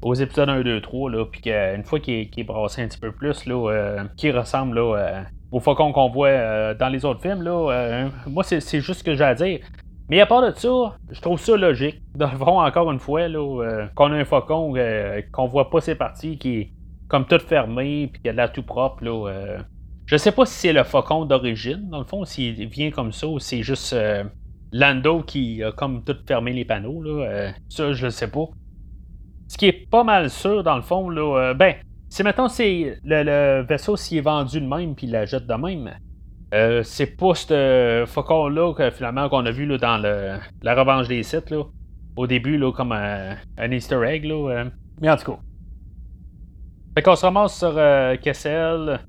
aux 0.02 0.14
épisodes 0.14 0.48
1, 0.48 0.60
2, 0.62 0.80
3, 0.82 1.10
là, 1.10 1.24
puis 1.24 1.40
qu'une 1.40 1.84
fois 1.84 2.00
qu'il 2.00 2.28
est, 2.36 2.44
brassé 2.44 2.82
un 2.82 2.88
petit 2.88 3.00
peu 3.00 3.12
plus, 3.12 3.46
là, 3.46 4.04
qui 4.16 4.30
ressemble 4.30 4.78
là, 4.78 5.24
au 5.52 5.60
faucon 5.60 5.92
qu'on 5.92 6.10
voit 6.10 6.74
dans 6.74 6.88
les 6.88 7.04
autres 7.06 7.22
films, 7.22 7.42
là, 7.42 8.08
moi, 8.26 8.44
c'est 8.44 8.60
juste 8.80 9.00
ce 9.00 9.04
que 9.04 9.14
j'ai 9.14 9.24
à 9.24 9.34
dire. 9.34 9.60
Mais 10.10 10.20
à 10.20 10.26
part 10.26 10.42
de 10.42 10.52
ça, 10.54 10.98
je 11.10 11.20
trouve 11.20 11.40
ça 11.40 11.56
logique. 11.56 12.02
Dans 12.14 12.30
le 12.30 12.36
fond, 12.36 12.60
encore 12.60 12.90
une 12.92 12.98
fois, 12.98 13.22
euh, 13.22 13.86
qu'on 13.94 14.12
a 14.12 14.16
un 14.16 14.24
faucon, 14.24 14.74
euh, 14.76 15.22
qu'on 15.32 15.46
voit 15.46 15.70
pas 15.70 15.80
ses 15.80 15.94
parties, 15.94 16.36
qui 16.36 16.72
comme 17.08 17.26
tout 17.26 17.38
fermé, 17.38 18.08
puis 18.12 18.22
qu'il 18.22 18.30
a 18.30 18.32
l'air 18.32 18.52
tout 18.52 18.62
propre. 18.62 19.04
Là, 19.04 19.28
euh. 19.28 19.58
je 20.06 20.16
sais 20.16 20.32
pas 20.32 20.46
si 20.46 20.54
c'est 20.54 20.72
le 20.72 20.84
faucon 20.84 21.24
d'origine, 21.24 21.88
dans 21.90 21.98
le 21.98 22.04
fond, 22.04 22.24
s'il 22.24 22.68
vient 22.68 22.90
comme 22.90 23.12
ça, 23.12 23.26
ou 23.26 23.38
c'est 23.38 23.62
juste 23.62 23.96
Lando 24.72 25.22
qui 25.22 25.62
a 25.62 25.72
comme 25.72 26.02
tout 26.04 26.16
fermé 26.26 26.52
les 26.52 26.64
panneaux. 26.64 27.02
Là, 27.02 27.52
ça, 27.68 27.92
je 27.92 28.08
sais 28.08 28.30
pas. 28.30 28.46
Ce 29.48 29.58
qui 29.58 29.66
est 29.66 29.88
pas 29.90 30.04
mal 30.04 30.30
sûr, 30.30 30.62
dans 30.62 30.76
le 30.76 30.82
fond, 30.82 31.10
là, 31.10 31.54
ben, 31.54 31.74
si 32.08 32.22
maintenant 32.22 32.48
c'est 32.48 32.98
le, 33.04 33.22
le, 33.24 33.66
vaisseau 33.66 33.96
s'il 33.96 34.18
est 34.18 34.20
vendu 34.20 34.60
de 34.60 34.66
même, 34.66 34.94
puis 34.94 35.06
il 35.06 35.12
la 35.12 35.26
jette 35.26 35.46
de 35.46 35.54
même. 35.54 35.90
Euh, 36.54 36.84
c'est 36.84 37.16
pas 37.16 37.34
ce 37.34 38.04
faucon-là 38.06 38.72
finalement 38.92 39.28
qu'on 39.28 39.44
a 39.44 39.50
vu 39.50 39.66
là, 39.66 39.78
dans 39.78 39.98
le, 39.98 40.38
la 40.62 40.74
revanche 40.76 41.08
des 41.08 41.24
sites 41.24 41.52
au 42.16 42.26
début 42.28 42.56
là, 42.56 42.70
comme 42.70 42.92
un, 42.92 43.36
Easter 43.72 44.00
egg. 44.06 44.24
Là, 44.24 44.50
euh. 44.50 44.64
mais 45.00 45.10
en 45.10 45.16
tout 45.16 45.32
cas. 45.32 45.38
Fait 46.94 47.02
qu'on 47.02 47.16
se 47.16 47.24
ramasse 47.24 47.58
sur 47.58 47.74
euh, 47.76 48.16
Kessel. 48.16 49.00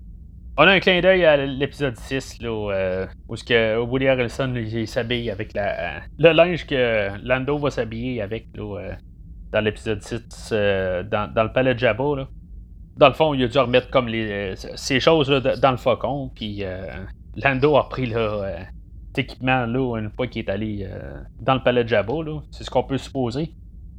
On 0.57 0.63
a 0.63 0.71
un 0.71 0.79
clin 0.79 1.01
d'œil 1.01 1.25
à 1.25 1.37
l'épisode 1.37 1.97
6 1.97 2.41
là, 2.41 3.07
où 3.27 3.35
ce 3.35 3.43
que 3.43 3.77
Woody 3.77 4.07
Harrelson 4.07 4.53
il 4.55 4.87
s'habille 4.87 5.29
avec 5.29 5.53
le 5.53 6.31
linge 6.31 6.65
que 6.65 7.09
Lando 7.23 7.57
va 7.57 7.69
s'habiller 7.69 8.21
avec 8.21 8.47
là, 8.55 8.95
dans 9.51 9.59
l'épisode 9.59 10.01
6 10.01 10.51
dans, 10.51 11.33
dans, 11.33 11.43
le 11.43 11.51
palais 11.51 11.73
de 11.73 11.79
Jabba. 11.79 12.27
Dans 12.95 13.07
le 13.09 13.13
fond, 13.13 13.33
il 13.33 13.43
a 13.43 13.47
dû 13.49 13.57
remettre 13.57 13.89
comme 13.89 14.07
les, 14.07 14.55
ces 14.55 15.01
choses 15.01 15.27
dans 15.29 15.71
le 15.71 15.77
faucon, 15.77 16.31
puis 16.33 16.63
Lando 17.35 17.75
a 17.75 17.89
pris 17.89 18.05
là, 18.05 18.65
cet 19.15 19.25
équipement 19.29 19.65
là, 19.65 19.97
une 19.97 20.09
fois 20.09 20.27
qu'il 20.27 20.43
est 20.45 20.49
allé 20.49 20.85
euh, 20.89 21.21
dans 21.39 21.53
le 21.53 21.63
palais 21.63 21.83
de 21.83 21.89
Jabba. 21.89 22.13
C'est 22.51 22.63
ce 22.63 22.69
qu'on 22.69 22.83
peut 22.83 22.97
supposer. 22.97 23.53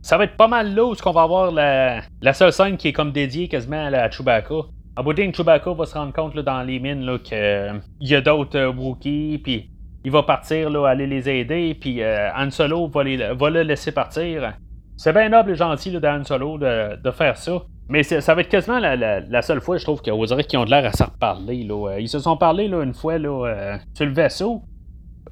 Ça 0.06 0.16
va 0.16 0.24
être 0.24 0.36
pas 0.36 0.46
mal 0.46 0.72
là 0.72 0.84
où 0.84 0.94
qu'on 0.94 1.10
va 1.10 1.22
avoir 1.22 1.50
la, 1.50 2.00
la, 2.22 2.32
seule 2.32 2.52
scène 2.52 2.76
qui 2.76 2.88
est 2.88 2.92
comme 2.92 3.10
dédiée 3.10 3.48
quasiment 3.48 3.86
à 3.86 4.08
Chewbacca. 4.08 4.54
En 4.96 5.02
bout 5.02 5.12
de 5.12 5.22
Chewbacca 5.32 5.72
va 5.72 5.84
se 5.84 5.94
rendre 5.94 6.12
compte 6.12 6.36
là, 6.36 6.42
dans 6.42 6.62
les 6.62 6.78
mines 6.78 7.18
qu'il 7.24 7.36
euh, 7.36 7.72
y 8.00 8.14
a 8.14 8.20
d'autres 8.20 8.56
euh, 8.56 8.72
Wookiees, 8.72 9.38
puis 9.38 9.68
il 10.04 10.12
va 10.12 10.22
partir 10.22 10.70
là, 10.70 10.86
aller 10.86 11.08
les 11.08 11.28
aider, 11.28 11.76
puis 11.80 12.00
Han 12.04 12.50
Solo 12.52 12.86
va, 12.86 13.02
va 13.34 13.50
le 13.50 13.62
laisser 13.62 13.90
partir. 13.90 14.52
C'est 14.96 15.12
bien 15.12 15.28
noble 15.28 15.50
et 15.50 15.56
gentil 15.56 15.90
là, 15.90 15.98
d'Han 15.98 16.22
Solo 16.22 16.56
de, 16.56 17.02
de 17.02 17.10
faire 17.10 17.36
ça. 17.36 17.62
Mais 17.88 18.02
ça 18.02 18.34
va 18.34 18.40
être 18.40 18.48
quasiment 18.48 18.78
la, 18.78 19.42
seule 19.42 19.60
fois, 19.60 19.76
je 19.76 19.84
trouve, 19.84 20.02
qu'on 20.02 20.24
dirait 20.24 20.44
qu'ils 20.44 20.58
ont 20.58 20.64
de 20.64 20.70
l'air 20.70 20.84
à 20.84 20.92
s'en 20.92 21.06
reparler. 21.06 21.62
Là. 21.62 21.90
Euh, 21.90 22.00
ils 22.00 22.08
se 22.08 22.18
sont 22.18 22.36
parlé 22.36 22.68
là, 22.68 22.82
une 22.82 22.94
fois 22.94 23.18
là, 23.18 23.46
euh, 23.46 23.76
sur 23.94 24.06
le 24.06 24.12
vaisseau, 24.12 24.62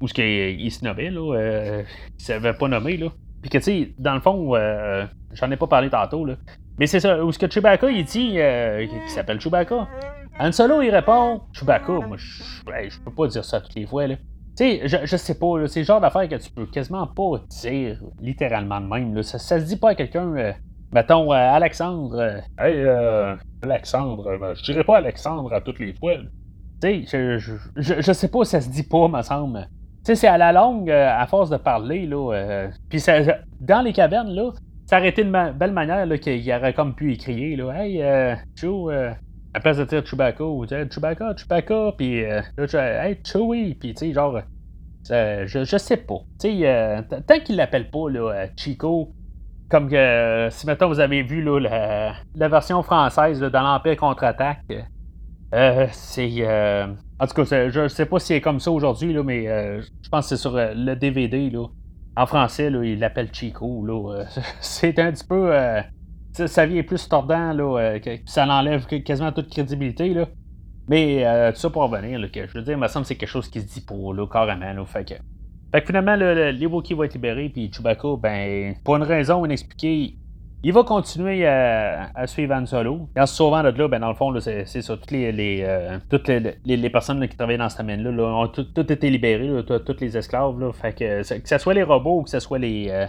où 0.01 0.07
ce 0.09 0.15
qu'ils 0.15 0.71
se 0.71 0.85
nommaient, 0.85 1.11
là, 1.11 1.37
euh, 1.37 1.83
ils 2.11 2.23
ne 2.23 2.25
s'avaient 2.25 2.55
pas 2.55 2.69
nommé. 2.69 2.97
Là. 2.97 3.09
Puis 3.45 3.51
que, 3.51 3.59
tu 3.59 3.65
sais, 3.65 3.95
dans 3.99 4.15
le 4.15 4.21
fond, 4.21 4.55
j'en 5.35 5.51
ai 5.51 5.57
pas 5.57 5.67
parlé 5.67 5.91
tantôt, 5.91 6.25
là. 6.25 6.37
Mais 6.79 6.87
c'est 6.87 6.99
ça, 6.99 7.23
où 7.23 7.31
ce 7.31 7.39
que 7.39 7.49
Chewbacca, 7.49 7.91
il 7.91 8.05
dit, 8.05 8.39
qui 8.89 9.11
s'appelle 9.11 9.39
Chewbacca. 9.39 9.87
Han 10.41 10.51
Solo, 10.51 10.81
il 10.81 10.91
répond, 10.91 11.43
Chewbacca, 11.53 11.93
moi, 11.93 12.17
je 12.17 12.99
peux 13.05 13.13
pas 13.13 13.27
dire 13.29 13.45
ça 13.45 13.61
toutes 13.61 13.75
les 13.75 13.87
fois, 13.87 14.07
là. 14.07 14.17
Tu 14.57 14.65
sais, 14.65 14.81
je, 14.89 14.97
je, 15.05 15.17
sais 15.17 15.37
pas, 15.39 15.67
c'est 15.67 15.81
le 15.81 15.85
genre 15.85 16.01
d'affaire 16.01 16.29
que 16.29 16.37
tu 16.37 16.49
peux 16.51 16.67
quasiment 16.67 17.07
pas 17.09 17.43
dire 17.49 18.01
littéralement 18.21 18.81
de 18.81 18.87
même. 18.87 19.15
Là. 19.15 19.23
Ça, 19.25 19.39
se 19.39 19.65
dit 19.65 19.77
pas 19.77 19.91
à 19.91 19.95
quelqu'un 19.97 20.55
Mettons, 20.95 21.33
euh, 21.33 21.37
Alexandre. 21.37 22.17
Euh, 22.21 22.41
hey, 22.65 22.77
euh, 22.77 23.35
Alexandre, 23.63 24.39
ben, 24.39 24.55
je 24.55 24.63
dirais 24.63 24.85
pas 24.85 24.99
Alexandre 24.99 25.53
à 25.53 25.61
toutes 25.61 25.81
les 25.81 25.93
fois. 25.93 26.15
Tu 26.81 27.05
sais, 27.07 27.39
je, 27.39 27.57
je, 27.77 28.01
je, 28.01 28.13
sais 28.13 28.29
pas 28.29 28.45
ça 28.45 28.61
se 28.61 28.69
dit 28.69 28.85
pas, 28.85 29.09
me 29.09 29.21
semble. 29.23 29.69
Sais, 30.05 30.14
c'est 30.14 30.29
à 30.29 30.37
la 30.37 30.53
longue, 30.53 30.90
à 30.90 31.27
force 31.27 31.51
de 31.51 31.57
parler, 31.57 32.07
là. 32.07 32.69
Puis 32.88 33.03
dans 33.61 33.81
les 33.81 33.93
cavernes, 33.93 34.35
là, 34.35 34.51
ça 34.87 34.99
aurait 34.99 35.09
été 35.09 35.23
une 35.23 35.53
belle 35.55 35.73
manière 35.73 36.07
qu'il 36.21 36.53
aurait 36.53 36.75
comme 36.75 36.95
pu 36.95 37.14
écrier, 37.14 37.57
là. 37.57 37.73
Hey, 37.73 38.03
euh, 38.03 38.35
Chou, 38.55 38.90
à 38.90 39.61
place 39.61 39.79
de 39.79 39.85
dire 39.85 40.05
Chewbacca, 40.07 40.45
ou 40.45 40.67
dire 40.67 40.87
Chewbacca, 40.90 41.35
Chewbacca, 41.37 41.93
puis 41.97 42.19
hey, 42.19 43.19
Chewie, 43.25 43.75
puis 43.75 43.95
tu 43.95 44.07
sais, 44.07 44.12
genre. 44.12 44.40
je, 45.09 45.77
sais 45.79 45.97
pas. 45.97 46.19
Tu 46.38 46.61
sais, 46.61 47.05
tant 47.27 47.40
qu'il 47.40 47.57
l'appelle 47.57 47.90
pas, 47.90 48.11
là, 48.11 48.47
Chico, 48.57 49.11
comme 49.71 49.88
que 49.88 50.49
si 50.51 50.67
maintenant 50.67 50.88
vous 50.88 51.01
avez 51.01 51.23
vu 51.23 51.43
la, 51.43 52.14
version 52.37 52.83
française 52.83 53.40
dans 53.40 53.62
l'Empire 53.62 53.97
contre-attaque, 53.97 54.61
euh, 55.55 55.87
c'est. 55.93 56.33
Euh, 56.40 56.87
en 57.21 57.27
tout 57.27 57.35
cas, 57.35 57.69
je 57.69 57.88
sais 57.88 58.07
pas 58.07 58.19
si 58.19 58.27
c'est 58.27 58.40
comme 58.40 58.59
ça 58.59 58.71
aujourd'hui, 58.71 59.14
mais 59.23 59.49
euh, 59.49 59.81
je 60.03 60.09
pense 60.09 60.29
que 60.29 60.37
c'est 60.37 60.40
sur 60.40 60.53
le 60.55 60.95
DVD. 60.95 61.49
Là. 61.49 61.67
En 62.17 62.27
français, 62.27 62.71
là, 62.71 62.85
il 62.85 62.99
l'appelle 62.99 63.29
Chico. 63.33 63.85
Là. 63.87 64.25
c'est 64.61 64.99
un 64.99 65.12
petit 65.12 65.25
peu. 65.25 65.53
sa 66.33 66.67
vie 66.67 66.79
est 66.79 66.83
plus 66.83 67.09
tordant, 67.09 67.53
là, 67.53 67.99
ça 68.27 68.47
l'enlève 68.47 68.87
quasiment 68.87 69.33
toute 69.33 69.49
crédibilité. 69.49 70.14
Mais 70.88 71.53
tout 71.53 71.61
ça 71.61 71.71
pour 71.71 71.83
revenir, 71.83 72.19
je 72.21 72.53
veux 72.53 72.62
dire, 72.62 72.75
il 72.75 72.81
me 72.81 72.88
semble 72.88 73.05
que 73.05 73.09
c'est 73.09 73.17
quelque 73.17 73.29
chose 73.29 73.49
qui 73.49 73.61
se 73.61 73.67
dit 73.67 73.81
pour 73.81 74.12
là, 74.12 74.27
carrément. 74.27 74.73
Là, 74.73 74.85
fait 74.85 75.05
que, 75.05 75.14
fait 75.73 75.81
que 75.81 75.87
finalement, 75.87 76.17
le, 76.17 76.51
les 76.51 76.67
Wookiees 76.67 76.95
vont 76.95 77.05
être 77.05 77.14
libérés, 77.14 77.49
puis 77.49 77.71
Chewbacca, 77.73 78.17
ben, 78.21 78.75
pour 78.85 78.97
une 78.97 79.05
raison 79.05 79.45
inexpliquée, 79.45 80.19
il 80.64 80.72
va 80.72 80.83
continuer 80.83 81.46
à, 81.46 82.27
suivre 82.27 82.55
Han 82.55 82.66
Solo. 82.66 83.09
Et 83.16 83.20
en 83.20 83.27
se 83.27 83.35
sauvant 83.35 83.62
de 83.62 83.68
là, 83.68 83.87
ben, 83.87 84.00
dans 84.00 84.09
le 84.09 84.14
fond, 84.14 84.35
c'est, 84.40 84.64
ça. 84.64 84.96
Toutes 84.96 85.11
les, 85.11 85.62
euh, 85.62 85.98
toutes 86.09 86.29
les, 86.29 86.90
personnes 86.90 87.27
qui 87.29 87.37
travaillent 87.37 87.59
dans 87.59 87.68
ce 87.68 87.79
domaine-là 87.79 88.24
ont 88.24 88.48
tout, 88.48 88.92
été 88.92 89.11
libérées, 89.11 89.62
toutes 89.64 90.00
les 90.00 90.16
esclaves. 90.16 90.59
Là, 90.59 90.72
fait 90.72 90.94
que, 90.94 91.22
ce 91.22 91.59
soit 91.59 91.74
les 91.74 91.83
robots 91.83 92.20
ou 92.20 92.22
que 92.22 92.31
ce 92.31 92.40
soit 92.40 92.59
les, 92.59 92.88
euh, 92.90 93.07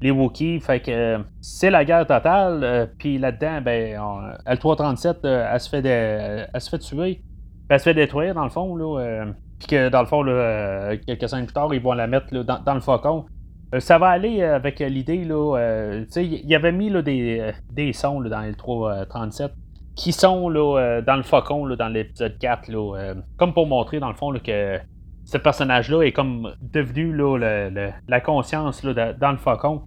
les 0.00 0.12
Wookiees. 0.12 0.60
Fait 0.60 0.80
que 0.80 1.18
c'est 1.40 1.70
la 1.70 1.84
guerre 1.84 2.06
totale. 2.06 2.62
Euh, 2.62 2.86
puis 2.98 3.18
là-dedans, 3.18 3.60
ben, 3.60 3.98
L337, 4.46 5.26
elle, 5.26 5.60
se 5.60 5.68
fait 5.68 5.84
elle 5.84 6.60
se 6.60 6.70
fait 6.70 6.78
tuer. 6.78 7.22
Elle 7.68 7.78
se 7.80 7.84
fait 7.84 7.94
détruire, 7.94 8.34
dans 8.34 8.44
le 8.44 8.50
fond. 8.50 8.76
Là, 8.76 9.26
puis 9.58 9.68
que 9.68 9.88
dans 9.88 10.00
le 10.00 10.06
fond, 10.06 10.24
euh, 10.26 10.96
quelques 11.06 11.28
semaines 11.28 11.46
plus 11.46 11.54
tard, 11.54 11.72
ils 11.72 11.80
vont 11.80 11.92
la 11.92 12.06
mettre 12.06 12.26
dans, 12.42 12.74
le 12.74 12.80
faucon. 12.80 13.26
Euh, 13.74 13.80
ça 13.80 13.98
va 13.98 14.08
aller 14.08 14.40
euh, 14.40 14.56
avec 14.56 14.80
l'idée, 14.80 15.24
là, 15.24 16.04
sais, 16.08 16.26
il 16.26 16.54
avait 16.54 16.72
mis 16.72 16.90
là, 16.90 17.02
des, 17.02 17.52
des 17.72 17.92
sons 17.92 18.20
dans 18.20 18.40
les 18.40 18.54
337 18.54 19.52
qui 19.96 20.12
sont 20.12 20.48
là, 20.48 21.00
dans 21.02 21.14
le 21.14 21.22
faucon 21.22 21.68
dans 21.76 21.88
l'épisode 21.88 22.36
4, 22.38 22.68
là, 22.68 23.14
comme 23.36 23.54
pour 23.54 23.68
montrer 23.68 24.00
dans 24.00 24.08
le 24.08 24.16
fond 24.16 24.32
que 24.32 24.78
ce 25.24 25.38
personnage-là 25.38 26.02
est 26.02 26.10
comme 26.10 26.52
devenu 26.60 27.14
là, 27.14 27.70
la 28.08 28.20
conscience 28.20 28.84
dans 28.84 29.30
le 29.30 29.38
faucon 29.38 29.82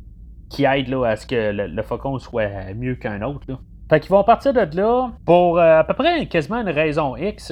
qui 0.49 0.63
aide 0.63 0.87
là, 0.87 1.03
à 1.03 1.15
ce 1.17 1.27
que 1.27 1.51
le, 1.51 1.83
faucon 1.83 2.19
soit 2.19 2.73
mieux 2.73 2.95
qu'un 2.95 3.21
autre. 3.21 3.41
Là. 3.49 3.59
Fait 3.89 3.99
qu'ils 3.99 4.11
vont 4.11 4.23
partir 4.23 4.53
de 4.53 4.77
là 4.77 5.11
pour 5.25 5.59
à 5.59 5.83
peu 5.83 5.93
près 5.93 6.25
quasiment 6.27 6.61
une 6.61 6.69
raison 6.69 7.17
X 7.17 7.51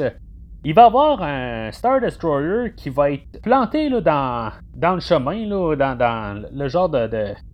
il 0.65 0.73
va 0.73 0.81
y 0.81 0.85
avoir 0.85 1.21
un 1.21 1.71
Star 1.71 2.01
Destroyer 2.01 2.73
qui 2.75 2.89
va 2.89 3.11
être 3.11 3.39
planté 3.43 3.87
là, 3.87 4.01
dans, 4.01 4.51
dans 4.75 4.95
le 4.95 4.99
chemin, 4.99 5.45
là, 5.45 5.75
dans, 5.75 5.95
dans, 5.95 6.43
le 6.51 6.67
genre 6.67 6.89
de, 6.89 7.07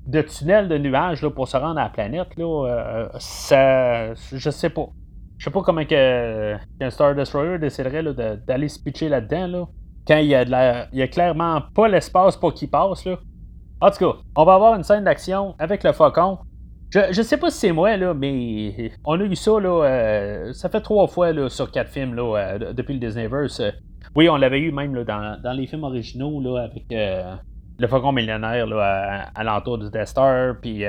de, 0.07 0.21
tunnel 0.21 0.69
de 0.69 0.77
nuages 0.77 1.21
là, 1.21 1.29
pour 1.29 1.45
se 1.45 1.57
rendre 1.57 1.77
à 1.77 1.83
la 1.83 1.89
planète. 1.89 2.29
Euh, 2.39 3.09
ça, 3.19 4.13
je 4.13 4.49
sais 4.49 4.69
pas. 4.69 4.87
Je 5.37 5.43
sais 5.43 5.51
pas 5.51 5.61
comment 5.61 5.83
que, 5.83 6.55
qu'un 6.79 6.89
Star 6.89 7.13
Destroyer 7.13 7.59
déciderait 7.59 8.01
d'aller 8.47 8.69
se 8.69 8.79
pitcher 8.79 9.09
là-dedans. 9.09 9.47
Là, 9.47 9.65
quand 10.07 10.17
il 10.17 10.27
y, 10.27 10.35
a 10.35 10.45
de 10.45 10.87
il 10.93 10.99
y 10.99 11.01
a 11.01 11.07
clairement 11.09 11.63
pas 11.75 11.89
l'espace 11.89 12.37
pour 12.37 12.53
qu'il 12.53 12.69
passe. 12.69 13.05
En 13.81 13.91
tout 13.91 13.97
cas, 13.97 14.19
on 14.37 14.45
va 14.45 14.53
avoir 14.53 14.75
une 14.75 14.83
scène 14.83 15.03
d'action 15.03 15.53
avec 15.59 15.83
le 15.83 15.91
faucon. 15.91 16.37
Je, 16.93 17.21
sais 17.21 17.37
pas 17.37 17.49
si 17.49 17.57
c'est 17.57 17.71
moi, 17.71 17.95
là, 17.95 18.13
mais 18.13 18.91
on 19.05 19.17
a 19.17 19.23
eu 19.23 19.35
ça, 19.35 19.51
là, 19.61 19.85
euh, 19.85 20.51
ça 20.51 20.67
fait 20.67 20.81
trois 20.81 21.07
fois 21.07 21.31
là, 21.31 21.47
sur 21.47 21.71
quatre 21.71 21.89
films 21.89 22.15
là, 22.15 22.35
euh, 22.35 22.73
depuis 22.73 22.93
le 22.93 22.99
Disneyverse. 22.99 23.61
oui, 24.13 24.27
on 24.27 24.35
l'avait 24.35 24.59
eu 24.59 24.73
même 24.73 24.93
là, 24.93 25.05
dans, 25.41 25.53
les 25.53 25.67
films 25.67 25.85
originaux 25.85 26.41
là, 26.41 26.63
avec 26.63 26.83
euh, 26.91 27.33
le 27.79 27.87
Faucon 27.87 28.11
Millionnaire 28.11 28.67
là, 28.67 29.29
à, 29.33 29.43
l'entour 29.45 29.77
du 29.77 29.89
Death 29.89 30.07
Star, 30.07 30.55
puis 30.61 30.83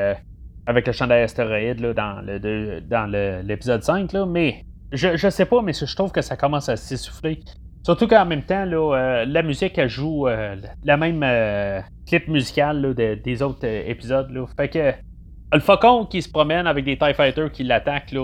avec 0.67 0.89
le 0.89 0.93
chandail 0.93 1.23
astéroïde 1.23 1.79
là, 1.79 1.95
dans, 1.95 3.07
l'épisode 3.47 3.85
5. 3.85 4.13
Là, 4.13 4.27
mais 4.27 4.65
je, 4.91 5.17
je 5.17 5.31
sais 5.31 5.47
pas, 5.47 5.63
mais 5.63 5.73
je 5.73 5.95
trouve 5.95 6.11
que 6.11 6.23
ça 6.23 6.37
commence 6.37 6.69
à 6.69 6.75
s'essouffler. 6.75 7.39
Surtout 7.85 8.09
qu'en 8.09 8.27
même 8.27 8.43
temps, 8.43 8.65
là, 8.65 9.25
la 9.25 9.43
musique 9.45 9.81
joue 9.87 10.27
la 10.27 10.97
même 10.97 11.25
clip 12.09 12.27
musical 12.27 12.93
des 12.93 13.43
autres 13.43 13.65
épisodes. 13.65 14.31
Là. 14.31 14.47
Fait 14.57 14.69
que 14.69 14.93
le 15.53 15.61
faucon 15.61 16.07
qui 16.07 16.23
se 16.23 16.31
promène 16.31 16.67
avec 16.67 16.85
des 16.85 16.97
TIE 16.97 17.15
Fighters 17.15 17.53
qui 17.53 17.65
l'attaquent, 17.65 18.15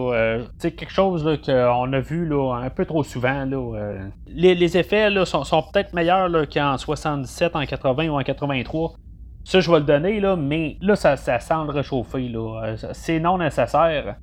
c'est 0.58 0.72
quelque 0.72 0.92
chose 0.92 1.38
qu'on 1.44 1.92
a 1.92 2.00
vu 2.00 2.26
là, 2.26 2.60
un 2.62 2.70
peu 2.70 2.86
trop 2.86 3.02
souvent. 3.02 3.44
Là, 3.44 3.98
les, 4.26 4.78
effets 4.78 5.10
là, 5.10 5.26
sont, 5.26 5.62
peut-être 5.72 5.92
meilleurs 5.92 6.30
qu'en 6.48 6.78
77, 6.78 7.54
en 7.54 7.66
80 7.66 8.08
ou 8.08 8.18
en 8.18 8.22
83. 8.22 8.94
Ça, 9.44 9.60
je 9.60 9.70
vais 9.70 9.78
le 9.78 9.84
donner, 9.84 10.20
là, 10.20 10.36
mais 10.36 10.76
là, 10.80 10.96
ça, 10.96 11.16
ça 11.16 11.38
sent 11.38 11.54
le 11.66 11.72
réchauffer. 11.72 12.28
Là. 12.28 12.74
C'est 12.92 13.20
non 13.20 13.38
nécessaire. 13.38 14.16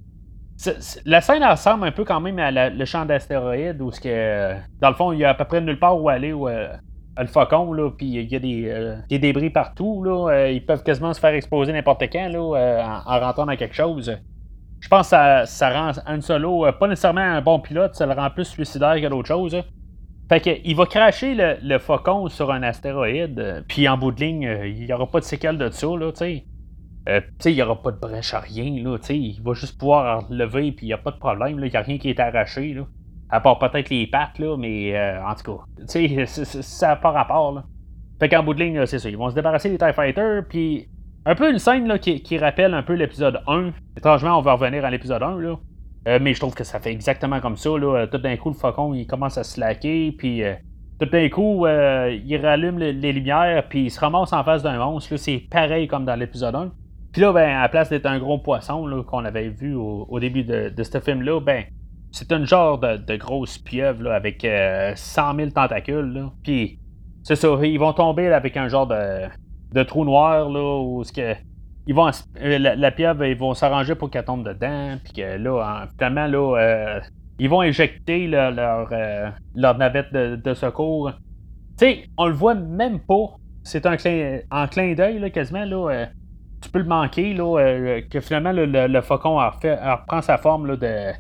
la 1.06 1.22
scène 1.22 1.44
ressemble 1.44 1.88
un 1.88 1.92
peu 1.92 2.06
quand 2.06 2.22
même 2.22 2.40
à 2.40 2.70
le 2.70 2.86
champ 2.86 3.06
d'astéroïdes 3.06 3.82
où, 3.82 3.92
que, 3.92 4.56
dans 4.80 4.90
le 4.90 4.96
fond, 4.96 5.12
il 5.12 5.20
y 5.20 5.26
a 5.26 5.30
à 5.30 5.34
peu 5.34 5.46
près 5.46 5.62
nulle 5.62 5.80
part 5.80 6.00
où 6.00 6.10
aller. 6.10 6.34
Où, 6.34 6.48
le 7.24 7.28
faucon, 7.28 7.72
là, 7.74 7.90
puis 7.92 8.08
il 8.08 8.32
y 8.32 8.36
a 8.36 8.40
des, 8.40 8.70
euh, 8.70 8.98
débris 9.10 9.50
partout, 9.50 10.04
là, 10.04 10.30
euh, 10.32 10.52
ils 10.52 10.66
peuvent 10.66 10.84
quasiment 10.84 11.14
se 11.14 11.20
faire 11.20 11.34
exploser 11.34 11.72
n'importe 11.72 12.04
quand 12.12 12.28
là, 12.28 12.58
euh, 12.58 12.84
en, 12.84 13.20
rentrant 13.20 13.46
dans 13.46 13.56
quelque 13.56 13.76
chose. 13.76 14.18
Je 14.82 14.88
pense 14.90 15.10
que 15.10 15.46
ça, 15.46 15.70
rend 15.70 15.92
Han 16.06 16.22
Solo 16.22 16.66
pas 16.74 16.88
nécessairement 16.88 17.22
un 17.22 17.42
bon 17.42 17.60
pilote, 17.60 17.96
ça 17.96 18.06
le 18.06 18.14
rend 18.14 18.30
plus 18.30 18.46
suicidaire 18.46 18.96
que 19.02 19.08
d'autres 19.08 19.28
choses. 19.28 19.58
Fait 20.28 20.42
que, 20.42 20.50
il 20.64 20.76
va 20.76 20.86
cracher 20.86 21.36
le, 21.36 21.58
le, 21.64 21.80
faucon 21.80 22.28
sur 22.28 22.52
un 22.52 22.64
astéroïde, 22.64 23.64
puis 23.68 23.88
en 23.88 23.98
bout 23.98 24.12
de 24.12 24.20
ligne, 24.22 24.60
il 24.66 24.86
n'y 24.86 24.94
aura 24.94 25.08
pas 25.08 25.20
de 25.20 25.26
séquelles 25.26 25.58
de 25.58 25.70
ça, 25.70 25.88
là, 25.88 26.12
tu 26.12 26.18
sais. 26.18 26.44
il 27.46 27.54
n'y 27.54 27.62
aura 27.62 27.82
pas 27.82 27.92
de 27.92 28.00
brèche 28.00 28.34
à 28.34 28.40
rien, 28.40 28.84
là, 28.84 28.98
il 29.10 29.42
va 29.42 29.54
juste 29.54 29.78
pouvoir 29.78 30.26
lever, 30.30 30.72
puis 30.72 30.88
il 30.88 30.90
n'y 30.90 30.94
a 30.94 30.98
pas 30.98 31.12
de 31.12 31.20
problème, 31.20 31.60
il 31.64 31.70
n'y 31.70 31.76
a 31.76 31.82
rien 31.82 31.98
qui 31.98 32.10
est 32.10 32.20
arraché. 32.20 32.74
Là. 32.74 32.86
À 33.30 33.40
part 33.40 33.58
peut-être 33.60 33.90
les 33.90 34.08
pattes, 34.08 34.38
là, 34.40 34.56
mais 34.58 34.96
euh, 34.96 35.24
en 35.26 35.34
tout 35.34 35.58
cas, 35.58 35.64
tu 35.92 36.26
sais, 36.28 36.44
ça 36.62 36.90
n'a 36.90 36.96
pas 36.96 37.12
rapport. 37.12 37.54
Là. 37.54 37.64
Fait 38.20 38.30
qu'en 38.30 38.44
bout 38.44 38.54
de 38.54 38.64
ligne, 38.64 38.86
c'est 38.86 39.00
ça. 39.00 39.10
Ils 39.10 39.18
vont 39.18 39.30
se 39.30 39.36
débarrasser 39.36 39.70
des 39.70 39.78
TIE 39.78 39.94
Fighters, 39.94 40.44
puis 40.48 40.88
un 41.26 41.36
peu 41.36 41.50
une 41.50 41.60
scène 41.60 41.88
là, 41.88 41.98
qui, 41.98 42.38
rappelle 42.38 42.74
un 42.74 42.84
peu 42.84 42.94
l'épisode 42.94 43.42
1. 43.48 43.72
Étrangement, 43.98 44.38
on 44.38 44.42
va 44.42 44.54
revenir 44.54 44.86
à 44.86 44.92
l'épisode 44.92 45.24
1, 45.24 45.40
là. 45.40 45.56
Euh, 46.08 46.20
mais 46.22 46.36
je 46.36 46.40
trouve 46.40 46.54
que 46.54 46.64
ça 46.64 46.80
fait 46.80 46.92
exactement 46.92 47.40
comme 47.40 47.58
ça. 47.58 47.70
Là. 47.72 48.06
Tout 48.06 48.20
d'un 48.20 48.38
coup, 48.38 48.50
le 48.50 48.56
faucon, 48.56 48.94
il 48.94 49.08
commence 49.08 49.40
à 49.40 49.44
se 49.44 49.54
slacker, 49.54 50.12
puis 50.12 50.44
euh, 50.44 50.54
tout 51.00 51.08
d'un 51.08 51.28
coup, 51.30 51.66
il 51.66 52.40
rallume 52.42 52.78
les, 52.78 53.12
lumières, 53.12 53.68
puis 53.68 53.86
il 53.86 53.90
se 53.90 54.00
ramasse 54.00 54.34
en 54.34 54.44
face 54.44 54.62
d'un 54.62 54.78
monstre. 54.78 55.18
C'est 55.18 55.44
pareil 55.50 55.88
comme 55.88 56.06
dans 56.06 56.16
l'épisode 56.16 56.54
1. 56.54 56.72
Puis 57.12 57.22
là, 57.22 57.34
ben, 57.34 57.50
à 57.50 57.62
la 57.62 57.70
place 57.70 57.90
d'être 57.90 58.06
un 58.06 58.20
gros 58.20 58.38
poisson 58.38 59.04
qu'on 59.08 59.26
avait 59.26 59.50
vu 59.50 59.74
au, 59.74 60.20
début 60.20 60.44
de, 60.44 60.70
de 60.70 60.84
ce 60.84 61.00
film-là, 61.00 61.40
ben, 61.40 61.64
c'est 62.16 62.32
un 62.32 62.46
genre 62.46 62.80
de, 62.80 63.18
grosse 63.18 63.58
pieuvre 63.58 64.10
avec 64.10 64.40
100 64.44 64.48
euh, 64.48 65.36
000 65.36 65.50
tentacules. 65.50 66.28
Puis, 66.44 66.80
c'est 67.24 67.36
ça, 67.36 67.50
ils 67.62 67.78
vont 67.78 67.92
tomber 67.92 68.28
avec 68.32 68.56
un 68.56 68.70
genre 68.70 68.88
de, 68.88 69.84
trou 69.84 70.06
noir 70.06 70.50
là, 70.50 70.80
où 70.80 71.04
que, 71.04 71.36
ils 71.88 71.94
vont, 71.94 72.10
euh, 72.42 72.58
la, 72.58 72.92
pieuvre, 72.92 73.26
ils 73.26 73.38
vont 73.38 73.54
s'arranger 73.54 73.96
pour 73.96 74.10
qu'elle 74.10 74.24
tombe 74.24 74.48
dedans. 74.48 74.96
Puis 75.04 75.12
que 75.12 75.36
là, 75.36 75.88
finalement, 75.98 76.28
là, 76.28 76.58
euh, 76.58 77.00
ils 77.38 77.50
vont 77.50 77.64
éjecter 77.64 78.28
leur, 78.28 78.88
leur 79.54 79.78
navette 79.78 80.14
de, 80.14 80.54
secours. 80.54 81.12
Tu 81.78 81.86
sais, 81.86 82.04
on 82.18 82.28
le 82.28 82.34
voit 82.34 82.56
même 82.56 83.02
pas. 83.02 83.36
C'est 83.64 83.86
un 83.86 83.98
clin, 83.98 84.40
en 84.52 84.68
clin 84.70 84.94
d'œil, 84.94 85.30
quasiment. 85.34 85.66
Là, 85.66 86.06
tu 86.62 86.70
peux 86.70 86.80
le 86.80 86.86
manquer, 86.86 87.34
là, 87.34 88.00
que 88.10 88.22
finalement, 88.22 88.54
le, 88.54 89.02
faucon 89.02 89.36
reprend 89.36 90.22
sa 90.22 90.38
forme 90.38 90.78
de 90.78 91.12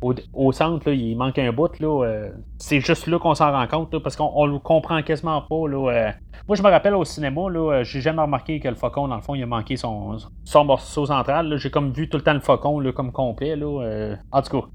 au, 0.00 0.52
centre, 0.52 0.88
il 0.88 1.16
manque 1.16 1.38
un 1.38 1.52
bout. 1.52 1.78
Là, 1.80 2.04
euh, 2.04 2.30
c'est 2.58 2.80
juste 2.80 3.06
là 3.06 3.18
qu'on 3.18 3.34
s'en 3.34 3.52
rend 3.52 3.66
compte, 3.66 3.98
parce 3.98 4.16
qu'on 4.16 4.46
le 4.46 4.58
comprend 4.58 5.02
quasiment 5.02 5.42
pas. 5.42 5.68
Là, 5.68 5.90
euh. 5.90 6.10
Moi, 6.46 6.56
je 6.56 6.62
me 6.62 6.68
rappelle 6.68 6.94
au 6.94 7.04
cinéma, 7.04 7.50
là, 7.50 7.72
euh, 7.72 7.84
j'ai 7.84 8.00
jamais 8.00 8.22
remarqué 8.22 8.60
que 8.60 8.68
le 8.68 8.74
faucon, 8.74 9.08
dans 9.08 9.16
le 9.16 9.22
fond, 9.22 9.34
il 9.34 9.42
a 9.42 9.46
manqué 9.46 9.76
son, 9.76 10.16
son 10.44 10.64
morceau 10.64 11.06
central. 11.06 11.56
J'ai 11.56 11.70
comme 11.70 11.92
vu 11.92 12.08
tout 12.08 12.16
le 12.16 12.22
temps 12.22 12.34
le 12.34 12.40
faucon 12.40 12.80
là, 12.80 12.92
comme 12.92 13.12
complet. 13.12 13.56
Là, 13.56 14.16
en 14.32 14.42
tout 14.42 14.60
cas, 14.60 14.66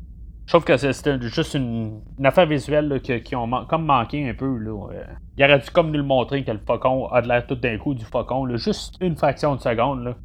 je 0.46 0.52
trouve 0.52 0.66
que 0.66 0.76
c'est 0.76 1.22
juste 1.22 1.54
une, 1.54 2.02
affaire 2.24 2.46
visuelle 2.46 3.02
qui, 3.02 3.36
ont 3.36 3.50
comme 3.70 3.86
manqué 3.86 4.30
un 4.30 4.34
peu. 4.34 4.58
Là, 4.58 4.72
il 5.38 5.44
aurait 5.44 5.60
dû 5.60 5.70
comme 5.72 5.88
nous 5.88 5.98
le 5.98 6.04
montrer 6.04 6.44
que 6.44 6.52
le 6.52 6.60
faucon 6.60 7.08
a 7.08 7.22
de 7.22 7.28
l'air 7.28 7.48
tout 7.48 7.56
d'un 7.56 7.78
coup 7.78 7.94
du 7.94 8.06
faucon, 8.06 8.46
là, 8.46 8.58
juste 8.58 8.96
une 9.00 9.16
fraction 9.16 9.56
de 9.56 9.62
seconde. 9.62 10.04
Là. 10.04 10.16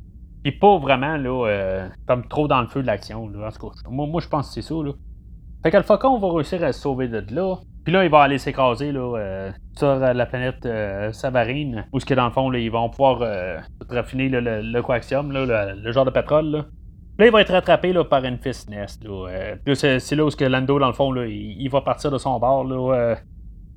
Pas 0.53 0.79
vraiment, 0.79 1.17
là, 1.17 1.47
euh, 1.47 1.89
comme 2.07 2.27
trop 2.27 2.49
dans 2.49 2.61
le 2.61 2.69
feu 2.69 2.83
de 2.83 2.87
l'action. 2.87 3.29
Là. 3.29 3.49
En 3.49 3.51
tout 3.51 3.69
cas, 3.69 3.91
moi, 3.91 4.07
moi 4.07 4.21
je 4.21 4.29
pense 4.29 4.49
que 4.49 4.55
c'est 4.55 4.63
ça. 4.63 4.75
Là. 4.75 4.93
Fait 5.63 5.71
que 5.71 5.77
le 5.77 5.83
faucon 5.83 6.19
va 6.19 6.33
réussir 6.33 6.63
à 6.63 6.73
se 6.73 6.81
sauver 6.81 7.09
de 7.09 7.25
là. 7.35 7.57
Puis 7.85 7.93
là, 7.93 8.05
il 8.05 8.11
va 8.11 8.23
aller 8.23 8.39
s'écraser 8.39 8.93
là, 8.93 9.17
euh, 9.17 9.51
sur 9.77 9.97
la 9.97 10.27
planète 10.27 10.67
euh, 10.67 11.11
Savarine, 11.13 11.87
où 11.93 12.01
ce 12.01 12.05
que 12.05 12.15
dans 12.15 12.27
le 12.27 12.33
fond, 12.33 12.51
là, 12.51 12.59
ils 12.59 12.71
vont 12.71 12.91
pouvoir 12.91 13.23
raffiner 13.89 14.29
le, 14.29 14.61
le, 14.61 14.83
coaxium, 14.83 15.33
là, 15.33 15.75
le, 15.75 15.93
genre 15.93 16.05
de 16.05 16.11
pétrole. 16.11 16.47
Là. 16.47 16.67
Là, 17.19 17.27
il 17.27 17.33
va 17.33 17.41
être 17.41 17.53
rattrapé 17.53 17.93
là, 17.93 18.05
par 18.05 18.25
une 18.25 18.39
fist 18.39 18.69
nest. 18.69 19.03
Là. 19.05 19.57
c'est, 19.75 20.15
là 20.15 20.25
où 20.25 20.31
Lando, 20.39 20.79
dans 20.79 20.87
le 20.87 20.93
fond, 20.93 21.11
là, 21.11 21.27
il, 21.27 21.69
va 21.69 21.81
partir 21.81 22.11
de 22.11 22.19
son 22.19 22.39
bord. 22.39 22.65
Là, 22.65 23.17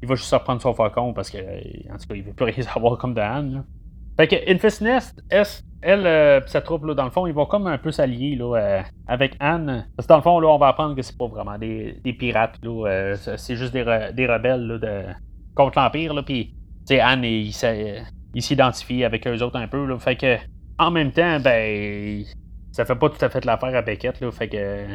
il 0.01 0.07
va 0.07 0.15
juste 0.15 0.34
reprendre 0.34 0.61
son 0.61 0.74
faucon 0.74 1.13
parce 1.13 1.30
que, 1.30 1.38
en 1.38 1.97
tout 1.97 2.07
cas, 2.07 2.15
il 2.15 2.24
veut 2.24 2.34
plus 2.34 2.45
rien 2.45 2.61
savoir 2.74 2.97
comme 2.97 3.13
de 3.13 3.22
Han. 3.22 3.63
Fait 4.17 4.28
que 4.28 4.84
Nest, 4.84 5.24
elle, 5.82 6.05
euh, 6.05 6.41
sa 6.45 6.61
troupe, 6.61 6.86
là, 6.86 6.93
dans 6.93 7.05
le 7.05 7.09
fond, 7.09 7.25
ils 7.27 7.34
vont 7.34 7.45
comme 7.45 7.67
un 7.67 7.77
peu 7.77 7.91
s'allier 7.91 8.36
là, 8.36 8.55
euh, 8.55 8.82
avec 9.07 9.36
Anne. 9.39 9.88
Parce 9.95 10.07
que 10.07 10.13
dans 10.13 10.17
le 10.17 10.21
fond, 10.23 10.39
là, 10.39 10.47
on 10.49 10.57
va 10.57 10.67
apprendre 10.67 10.95
que 10.95 11.01
c'est 11.01 11.17
pas 11.17 11.27
vraiment 11.27 11.57
des, 11.57 11.99
des 12.03 12.13
pirates. 12.13 12.57
Là, 12.63 12.88
euh, 12.88 13.15
c'est 13.15 13.55
juste 13.55 13.73
des, 13.73 13.84
des 14.13 14.27
rebelles 14.27 14.67
là, 14.67 15.03
contre 15.55 15.79
l'Empire. 15.79 16.13
Puis, 16.25 16.53
Anne, 16.99 17.23
il 17.23 17.53
s'identifie 18.41 19.03
avec 19.03 19.25
eux 19.27 19.41
autres 19.41 19.57
un 19.57 19.67
peu. 19.67 19.86
Là, 19.86 19.97
fait 19.97 20.15
que, 20.15 20.38
en 20.77 20.91
même 20.91 21.11
temps, 21.11 21.39
ben, 21.39 22.23
ça 22.71 22.86
fait 22.86 22.95
pas 22.95 23.09
tout 23.09 23.23
à 23.23 23.29
fait 23.29 23.43
l'affaire 23.45 23.75
à 23.75 23.82
Beckett. 23.82 24.19
Là, 24.21 24.32
fait 24.32 24.49
que 24.49 24.86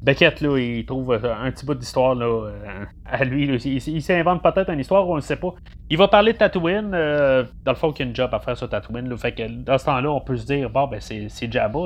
Beckett, 0.00 0.40
là, 0.40 0.56
il 0.58 0.86
trouve 0.86 1.12
euh, 1.12 1.34
un 1.34 1.50
petit 1.50 1.66
bout 1.66 1.74
d'histoire 1.74 2.14
là, 2.14 2.26
euh, 2.26 2.84
à 3.04 3.24
lui. 3.24 3.46
Il, 3.46 4.02
s'invente 4.02 4.42
peut-être 4.42 4.70
une 4.70 4.78
histoire, 4.78 5.08
on 5.08 5.16
ne 5.16 5.20
sait 5.20 5.36
pas. 5.36 5.54
Il 5.90 5.98
va 5.98 6.06
parler 6.06 6.32
de 6.34 6.38
Tatooine. 6.38 6.92
Euh, 6.94 7.44
dans 7.64 7.72
le 7.72 7.76
fond, 7.76 7.92
qu'il 7.92 8.04
y 8.04 8.08
a 8.08 8.10
une 8.10 8.14
job 8.16 8.30
à 8.32 8.38
faire 8.38 8.56
sur 8.56 8.68
Tatooine. 8.68 9.16
Fait 9.18 9.32
que 9.32 9.48
dans 9.48 9.76
ce 9.76 9.86
temps-là, 9.86 10.10
on 10.10 10.20
peut 10.20 10.36
se 10.36 10.46
dire, 10.46 10.70
bon, 10.70 10.86
ben, 10.86 11.00
c'est 11.00 11.52
Jabba. 11.52 11.80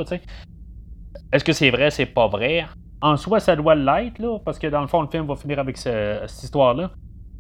Est-ce 1.33 1.45
que 1.45 1.53
c'est 1.53 1.71
vrai, 1.71 1.91
c'est 1.91 2.07
pas 2.07 2.29
vrai? 2.29 2.67
En 3.01 3.17
soi, 3.17 3.41
ça 3.41 3.57
doit 3.57 3.75
l'être, 3.75 4.19
là, 4.19 4.39
parce 4.45 4.59
que 4.59 4.67
dans 4.67 4.83
le 4.83 4.89
fond, 4.89 5.01
le 5.01 5.09
film 5.09 5.27
va 5.27 5.35
finir 5.35 5.59
avec 5.59 5.79
cette 5.79 6.43
histoire-là. 6.43 6.91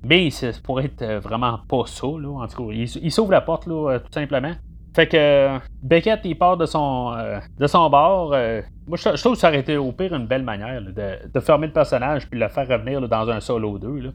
Mais 0.04 0.30
ça 0.30 0.48
pourrait 0.64 0.86
être 0.86 1.04
vraiment 1.22 1.60
pas 1.68 1.84
ça, 1.86 2.06
là. 2.06 2.28
En 2.28 2.46
tout 2.48 2.66
cas, 2.66 2.72
il, 2.72 2.88
il 3.02 3.12
s'ouvre 3.12 3.30
la 3.30 3.42
porte, 3.42 3.66
là, 3.66 3.98
tout 4.00 4.12
simplement. 4.12 4.54
Fait 4.94 5.06
que 5.06 5.58
Beckett, 5.82 6.20
il 6.24 6.36
part 6.36 6.56
de 6.58 6.66
son, 6.66 7.14
euh, 7.16 7.40
de 7.58 7.66
son 7.66 7.88
bord. 7.88 8.32
Euh, 8.34 8.60
moi, 8.86 8.98
je, 8.98 9.20
trouve 9.20 9.34
que 9.34 9.38
ça 9.38 9.48
aurait 9.48 9.60
été 9.60 9.76
au 9.78 9.90
pire 9.92 10.14
une 10.14 10.26
belle 10.26 10.42
manière 10.42 10.82
de, 10.82 10.92
de, 11.32 11.40
fermer 11.40 11.68
le 11.68 11.72
personnage 11.72 12.28
puis 12.28 12.38
le 12.38 12.48
faire 12.48 12.68
revenir 12.68 13.00
dans 13.08 13.30
un 13.30 13.40
solo 13.40 13.78
2. 13.78 14.00
Là. 14.00 14.10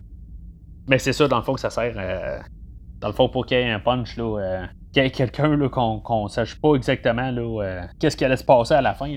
Mais 0.88 1.00
c'est 1.00 1.14
ça, 1.14 1.28
dans 1.28 1.38
le 1.38 1.44
fond, 1.44 1.54
que 1.54 1.60
ça 1.60 1.72
sert. 1.72 1.96
Euh, 1.98 2.38
dans 3.00 3.08
le 3.08 3.14
fond, 3.14 3.28
pour 3.28 3.46
qu'il 3.46 3.58
y 3.58 3.62
ait 3.62 3.72
un 3.72 3.80
punch, 3.80 4.16
qu'il 4.16 5.04
y 5.04 5.06
ait 5.06 5.10
quelqu'un 5.10 5.58
qu'on 5.70 6.24
ne 6.24 6.30
sache 6.30 6.60
pas 6.60 6.76
exactement 6.76 7.32
qu'est-ce 8.00 8.18
qui 8.18 8.26
allait 8.26 8.38
se 8.38 8.44
passer 8.44 8.74
à 8.74 8.82
la 8.82 8.94
fin. 8.94 9.16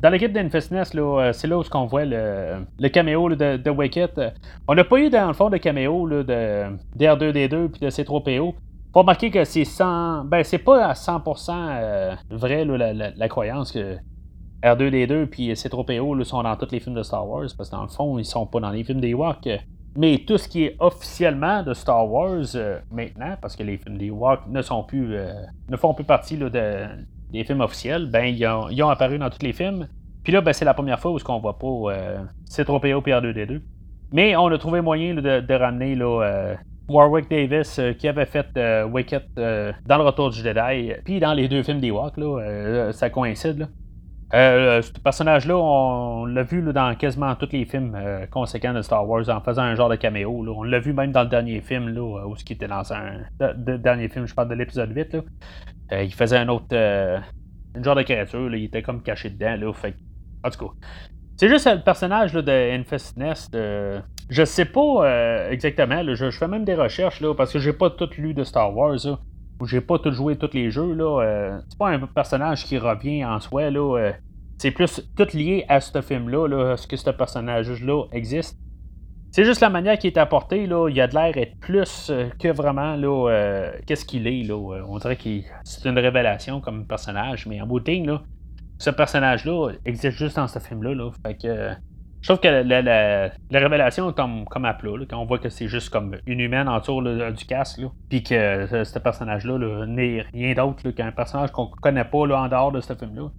Dans 0.00 0.10
l'équipe 0.10 0.32
d'Infestness, 0.32 0.92
c'est 1.32 1.46
là 1.46 1.58
où 1.58 1.62
on 1.74 1.86
voit 1.86 2.04
le, 2.04 2.66
le 2.78 2.88
caméo 2.88 3.28
de, 3.30 3.56
de 3.56 3.70
Wicket. 3.70 4.20
On 4.66 4.74
n'a 4.74 4.84
pas 4.84 4.98
eu, 4.98 5.10
dans 5.10 5.28
le 5.28 5.32
fond, 5.32 5.48
de 5.48 5.56
caméo 5.58 6.06
là, 6.06 6.22
de 6.24 6.76
DR2D2 6.98 7.68
puis 7.68 7.80
de 7.80 7.90
C3PO. 7.90 8.54
Faut 8.94 9.00
remarquer 9.00 9.32
que 9.32 9.42
c'est 9.42 9.64
sans. 9.64 10.24
Ben, 10.24 10.44
c'est 10.44 10.58
pas 10.58 10.86
à 10.86 10.92
100% 10.92 11.50
euh, 11.50 12.14
vrai 12.30 12.64
la, 12.64 13.28
croyance 13.28 13.72
que 13.72 13.96
R2D2 14.62 15.26
puis 15.26 15.52
C3PO 15.52 16.22
sont 16.22 16.44
dans 16.44 16.54
tous 16.54 16.70
les 16.70 16.78
films 16.78 16.94
de 16.94 17.02
Star 17.02 17.28
Wars, 17.28 17.48
parce 17.58 17.70
que 17.70 17.74
dans 17.74 17.82
le 17.82 17.88
fond, 17.88 18.20
ils 18.20 18.24
sont 18.24 18.46
pas 18.46 18.60
dans 18.60 18.70
les 18.70 18.84
films 18.84 19.00
des 19.00 19.12
Walk. 19.12 19.48
Mais 19.96 20.18
tout 20.24 20.38
ce 20.38 20.46
qui 20.46 20.62
est 20.62 20.76
officiellement 20.78 21.64
de 21.64 21.74
Star 21.74 22.08
Wars 22.08 22.44
euh, 22.54 22.78
maintenant, 22.92 23.34
parce 23.42 23.56
que 23.56 23.64
les 23.64 23.78
films 23.78 23.98
des 23.98 24.10
Walk 24.10 24.42
ne 24.46 24.62
sont 24.62 24.84
plus 24.84 25.16
euh, 25.16 25.32
ne 25.68 25.76
font 25.76 25.92
plus 25.92 26.04
partie 26.04 26.36
de, 26.36 26.48
des 27.32 27.42
films 27.42 27.62
officiels, 27.62 28.08
ben 28.08 28.26
ils 28.26 28.46
ont, 28.84 28.88
apparu 28.90 29.18
dans 29.18 29.28
tous 29.28 29.42
les 29.44 29.52
films. 29.52 29.88
Puis 30.22 30.32
là, 30.32 30.40
ben, 30.40 30.52
c'est 30.52 30.64
la 30.64 30.74
première 30.74 31.00
fois 31.00 31.10
où 31.10 31.18
on 31.28 31.40
voit 31.40 31.58
pas 31.58 31.66
C3PO 32.48 33.02
et 33.08 33.10
R2D2. 33.10 33.60
Mais 34.12 34.36
on 34.36 34.46
a 34.46 34.58
trouvé 34.58 34.82
moyen 34.82 35.14
de, 35.14 35.40
de, 35.40 35.54
ramener 35.54 35.96
là, 35.96 36.54
Warwick 36.88 37.30
Davis 37.30 37.78
euh, 37.78 37.92
qui 37.92 38.08
avait 38.08 38.26
fait 38.26 38.46
euh, 38.56 38.84
Wicket 38.84 39.24
euh, 39.38 39.72
dans 39.86 39.96
le 39.96 40.04
Retour 40.04 40.30
du 40.30 40.38
Jedi, 40.38 40.92
puis 41.04 41.18
dans 41.18 41.32
les 41.32 41.48
deux 41.48 41.62
films 41.62 41.80
d'Ewok, 41.80 42.16
là, 42.16 42.92
ça 42.92 43.10
coïncide. 43.10 43.58
Là. 43.58 44.82
ce 44.82 44.92
personnage-là, 45.00 45.56
on 45.56 46.26
l'a 46.26 46.42
vu 46.42 46.62
dans 46.72 46.94
quasiment 46.94 47.34
tous 47.36 47.48
les 47.52 47.64
films 47.64 47.96
conséquents 48.30 48.74
de 48.74 48.82
Star 48.82 49.08
Wars 49.08 49.28
en 49.28 49.40
faisant 49.40 49.62
un 49.62 49.74
genre 49.74 49.88
de 49.88 49.96
caméo. 49.96 50.44
On 50.46 50.62
l'a 50.62 50.78
vu 50.78 50.92
même 50.92 51.12
dans 51.12 51.22
le 51.22 51.28
dernier 51.28 51.60
film, 51.60 51.88
là, 51.88 52.26
où 52.26 52.36
ce 52.36 52.44
qui 52.44 52.52
était 52.52 52.68
dans 52.68 52.92
un. 52.92 53.22
Dernier 53.56 54.08
film, 54.08 54.26
je 54.26 54.34
parle 54.34 54.48
de 54.48 54.54
l'épisode 54.54 54.94
8. 54.94 55.16
il 55.92 56.12
faisait 56.12 56.38
un 56.38 56.48
autre. 56.48 56.74
un 56.76 57.82
genre 57.82 57.96
de 57.96 58.02
créature, 58.02 58.54
il 58.54 58.64
était 58.64 58.82
comme 58.82 59.02
caché 59.02 59.30
dedans. 59.30 59.56
Là, 59.56 59.72
fait, 59.72 59.94
en 60.42 60.50
tout 60.50 60.66
cas, 60.66 60.74
c'est 61.36 61.48
juste 61.48 61.66
le 61.66 61.82
personnage 61.82 62.32
de 62.32 62.78
Infest 62.78 63.16
Nest. 63.16 63.54
Euh, 63.54 64.00
je 64.30 64.44
sais 64.44 64.64
pas 64.64 65.04
euh, 65.04 65.50
exactement. 65.50 66.02
je, 66.14 66.30
fais 66.30 66.48
même 66.48 66.64
des 66.64 66.74
recherches 66.74 67.22
parce 67.36 67.52
que 67.52 67.58
j'ai 67.58 67.72
pas 67.72 67.90
tout 67.90 68.08
lu 68.16 68.34
de 68.34 68.44
Star 68.44 68.74
Wars. 68.74 68.98
j'ai 69.66 69.80
pas 69.80 69.98
tout 69.98 70.12
joué 70.12 70.36
tous 70.36 70.50
les 70.54 70.70
jeux, 70.70 70.92
là, 70.94 71.60
c'est 71.68 71.78
pas 71.78 71.90
un 71.90 72.00
personnage 72.00 72.64
qui 72.64 72.78
revient 72.78 73.24
en 73.24 73.40
soi, 73.40 73.70
là. 73.70 74.12
c'est 74.58 74.70
plus 74.70 75.02
tout 75.16 75.28
lié 75.34 75.64
à 75.68 75.80
ce 75.80 76.00
film-là, 76.00 76.46
là, 76.46 76.76
ce 76.76 76.86
que 76.86 76.96
ce 76.96 77.10
personnage-là 77.10 78.04
existe. 78.12 78.58
C'est 79.30 79.44
juste 79.44 79.60
la 79.60 79.70
manière 79.70 79.98
qui 79.98 80.06
est 80.06 80.16
apportée, 80.16 80.66
là, 80.66 80.88
il 80.88 81.00
a 81.00 81.08
de 81.08 81.14
l'air 81.14 81.36
être 81.36 81.58
plus 81.58 82.12
que 82.38 82.52
vraiment 82.52 82.94
là, 82.94 83.72
qu'est-ce 83.86 84.04
qu'il 84.04 84.26
est. 84.28 84.44
Là, 84.44 84.56
on 84.88 84.98
dirait 84.98 85.16
que 85.16 85.40
c'est 85.64 85.88
une 85.88 85.98
révélation 85.98 86.60
comme 86.60 86.86
personnage, 86.86 87.46
mais 87.46 87.60
en 87.60 87.66
bout 87.66 87.80
de 87.80 87.84
ce 88.84 88.90
personnage-là 88.90 89.70
existe 89.86 90.18
juste 90.18 90.36
dans 90.36 90.46
ce 90.46 90.58
film-là. 90.58 90.94
Là, 90.94 91.10
fait 91.24 91.34
que 91.34 91.70
je 92.20 92.28
trouve 92.28 92.40
que 92.40 92.48
la, 92.48 93.30
révélation 93.50 94.12
tombe 94.12 94.44
comme 94.44 94.64
à 94.66 94.74
plat, 94.74 94.92
quand 95.08 95.18
on 95.18 95.24
voit 95.24 95.38
que 95.38 95.48
c'est 95.48 95.68
juste 95.68 95.90
comme 95.90 96.16
une 96.26 96.40
humaine 96.40 96.68
autour 96.68 97.02
du 97.02 97.44
casque, 97.46 97.80
puis 98.08 98.22
que 98.22 98.66
ce, 98.66 98.98
personnage-là 98.98 99.86
n'est 99.86 100.22
rien 100.32 100.54
d'autre 100.54 100.90
qu'un 100.90 101.12
personnage 101.12 101.50
qu'on 101.52 101.66
connaît 101.66 102.04
pas 102.04 102.26
là, 102.26 102.42
en 102.42 102.48
dehors 102.48 102.72
de 102.72 102.80
ce 102.80 102.94
film-là. 102.94 103.30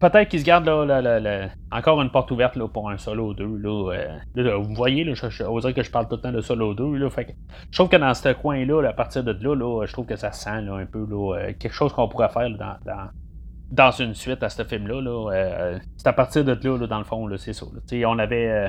Peut-être 0.00 0.30
qu'il 0.30 0.40
se 0.40 0.44
garde 0.44 0.66
là, 0.66 1.50
encore 1.70 2.00
une 2.00 2.10
porte 2.10 2.30
ouverte 2.30 2.56
là, 2.56 2.66
pour 2.68 2.88
un 2.88 2.96
solo 2.96 3.34
2. 3.34 3.44
Là, 3.56 4.56
vous 4.56 4.74
voyez, 4.74 5.04
là, 5.04 5.12
je, 5.14 5.28
je, 5.28 5.72
que 5.72 5.82
je 5.82 5.90
parle 5.90 6.08
tout 6.08 6.16
le 6.16 6.22
temps 6.22 6.32
de 6.32 6.40
solo 6.40 6.72
2. 6.72 7.08
fait 7.10 7.36
je 7.70 7.76
trouve 7.76 7.90
que 7.90 7.96
dans 7.96 8.14
ce 8.14 8.30
coin-là, 8.30 8.88
à 8.88 8.92
partir 8.92 9.22
de 9.24 9.32
là, 9.32 9.84
je 9.86 9.92
trouve 9.92 10.06
que 10.06 10.16
ça 10.16 10.32
sent 10.32 10.68
un 10.68 10.86
peu 10.86 11.06
euh, 11.10 11.52
quelque 11.58 11.74
chose 11.74 11.92
qu'on 11.92 12.08
pourrait 12.08 12.30
faire 12.30 12.48
dans 12.50 13.10
une 14.00 14.14
suite 14.14 14.42
à 14.42 14.48
ce 14.48 14.64
film-là. 14.64 15.00
Là, 15.00 15.30
euh, 15.32 15.78
c'est 15.96 16.06
à 16.06 16.12
partir 16.12 16.44
de 16.44 16.52
là, 16.52 16.86
dans 16.86 16.98
le 16.98 17.04
fond, 17.04 17.28
c'est 17.36 17.52
ça. 17.52 17.66
on 18.06 18.18
avait 18.18 18.48
euh, 18.48 18.68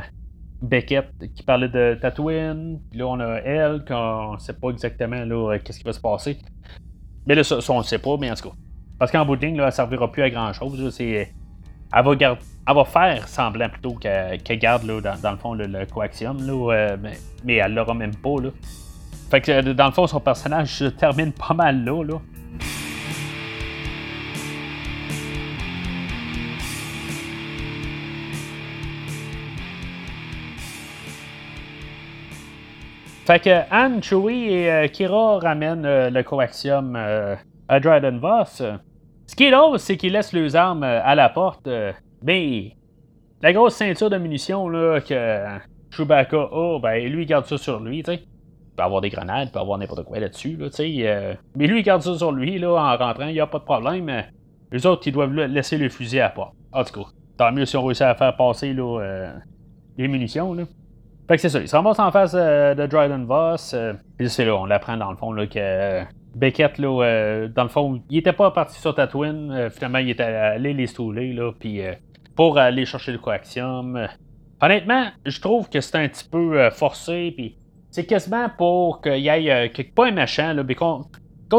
Beckett 0.62 1.10
qui 1.36 1.43
parlait 1.43 1.70
de 1.70 1.97
Tatooine, 1.99 2.80
puis 2.89 2.99
là, 2.99 3.08
on 3.08 3.20
a 3.20 3.39
elle, 3.39 3.84
qu'on 3.86 4.34
ne 4.34 4.39
sait 4.39 4.54
pas 4.54 4.70
exactement 4.70 5.26
qu'est-ce 5.60 5.80
qui 5.80 5.86
va 5.86 5.93
se 5.93 5.99
passer. 5.99 6.38
Mais 7.26 7.36
là, 7.36 7.43
ça, 7.43 7.58
on 7.70 7.80
ne 7.80 7.84
sait 7.84 7.99
pas, 7.99 8.18
mais 8.18 8.32
en 8.32 8.36
tout 8.36 8.49
cas. 8.49 8.56
Parce 8.99 9.12
qu'en 9.12 9.26
bout 9.26 9.36
de 9.36 9.45
ligne, 9.45 9.58
elle 9.58 9.66
ne 9.66 9.72
servira 9.72 10.12
plus 10.12 10.22
à 10.22 10.30
grand-chose. 10.30 10.93
C'est, 10.93 11.34
elle, 11.93 12.76
va 12.76 12.86
faire 12.86 13.28
semblant 13.28 13.70
plutôt 13.70 13.95
qu'elle, 13.95 14.60
garde, 14.60 14.86
dans, 14.86 15.32
le 15.32 15.38
fond, 15.38 15.54
le, 15.54 15.86
coaxium, 15.86 16.38
euh, 16.39 16.97
mais, 17.02 17.14
mais, 17.43 17.56
elle 17.56 17.74
l'aura 17.74 17.93
même 17.93 18.16
pas. 18.16 18.36
Fait 19.30 19.41
que, 19.41 19.74
dans 19.74 19.88
le 19.88 19.91
fond, 19.91 20.08
son 20.08 20.20
personnage 20.20 20.76
se 20.76 20.86
termine 20.86 21.32
pas 21.32 21.54
mal 21.54 21.84
là. 21.84 22.04
là. 22.04 22.22
Fait 33.32 33.40
que 33.40 33.74
Anne, 33.74 34.04
Chewie 34.04 34.50
et 34.52 34.70
euh, 34.70 34.88
Kira 34.90 35.40
ramènent 35.40 35.86
euh, 35.86 36.10
le 36.10 36.22
coaxium 36.22 36.98
euh, 36.98 37.38
à 37.70 37.80
Dryden 37.80 38.20
Voss. 38.20 38.62
Ce 39.26 39.36
qui 39.38 39.46
est 39.46 39.52
drôle, 39.52 39.80
c'est 39.80 39.96
qu'ils 39.96 40.12
laissent 40.12 40.34
leurs 40.34 40.58
armes 40.58 40.84
à 40.84 41.16
la 41.16 41.30
porte. 41.30 41.70
mais 42.22 42.76
la 43.42 43.54
grosse 43.54 43.76
ceinture 43.76 44.10
de 44.10 44.18
munitions 44.18 44.68
là, 44.68 45.00
que 45.00 45.46
Chewbacca 45.92 46.50
a, 46.52 46.80
ben 46.80 47.08
lui 47.08 47.24
il 47.24 47.26
garde 47.26 47.46
ça 47.46 47.58
sur 47.58 47.80
lui, 47.80 48.04
tu. 48.04 48.12
Il 48.12 48.20
peut 48.76 48.84
avoir 48.84 49.00
des 49.00 49.10
grenades, 49.10 49.48
il 49.48 49.52
peut 49.54 49.60
avoir 49.60 49.78
n'importe 49.78 50.04
quoi 50.04 50.20
là-dessus, 50.20 50.58
là, 50.58 50.68
mais 51.56 51.68
lui 51.68 51.80
il 51.80 51.84
garde 51.84 52.02
ça 52.02 52.18
sur 52.18 52.34
lui 52.34 52.60
là, 52.60 52.74
en 52.74 52.98
rentrant, 52.98 53.28
il 53.28 53.34
n'y 53.34 53.40
a 53.40 53.48
pas 53.48 53.60
de 53.60 53.64
problème. 53.64 54.12
Les 54.74 54.86
autres, 54.86 55.04
ils 55.08 55.14
doivent 55.14 55.34
laisser 55.34 55.78
le 55.78 55.88
fusil 55.88 56.20
à 56.20 56.24
la 56.24 56.30
porte. 56.32 56.54
En 56.74 56.84
tout 56.84 57.02
cas, 57.02 57.10
tant 57.38 57.54
mieux 57.54 57.64
si 57.64 57.78
on 57.78 57.86
réussit 57.86 58.04
à 58.04 58.14
faire 58.14 58.36
passer 58.36 58.76
les 59.98 60.08
munitions. 60.10 60.54
Là. 60.54 60.64
Fait 61.32 61.38
que 61.38 61.44
c'est 61.44 61.50
ça, 61.50 61.62
il 61.62 61.68
se 61.70 61.76
ramasse 61.78 61.98
en 61.98 62.12
face 62.12 62.34
euh, 62.36 62.76
de 62.76 62.86
Dryden 62.88 63.24
Voss. 63.24 63.74
Euh, 63.74 63.94
puis 64.18 64.30
c'est 64.30 64.44
là, 64.44 64.54
on 64.54 64.66
l'apprend 64.66 64.98
dans 64.98 65.10
le 65.12 65.16
fond 65.16 65.32
là, 65.32 65.48
que 65.48 65.54
euh, 65.56 66.04
Beckett, 66.36 66.78
là, 66.78 67.48
dans 67.48 67.64
le 67.64 67.70
fond, 67.70 68.02
il 68.10 68.18
était 68.18 68.34
pas 68.34 68.52
parti 68.52 68.78
sur 68.78 68.94
Tatooine. 68.94 69.70
finalement, 69.70 70.00
il 70.00 70.10
était 70.10 70.24
allé 70.24 70.74
les 70.74 70.88
stouler, 70.88 71.32
là, 71.32 71.54
pour 72.36 72.58
aller 72.58 72.86
chercher 72.86 73.14
le 73.14 73.18
coaxium. 73.18 74.10
honnêtement, 74.60 75.06
je 75.26 75.40
trouve 75.40 75.70
que 75.70 75.80
c'est 75.80 75.96
un 75.96 76.10
petit 76.10 76.28
peu 76.28 76.70
forcé, 76.72 77.32
puis 77.34 77.56
c'est 77.92 78.06
quasiment 78.06 78.50
pour 78.58 79.02
qu'il 79.02 79.20
y 79.20 79.30
ait 79.30 79.72
pas 79.96 80.08
un 80.08 80.12
machin, 80.12 80.54
là, 80.54 80.64
mais 80.64 80.76
qu'on, 80.76 81.06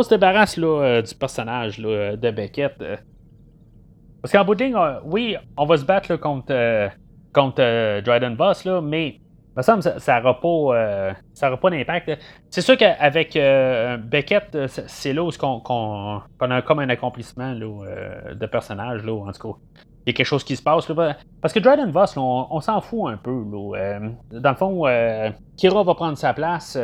se 0.03 0.11
débarrasse 0.11 0.59
là, 0.59 1.01
du 1.01 1.14
personnage 1.14 1.79
là, 1.79 2.14
de 2.16 2.31
Beckett. 2.31 2.77
Parce 4.20 4.33
qu'en 4.33 4.45
bout 4.45 4.55
de 4.55 4.64
ligne, 4.64 4.77
oui, 5.05 5.35
on 5.57 5.64
va 5.64 5.79
se 5.79 5.85
battre 5.87 6.16
contre, 6.16 6.91
contre 7.33 8.01
Dryden 8.03 8.35
Voss, 8.35 8.66
là, 8.66 8.83
mais 8.83 9.23
me 9.57 9.62
ça 9.62 10.20
n'aura 10.20 10.40
pas, 10.40 10.76
euh, 10.76 11.57
pas 11.57 11.70
d'impact. 11.70 12.18
C'est 12.50 12.62
sûr 12.62 12.76
qu'avec 12.76 13.36
euh, 13.36 13.96
Beckett, 13.98 14.55
euh, 14.55 14.66
c'est 14.68 15.12
là 15.12 15.22
où 15.22 15.30
on, 15.42 16.20
a 16.40 16.62
comme 16.62 16.78
un 16.78 16.88
accomplissement 16.88 17.55
de 17.55 18.46
personnage, 18.46 19.05
là, 19.05 19.12
en 19.12 19.32
tout 19.32 19.53
cas. 19.53 19.59
Il 20.05 20.11
y 20.11 20.11
a 20.11 20.14
quelque 20.14 20.26
chose 20.26 20.42
qui 20.42 20.57
se 20.57 20.62
passe. 20.62 20.90
parce 21.40 21.55
que 21.55 21.61
Dryden 21.61 21.90
Voss, 21.90 22.16
on, 22.16 22.61
s'en 22.61 22.80
fout 22.80 23.12
un 23.12 23.16
peu. 23.16 23.44
dans 24.32 24.50
le 24.50 24.57
fond, 24.57 24.84
Kira 25.57 25.82
va 25.84 25.94
prendre 25.94 26.18
sa 26.18 26.34
place, 26.34 26.76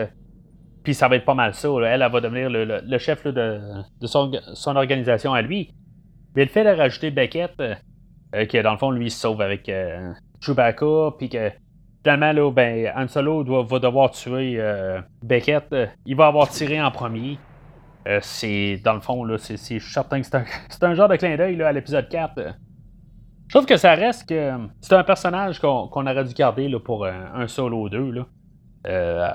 puis 0.84 0.94
ça 0.94 1.08
va 1.08 1.16
être 1.16 1.24
pas 1.24 1.34
mal 1.34 1.54
ça. 1.54 1.68
Elle, 1.78 2.02
elle, 2.02 2.12
va 2.12 2.20
devenir 2.20 2.48
le, 2.48 2.98
chef 2.98 3.26
de, 3.26 3.60
son, 4.02 4.76
organisation 4.76 5.32
à 5.32 5.42
lui. 5.42 5.74
Mais 6.36 6.44
le 6.44 6.50
fait 6.50 6.62
de 6.62 6.68
rajouter 6.68 7.10
Beckett, 7.10 7.60
qui 8.48 8.62
dans 8.62 8.72
le 8.72 8.78
fond, 8.78 8.92
lui, 8.92 9.10
se 9.10 9.18
sauve 9.18 9.40
avec 9.40 9.68
Chewbacca, 10.40 11.10
puis 11.18 11.28
que 11.28 11.50
Finalement, 12.05 12.32
là, 12.32 12.51
ben, 12.53 12.92
Han 12.96 13.09
Solo 13.09 13.64
va 13.64 13.78
devoir 13.78 14.11
tuer 14.12 14.55
euh, 14.59 15.01
Beckett. 15.22 15.74
Il 16.07 16.16
va 16.16 16.28
avoir 16.28 16.49
tiré 16.49 16.80
en 16.80 16.90
premier. 16.90 17.38
Euh, 18.07 18.20
c'est, 18.22 18.80
dans 18.84 18.94
le 18.94 19.01
fond, 19.01 19.24
là, 19.24 19.36
c'est, 19.36 19.57
c'est 19.57 19.80
certain 19.80 20.20
que 20.20 20.26
c'est 20.26 20.84
un, 20.84 20.94
genre 20.94 21.09
de 21.09 21.16
clin 21.16 21.36
d'œil 21.36 21.61
à 21.61 21.72
l'épisode 21.72 22.09
4. 22.09 22.55
Je 23.49 23.55
trouve 23.55 23.66
que 23.66 23.76
ça 23.76 23.94
reste 23.94 24.28
que 24.28 24.53
c'est 24.80 24.94
un 24.94 25.03
personnage 25.03 25.59
qu'on, 25.59 25.88
aurait 25.90 26.24
dû 26.24 26.34
garder 26.34 26.68
là, 26.68 26.78
pour 26.78 27.05
un, 27.05 27.49
Solo 27.49 27.88
2. 27.88 28.11
Là. 28.11 28.26
Euh, 28.86 29.28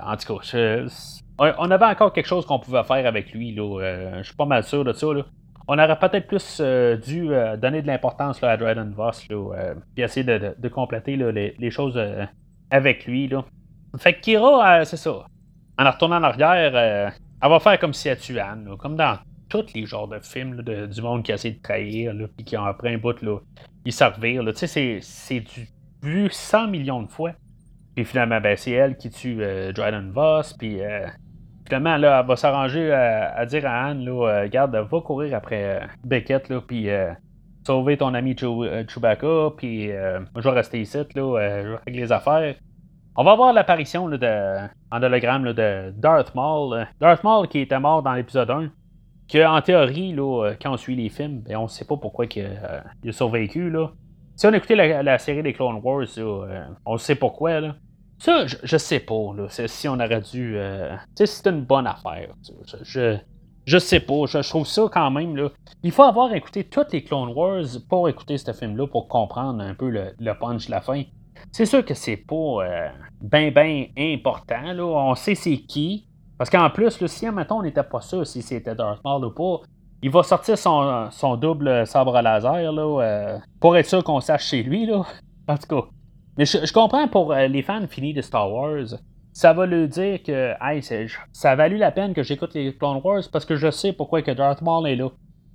on 1.39 1.71
avait 1.71 1.85
encore 1.85 2.13
quelque 2.13 2.27
chose 2.27 2.45
qu'on 2.45 2.59
pouvait 2.59 2.83
faire 2.83 3.05
avec 3.05 3.33
lui. 3.33 3.53
Là. 3.53 4.17
je 4.19 4.23
suis 4.23 4.35
pas 4.35 4.45
mal 4.45 4.63
sûr 4.63 4.85
de 4.85 4.93
ça. 4.93 5.07
Là. 5.13 5.23
On 5.67 5.77
aurait 5.77 5.99
peut-être 5.99 6.27
plus 6.27 6.61
dû 7.05 7.29
donner 7.57 7.81
de 7.81 7.87
l'importance 7.87 8.41
à 8.43 8.55
Dryden 8.55 8.93
Voss 8.95 9.27
et 9.97 10.01
essayer 10.01 10.23
de, 10.23 10.67
compléter 10.69 11.15
les, 11.15 11.55
les, 11.57 11.71
choses 11.71 11.99
avec 12.73 13.05
lui. 13.05 13.27
Là. 13.27 13.45
Fait 13.97 14.13
que 14.13 14.21
Kira, 14.21 14.79
euh, 14.79 14.83
c'est 14.83 14.97
ça. 14.97 15.27
En 15.77 15.91
retournant 15.91 16.17
en 16.17 16.23
arrière, 16.23 16.71
euh, 16.73 17.09
elle 17.41 17.49
va 17.49 17.59
faire 17.59 17.79
comme 17.79 17.93
si 17.93 18.09
elle 18.09 18.17
tuait 18.17 18.39
Anne, 18.39 18.75
comme 18.79 18.95
dans 18.95 19.17
tous 19.47 19.67
les 19.75 19.85
genres 19.85 20.07
de 20.07 20.19
films 20.19 20.61
du 20.63 21.01
monde 21.01 21.21
qui 21.23 21.31
essaie 21.31 21.51
de 21.51 21.61
trahir, 21.61 22.13
là, 22.13 22.25
puis 22.35 22.43
qui 22.43 22.57
ont 22.57 22.65
après 22.65 22.93
un 22.93 22.97
bout, 22.97 23.21
là, 23.21 23.37
ils 23.85 23.93
servir. 23.93 24.43
Tu 24.55 24.67
sais, 24.67 24.99
c'est 25.01 25.43
vu 26.01 26.29
100 26.31 26.67
millions 26.69 27.03
de 27.03 27.09
fois. 27.09 27.33
Puis 27.95 28.05
finalement, 28.05 28.41
ben, 28.41 28.57
c'est 28.57 28.71
elle 28.71 28.97
qui 28.97 29.11
tue 29.11 29.37
euh, 29.39 29.71
Dryden 29.71 30.11
Voss, 30.11 30.53
puis 30.53 30.79
finalement, 31.65 31.97
là, 31.97 32.21
elle 32.21 32.27
va 32.27 32.35
s'arranger 32.35 32.91
à, 32.91 33.45
dire 33.45 33.67
à 33.67 33.85
Anne, 33.85 34.03
là, 34.03 34.47
garde, 34.47 34.75
va 34.75 35.01
courir 35.01 35.35
après 35.35 35.81
Beckett, 36.03 36.49
là, 36.49 36.59
puis 36.59 36.87
sauver 37.65 37.97
ton 37.97 38.13
ami 38.13 38.35
euh, 38.43 38.83
Chewbacca, 38.87 39.51
puis 39.57 39.91
euh, 39.91 40.19
je 40.35 40.41
vais 40.41 40.55
rester 40.55 40.81
ici, 40.81 40.97
là, 40.97 41.21
euh, 41.21 41.63
je 41.63 41.69
vais 41.69 41.77
régler 41.85 42.01
les 42.01 42.11
affaires. 42.11 42.55
On 43.15 43.23
va 43.23 43.35
voir 43.35 43.53
l'apparition 43.53 44.05
en 44.05 45.03
hologramme 45.03 45.53
de 45.53 45.93
Darth 45.95 46.33
Maul. 46.33 46.87
Darth 46.99 47.23
Maul 47.23 47.47
qui 47.47 47.59
était 47.59 47.79
mort 47.79 48.01
dans 48.01 48.13
l'épisode 48.13 48.49
1. 48.49 48.71
Que, 49.31 49.45
en 49.45 49.61
théorie, 49.61 50.13
là, 50.13 50.53
quand 50.59 50.73
on 50.73 50.77
suit 50.77 50.95
les 50.95 51.09
films, 51.09 51.41
ben, 51.41 51.57
on 51.57 51.63
ne 51.63 51.67
sait 51.67 51.85
pas 51.85 51.95
pourquoi 51.95 52.25
il, 52.25 52.41
a 52.43 53.11
survécu. 53.11 53.69
Là. 53.69 53.91
Si 54.35 54.47
on 54.47 54.53
a 54.53 54.57
écouté 54.57 54.75
la, 54.75 55.17
série 55.19 55.43
des 55.43 55.53
Clone 55.53 55.79
Wars, 55.83 56.07
on 56.85 56.97
sait 56.97 57.15
pourquoi. 57.15 57.59
Là. 57.59 57.75
Ça, 58.17 58.47
je, 58.47 58.57
je 58.63 58.77
sais 58.77 58.99
pas 58.99 59.31
là, 59.37 59.45
si 59.47 59.87
on 59.87 59.93
aurait 59.93 60.21
dû. 60.21 60.57
c'est 61.13 61.47
une 61.47 61.61
bonne 61.61 61.85
affaire. 61.85 62.29
je 62.83 63.17
sais 63.77 63.99
pas, 63.99 64.25
je, 64.27 64.47
trouve 64.49 64.67
ça 64.67 64.83
quand 64.91 65.11
même. 65.11 65.35
Là. 65.35 65.49
Il 65.83 65.91
faut 65.91 66.03
avoir 66.03 66.33
écouté 66.33 66.63
toutes 66.63 66.91
les 66.93 67.03
Clone 67.03 67.29
Wars 67.29 67.65
pour 67.89 68.09
écouter 68.09 68.37
ce 68.37 68.51
film-là, 68.51 68.87
pour 68.87 69.07
comprendre 69.07 69.63
un 69.63 69.73
peu 69.73 69.89
le, 69.89 70.33
punch 70.39 70.69
la 70.69 70.81
fin. 70.81 71.03
C'est 71.51 71.65
sûr 71.65 71.83
que 71.83 71.93
c'est 71.93 72.17
pas 72.17 72.35
euh, 72.35 72.89
ben 73.21 73.53
ben 73.53 73.85
important. 73.97 74.73
Là. 74.73 74.83
On 74.83 75.15
sait 75.15 75.35
c'est 75.35 75.57
qui. 75.57 76.07
Parce 76.37 76.49
qu'en 76.49 76.69
plus, 76.69 76.99
là, 76.99 77.07
si 77.07 77.25
maintenant 77.29 77.59
on 77.59 77.63
n'était 77.63 77.83
pas 77.83 78.01
sûr 78.01 78.25
si 78.25 78.41
c'était 78.41 78.75
Darth 78.75 79.03
Maul 79.03 79.25
ou 79.25 79.31
pas, 79.31 79.65
il 80.01 80.09
va 80.09 80.23
sortir 80.23 80.57
son, 80.57 81.37
double 81.37 81.87
sabre 81.87 82.21
laser 82.21 82.71
là, 82.71 83.01
euh, 83.01 83.39
pour 83.61 83.77
être 83.77 83.87
sûr 83.87 84.03
qu'on 84.03 84.19
sache 84.19 84.47
chez 84.47 84.61
lui. 84.61 84.85
Là. 84.85 85.03
En 85.47 85.57
tout 85.57 85.67
cas. 85.67 85.87
Mais 86.37 86.45
je, 86.45 86.73
comprends 86.73 87.07
pour 87.07 87.31
euh, 87.31 87.47
les 87.47 87.61
fans 87.61 87.87
finis 87.87 88.13
de 88.13 88.21
Star 88.21 88.51
Wars 88.51 88.95
ça 89.33 89.51
va 89.51 89.65
lui 89.65 89.87
dire 89.87 90.21
que 90.21 90.53
ça 91.31 91.51
a 91.51 91.55
valu 91.55 91.77
la 91.77 91.91
peine 91.91 92.13
que 92.13 92.23
j'écoute 92.23 92.53
les 92.53 92.73
Clone 92.75 93.01
Wars 93.03 93.23
parce 93.31 93.45
que 93.45 93.55
je 93.55 93.71
sais 93.71 93.91
pourquoi 93.91 94.21
que 94.21 94.31
Darth 94.31 94.61
Maul 94.61 94.87
est 94.87 94.95
là. 94.95 95.09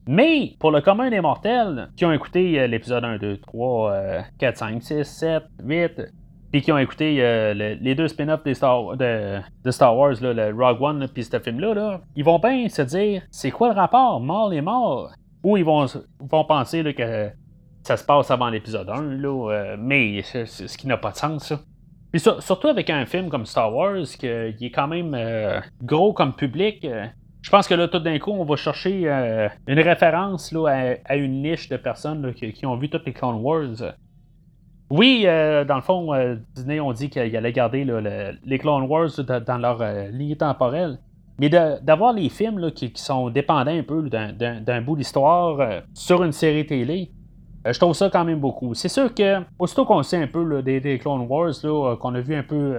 Mais 0.07 0.55
pour 0.59 0.71
le 0.71 0.81
commun 0.81 1.11
des 1.11 1.21
mortels 1.21 1.91
qui 1.97 2.05
ont 2.05 2.13
écouté 2.13 2.59
euh, 2.59 2.67
l'épisode 2.67 3.05
1, 3.05 3.19
2, 3.19 3.39
3, 3.39 3.95
4, 4.39 4.57
5, 4.57 4.83
6, 4.83 5.05
7, 5.05 5.43
8, 5.63 6.03
puis 6.51 6.63
qui 6.63 6.73
ont 6.73 6.79
écouté 6.79 7.17
les 7.55 7.95
deux 7.95 8.09
spin-offs 8.09 8.43
de, 8.43 9.71
Star 9.71 9.97
Wars, 9.97 10.15
le 10.21 10.51
Rogue 10.53 10.81
One, 10.81 11.09
puis 11.13 11.25
ce 11.25 11.39
film-là, 11.39 12.01
ils 12.17 12.25
vont 12.25 12.39
bien 12.39 12.69
se 12.71 12.83
dire 12.83 13.23
c'est 13.31 13.51
quoi 13.51 13.69
le 13.69 13.75
rapport 13.75 14.19
Mort 14.21 14.53
est 14.53 14.63
mort? 14.63 15.13
Ou 15.45 15.59
ils 15.59 15.65
vont, 15.65 15.87
penser 16.49 16.83
que 16.95 17.31
ça 17.83 17.97
se 17.99 18.05
passe 18.05 18.31
avant 18.31 18.49
l'épisode 18.49 18.89
1, 18.89 19.03
là, 19.19 19.77
mais 19.79 20.23
ce 20.23 20.79
qui 20.79 20.87
n'a 20.87 20.97
pas 20.97 21.11
de 21.11 21.17
sens, 21.17 21.49
ça. 21.49 21.61
Puis 22.11 22.21
surtout 22.21 22.69
avec 22.69 22.89
un 22.91 23.05
film 23.07 23.29
comme 23.29 23.45
Star 23.45 23.75
Wars, 23.75 24.07
qui 24.19 24.27
est 24.27 24.73
quand 24.75 24.89
même 24.89 25.17
gros 25.83 26.13
comme 26.13 26.35
public, 26.35 26.87
je 27.49 27.51
pense 27.51 27.69
que 27.69 27.75
là, 27.75 27.89
tout 27.89 28.01
d'un 28.01 28.19
coup, 28.19 28.33
on 28.33 28.45
va 28.45 28.57
chercher 28.57 29.03
euh, 29.07 29.49
une 29.67 29.81
référence 29.81 30.53
là, 30.53 30.97
à, 31.05 31.17
une 31.17 31.43
niche 31.43 31.69
de 31.69 31.77
personnes 31.77 32.35
qui, 32.35 32.67
ont 32.67 32.77
vu 32.77 32.91
toutes 32.91 33.07
les 33.07 33.13
Clone 33.13 33.37
Wars. 33.37 33.95
Oui, 34.91 35.23
euh, 35.25 35.65
dans 35.65 35.77
le 35.77 35.83
fond, 35.83 36.13
euh, 36.13 36.37
Disney 36.55 36.81
ont 36.81 36.93
dit 36.93 37.11
qu'il 37.11 37.35
allait 37.35 37.53
garder 37.53 37.87
les 38.45 38.59
Clone 38.59 38.85
Wars 38.85 39.11
dans 39.47 39.59
leur 39.59 39.83
ligne 40.11 40.37
temporelle. 40.37 40.99
Mais 41.39 41.49
d'avoir 41.49 42.13
les 42.13 42.29
films 42.29 42.73
qui, 42.73 42.93
sont 42.97 43.31
dépendants 43.31 43.71
un 43.71 43.85
peu 43.85 44.11
d'un 44.11 44.83
bout 44.83 44.97
d'histoire 44.97 45.83
sur 45.95 46.25
une 46.25 46.33
série 46.33 46.67
télé, 46.67 47.13
je 47.65 47.79
trouve 47.79 47.95
ça 47.95 48.09
quand 48.11 48.25
même 48.25 48.41
beaucoup. 48.41 48.75
C'est 48.75 48.89
sûr 48.89 49.15
que, 49.15 49.43
aussitôt 49.59 49.85
qu'on 49.85 50.03
sait 50.03 50.23
un 50.23 50.27
peu 50.27 50.63
des, 50.63 50.99
Clone 50.99 51.27
Wars, 51.29 51.55
qu'on 52.01 52.15
a 52.15 52.21
vu 52.21 52.35
un 52.35 52.43
peu 52.43 52.77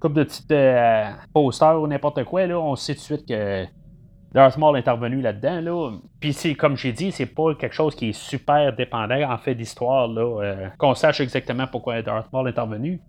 couple 0.00 0.14
de 0.14 0.24
petites 0.24 0.52
euh, 0.52 1.10
posters 1.32 1.80
ou 1.80 1.86
n'importe 1.86 2.24
quoi, 2.24 2.46
là, 2.46 2.58
on 2.58 2.76
sait 2.76 2.94
tout 2.94 3.00
de 3.00 3.04
suite 3.04 3.28
que 3.28 3.64
Darth 4.32 4.58
Maul 4.58 4.76
est 4.76 4.80
intervenu 4.80 5.20
là-dedans. 5.20 5.60
Là. 5.60 5.90
Puis 6.20 6.32
c'est 6.32 6.54
comme 6.54 6.76
j'ai 6.76 6.92
dit, 6.92 7.12
c'est 7.12 7.26
pas 7.26 7.54
quelque 7.54 7.74
chose 7.74 7.94
qui 7.94 8.10
est 8.10 8.12
super 8.12 8.74
dépendant 8.74 9.30
en 9.30 9.38
fait 9.38 9.54
d'histoire, 9.54 10.08
là, 10.08 10.42
euh, 10.42 10.68
qu'on 10.78 10.94
sache 10.94 11.20
exactement 11.20 11.66
pourquoi 11.66 12.02
Darth 12.02 12.32
Maul 12.32 12.48
est 12.48 12.50
intervenu. 12.50 13.00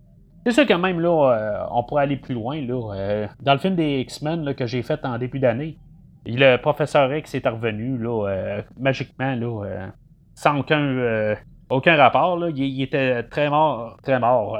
C'est 0.45 0.53
sûr 0.53 0.65
que 0.65 0.73
même 0.73 1.01
là, 1.01 1.09
euh, 1.09 1.65
on 1.71 1.83
pourrait 1.83 2.03
aller 2.03 2.15
plus 2.15 2.33
loin. 2.33 2.61
Là, 2.61 3.27
dans 3.41 3.53
le 3.53 3.59
film 3.59 3.75
des 3.75 3.99
X-Men 3.99 4.53
que 4.55 4.65
j'ai 4.65 4.81
fait 4.81 5.03
en 5.03 5.17
début 5.17 5.39
d'année, 5.39 5.77
le 6.25 6.55
professeur 6.57 7.13
X 7.13 7.35
est 7.35 7.45
intervenu 7.45 7.97
là, 7.97 8.61
magiquement 8.79 9.35
là, 9.35 9.91
sans 10.37 10.59
aucun, 10.59 11.35
aucun 11.69 11.95
rapport. 11.95 12.37
Là. 12.37 12.49
Il, 12.55 12.81
était 12.81 13.23
très 13.23 13.49
mort. 13.49 13.97
Très 14.03 14.19
mort. 14.19 14.57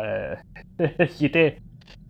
il 0.80 1.25
était 1.25 1.57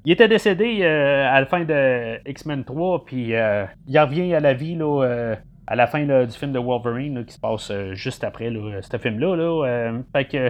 il 0.07 0.13
était 0.13 0.29
décédé 0.29 0.83
euh, 0.83 1.27
à 1.29 1.41
la 1.41 1.45
fin 1.45 1.65
de 1.65 2.17
X-Men 2.29 2.63
3, 2.63 3.03
puis 3.03 3.35
euh, 3.35 3.65
il 3.87 3.99
revient 3.99 4.33
à 4.33 4.39
la 4.39 4.53
vie 4.53 4.73
là, 4.73 5.03
euh, 5.03 5.35
à 5.67 5.75
la 5.75 5.85
fin 5.85 6.05
du 6.05 6.31
film 6.31 6.53
de 6.53 6.59
Wolverine 6.59 7.25
qui 7.25 7.33
se 7.33 7.39
passe 7.41 7.69
juste 7.91 8.23
après 8.23 8.49
ce 8.49 8.97
film-là. 8.97 9.35
Là, 9.35 9.99
fait 10.13 10.23
que 10.23 10.49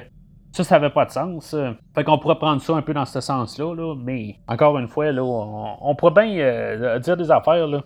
ça, 0.51 0.63
ça 0.63 0.75
n'avait 0.75 0.93
pas 0.93 1.05
de 1.05 1.09
sens. 1.09 1.55
Fait 1.95 2.03
qu'on 2.03 2.19
pourrait 2.19 2.37
prendre 2.37 2.61
ça 2.61 2.75
un 2.75 2.83
peu 2.83 2.93
dans 2.93 3.05
ce 3.05 3.19
sens-là, 3.19 3.95
mais 3.95 4.35
encore 4.47 4.77
une 4.77 4.87
fois, 4.87 5.11
là, 5.11 5.23
on, 5.23 5.95
pourrait 5.95 6.23
bien 6.23 6.99
dire 6.99 7.17
des 7.17 7.31
affaires. 7.31 7.65
Là. 7.65 7.81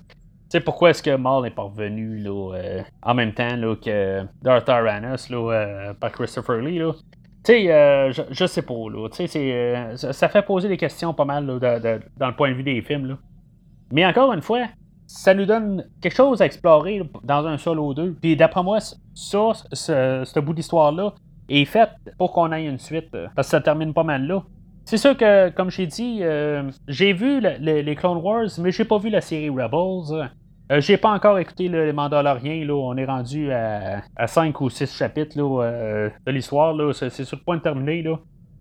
Sais, 0.52 0.60
pourquoi 0.60 0.90
est-ce 0.90 1.02
que 1.02 1.16
Maul 1.16 1.44
n'est 1.44 1.52
pas 1.52 1.64
revenu 1.64 2.18
là, 2.18 2.84
en 3.04 3.14
même 3.14 3.34
temps 3.34 3.56
là, 3.56 3.76
que 3.76 4.24
Darth 4.42 4.66
Tyrannus 4.66 5.30
là, 5.30 5.94
par 6.00 6.12
Christopher 6.12 6.58
Lee? 6.58 6.80
Là? 6.80 6.94
Tu 7.44 7.54
sais, 7.54 7.72
euh, 7.72 8.12
je, 8.30 8.46
sais 8.46 8.62
pas, 8.62 8.74
là. 8.74 9.10
Tu 9.10 9.28
sais, 9.28 9.52
euh, 9.52 9.96
ça 9.96 10.30
fait 10.30 10.44
poser 10.44 10.68
des 10.68 10.78
questions 10.78 11.12
pas 11.12 11.26
mal 11.26 11.48
dans 11.48 12.28
le 12.28 12.36
point 12.36 12.50
de 12.50 12.54
vue 12.54 12.64
des 12.64 12.82
films, 12.84 13.08
là. 13.08 13.18
Mais 13.92 14.06
encore 14.06 14.32
une 14.32 14.44
fois, 14.44 14.68
ça 15.08 15.34
nous 15.34 15.46
donne 15.46 15.86
quelque 16.02 16.16
chose 16.16 16.42
à 16.42 16.46
explorer 16.46 17.02
dans 17.24 17.48
un 17.48 17.58
solo 17.58 17.96
2. 17.96 18.18
Puis 18.22 18.36
d'après 18.36 18.62
moi, 18.62 18.78
ça, 18.80 19.52
ce, 19.74 20.40
bout 20.40 20.54
d'histoire-là, 20.54 21.16
est 21.50 21.66
fait 21.66 21.90
pour 22.20 22.32
qu'on 22.32 22.52
aille 22.52 22.68
une 22.68 22.78
suite. 22.78 23.10
Euh, 23.16 23.28
parce 23.36 23.48
que 23.48 23.52
ça 23.52 23.62
termine 23.62 23.92
pas 23.92 24.04
mal 24.04 24.28
là. 24.28 24.44
C'est 24.86 24.98
sûr 24.98 25.18
que, 25.18 25.50
comme 25.50 25.72
j'ai 25.72 25.88
dit, 25.88 26.22
j'ai 26.88 27.14
vu 27.14 27.40
les 27.40 27.96
Clone 27.96 28.18
Wars, 28.18 28.48
mais 28.60 28.72
j'ai 28.72 28.84
pas 28.84 28.98
vu 28.98 29.10
la 29.10 29.22
série 29.22 29.50
Rebels. 29.50 30.30
Euh, 30.72 30.80
j'ai 30.80 30.96
pas 30.96 31.10
encore 31.10 31.38
écouté 31.38 31.68
les 31.68 31.92
Mandaloriens. 31.92 32.66
Là. 32.66 32.74
On 32.74 32.96
est 32.96 33.06
rendu 33.06 33.52
à, 33.52 34.02
à 34.16 34.28
5 34.28 34.60
ou 34.62 34.70
6 34.70 34.96
chapitres 34.96 35.36
euh, 35.38 36.10
de 36.26 36.32
l'histoire. 36.32 36.76
C'est, 36.94 37.10
sur 37.10 37.38
le 37.38 37.44
point 37.44 37.58
de 37.58 37.62
terminer. 37.62 38.02
Là. 38.02 38.20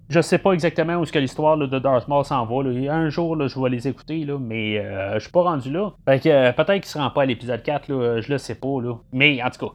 Je 0.08 0.20
sais 0.20 0.38
pas 0.38 0.52
exactement 0.52 0.96
où 0.96 1.04
est-ce 1.04 1.12
que 1.12 1.20
l'histoire 1.20 1.56
de 1.56 1.78
Darth 1.78 2.08
Maul 2.08 2.24
s'en 2.24 2.44
va. 2.44 2.68
Un 2.92 3.10
jour, 3.10 3.36
je 3.46 3.60
vais 3.60 3.70
les 3.70 3.86
écouter, 3.86 4.26
mais 4.40 4.78
euh, 4.78 5.14
je 5.14 5.20
suis 5.20 5.30
pas 5.30 5.42
rendu 5.42 5.70
là. 5.70 5.92
Fait 6.04 6.18
que 6.18 6.50
peut-être 6.50 6.80
qu'il 6.80 6.86
se 6.86 6.98
rend 6.98 7.10
pas 7.10 7.22
à 7.22 7.26
l'épisode 7.26 7.62
4, 7.62 7.88
là, 7.88 8.20
je 8.20 8.32
le 8.32 8.38
sais 8.38 8.56
pas. 8.56 8.80
Là. 8.82 8.94
Mais 9.12 9.40
en 9.40 9.50
tout 9.50 9.66
cas, 9.66 9.72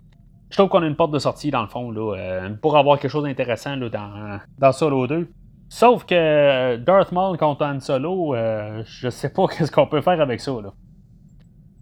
je 0.49 0.57
trouve 0.57 0.67
qu'on 0.67 0.83
a 0.83 0.87
une 0.87 0.97
porte 0.97 1.11
de 1.11 1.19
sortie 1.19 1.51
dans 1.51 1.61
le 1.61 1.69
fond 1.69 1.89
là, 1.89 2.49
pour 2.61 2.75
avoir 2.77 2.99
quelque 2.99 3.11
chose 3.11 3.23
d'intéressant 3.23 3.77
dans, 3.77 4.39
dans 4.59 4.71
Solo 4.73 5.07
2. 5.07 5.29
Sauf 5.69 6.05
que 6.05 6.75
Darth 6.75 7.13
Maul 7.13 7.37
contre 7.37 7.65
Han 7.65 7.79
Solo, 7.79 8.35
je 8.83 9.09
sais 9.09 9.29
pas 9.29 9.47
qu'est-ce 9.57 9.71
qu'on 9.71 9.87
peut 9.87 10.01
faire 10.01 10.19
avec 10.19 10.41
ça. 10.41 10.51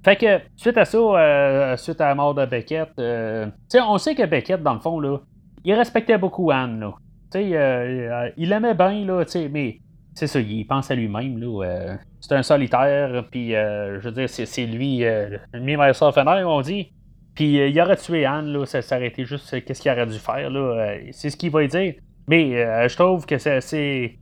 Fait 0.04 0.18
que, 0.18 0.42
suite 0.58 0.78
à 0.78 0.86
ça, 0.86 0.98
euh, 0.98 1.78
suite 1.78 2.02
à 2.02 2.10
la 2.10 2.16
mort 2.16 2.36
de 2.36 2.46
Beckett, 2.46 2.90
euh, 3.00 3.48
on 3.76 3.98
sait 3.98 4.16
que 4.16 4.26
Beckett, 4.26 4.62
dans 4.62 4.74
le 4.74 4.80
fond, 4.80 5.00
là, 5.00 5.20
il 5.64 5.74
respectait 5.74 6.18
beaucoup 6.18 6.52
Anne, 6.52 6.80
là. 6.80 6.94
Euh, 7.36 8.30
il 8.38 8.52
aimait 8.52 8.76
bien, 8.76 9.06
là, 9.06 9.24
mais 9.50 9.80
c'est 10.14 10.28
ça, 10.28 10.40
il 10.40 10.68
pense 10.68 10.92
à 10.92 10.96
lui-même, 10.96 11.40
là. 11.40 11.98
c'est 12.20 12.36
un 12.36 12.44
solitaire, 12.44 13.24
puis 13.32 13.52
je 13.52 14.00
veux 14.00 14.12
dire, 14.12 14.30
c'est 14.30 14.66
lui, 14.66 15.00
le 15.00 15.60
mi-maire 15.60 15.96
on 16.48 16.62
dit. 16.62 16.92
Puis 17.34 17.56
il 17.56 17.82
aurait 17.82 17.96
tué 17.96 18.26
Anne, 18.26 18.54
là, 18.54 18.66
ça, 18.66 18.84
ça 18.84 18.98
aurait 18.98 19.08
été 19.08 19.26
juste 19.26 19.66
qu'est-ce 19.66 19.82
qu'il 19.82 19.92
aurait 19.92 20.06
dû 20.06 20.20
faire, 20.20 20.50
là. 20.52 20.96
c'est 21.12 21.32
ce 21.32 21.38
qu'il 21.38 21.50
va 21.50 21.66
dire. 21.66 21.96
Mais 22.28 22.88
je 22.88 22.96
trouve 22.96 23.26
que 23.26 23.38
c'est 23.40 24.20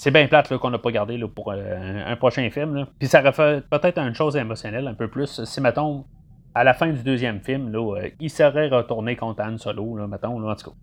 c'est 0.00 0.10
bien 0.10 0.26
plate 0.28 0.56
qu'on 0.56 0.70
n'a 0.70 0.78
pas 0.78 0.92
gardé 0.92 1.22
pour 1.34 1.52
euh, 1.52 2.04
un 2.06 2.16
prochain 2.16 2.48
film. 2.48 2.86
Puis 2.98 3.06
ça 3.06 3.20
aurait 3.20 3.32
fait 3.32 3.68
peut-être 3.68 3.98
une 3.98 4.14
chose 4.14 4.34
émotionnelle 4.34 4.88
un 4.88 4.94
peu 4.94 5.08
plus. 5.08 5.44
Si, 5.44 5.60
mettons, 5.60 6.06
à 6.54 6.64
la 6.64 6.72
fin 6.72 6.90
du 6.90 7.02
deuxième 7.02 7.40
film, 7.40 7.70
euh, 7.74 8.08
il 8.18 8.30
serait 8.30 8.68
retourné 8.68 9.14
contre 9.14 9.42
Han 9.42 9.58
Solo, 9.58 10.06
mettons, 10.08 10.40
là, 10.40 10.52
en 10.52 10.54
tout 10.54 10.70
cas. 10.70 10.76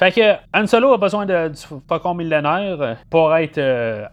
Fait 0.00 0.10
que 0.10 0.58
Han 0.58 0.66
Solo 0.66 0.92
a 0.92 0.98
besoin 0.98 1.24
du 1.24 1.56
Faucon 1.88 2.14
millénaire 2.14 2.80
euh, 2.80 2.94
pour 3.08 3.32
être 3.36 3.60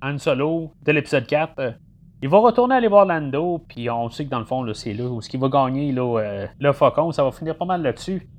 Han 0.04 0.20
Solo 0.20 0.74
de 0.86 0.92
l'épisode 0.92 1.26
4. 1.26 1.74
Il 2.22 2.30
va 2.30 2.38
retourner 2.38 2.76
aller 2.76 2.88
voir 2.88 3.08
Lando, 3.08 3.66
puis 3.68 3.90
on 3.90 4.12
sait 4.12 4.26
que 4.26 4.30
dans 4.30 4.38
le 4.38 4.46
fond, 4.46 4.64
c'est 4.76 4.94
là 4.94 5.06
où 5.06 5.22
ce 5.22 5.30
qu'il 5.30 5.40
va 5.40 5.50
gagner 5.50 5.92
là, 5.92 6.46
le 6.60 6.72
Faucon. 6.72 7.12
Ça 7.12 7.24
va 7.24 7.32
finir 7.32 7.58
pas 7.58 7.66
mal 7.66 7.82
là-dessus. 7.82 8.30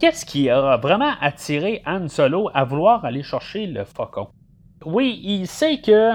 Qu'est-ce 0.00 0.24
qui 0.24 0.48
a 0.48 0.78
vraiment 0.78 1.12
attiré 1.20 1.82
Han 1.84 2.08
Solo 2.08 2.48
à 2.54 2.64
vouloir 2.64 3.04
aller 3.04 3.22
chercher 3.22 3.66
le 3.66 3.84
Faucon? 3.84 4.28
Oui, 4.86 5.20
il 5.22 5.46
sait 5.46 5.80
que 5.80 6.12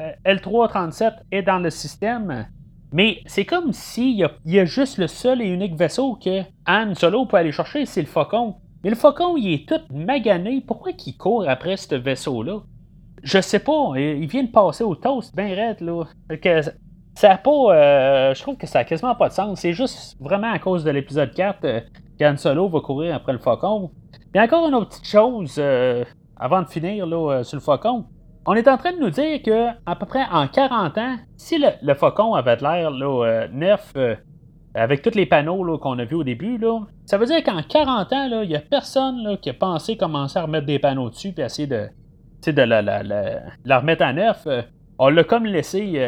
euh, 0.00 0.12
L337 0.24 1.12
est 1.30 1.42
dans 1.42 1.58
le 1.58 1.70
système, 1.70 2.46
mais 2.92 3.20
c'est 3.26 3.44
comme 3.44 3.72
s'il 3.72 4.16
y, 4.44 4.58
a, 4.58 4.64
juste 4.64 4.98
le 4.98 5.06
seul 5.06 5.42
et 5.42 5.46
unique 5.46 5.76
vaisseau 5.76 6.14
que 6.16 6.42
Han 6.66 6.94
Solo 6.94 7.26
peut 7.26 7.36
aller 7.36 7.52
chercher, 7.52 7.86
c'est 7.86 8.00
le 8.00 8.06
Faucon. 8.06 8.56
Mais 8.84 8.90
le 8.90 8.96
Faucon, 8.96 9.36
il 9.36 9.52
est 9.52 9.68
tout 9.68 9.80
magané. 9.92 10.62
Pourquoi 10.66 10.92
il 11.04 11.16
court 11.16 11.48
après 11.48 11.76
ce 11.76 11.94
vaisseau-là? 11.94 12.60
Je 13.22 13.40
sais 13.40 13.58
pas. 13.58 13.92
Il 13.96 14.26
vient 14.28 14.44
de 14.44 14.50
passer 14.50 14.84
au 14.84 14.94
toast 14.94 15.34
bien 15.34 15.48
raide, 15.48 15.80
là. 15.80 16.04
Que 16.40 16.60
ça 17.14 17.32
a 17.32 17.38
pas. 17.38 17.74
Euh, 17.74 18.34
je 18.34 18.42
trouve 18.42 18.56
que 18.56 18.66
ça 18.66 18.80
a 18.80 18.84
quasiment 18.84 19.14
pas 19.16 19.28
de 19.28 19.34
sens. 19.34 19.60
C'est 19.60 19.72
juste 19.72 20.16
vraiment 20.20 20.52
à 20.52 20.58
cause 20.58 20.84
de 20.84 20.90
l'épisode 20.90 21.34
4 21.34 21.64
euh, 21.64 21.80
qu'Han 22.18 22.36
Solo 22.36 22.68
va 22.68 22.80
courir 22.80 23.16
après 23.16 23.32
le 23.32 23.38
Faucon. 23.38 23.90
a 24.36 24.42
encore 24.44 24.68
une 24.68 24.74
autre 24.74 24.90
petite 24.90 25.08
chose 25.08 25.60
avant 26.38 26.62
de 26.62 26.68
finir 26.68 27.06
là, 27.06 27.16
euh, 27.16 27.42
sur 27.42 27.56
le 27.56 27.62
faucon, 27.62 28.04
on 28.46 28.54
est 28.54 28.68
en 28.68 28.76
train 28.76 28.92
de 28.92 28.98
nous 28.98 29.10
dire 29.10 29.42
que 29.42 29.68
à 29.86 29.96
peu 29.96 30.06
près 30.06 30.24
en 30.30 30.46
40 30.46 30.98
ans, 30.98 31.16
si 31.36 31.58
le, 31.58 31.94
faucon 31.94 32.34
avait 32.34 32.56
l'air 32.56 32.90
euh, 32.92 33.48
neuf, 33.52 33.92
euh, 33.96 34.14
avec 34.74 35.02
tous 35.02 35.14
les 35.14 35.26
panneaux 35.26 35.78
qu'on 35.78 35.98
a 35.98 36.04
vus 36.04 36.16
au 36.16 36.24
début, 36.24 36.58
là, 36.58 36.80
ça 37.06 37.18
veut 37.18 37.26
dire 37.26 37.42
qu'en 37.42 37.62
40 37.62 38.12
ans, 38.12 38.42
il 38.42 38.48
n'y 38.48 38.56
a 38.56 38.60
personne 38.60 39.38
qui 39.40 39.50
a 39.50 39.54
pensé 39.54 39.96
commencer 39.96 40.38
à 40.38 40.42
remettre 40.42 40.66
des 40.66 40.78
panneaux 40.78 41.10
dessus 41.10 41.32
et 41.36 41.40
essayer 41.40 41.66
de, 41.66 41.88
de 42.46 42.62
la, 42.62 42.82
la, 42.82 43.78
remettre 43.78 44.02
à 44.04 44.12
neuf. 44.12 44.46
on 44.98 45.08
l'a 45.08 45.24
comme 45.24 45.46
laissé 45.46 45.98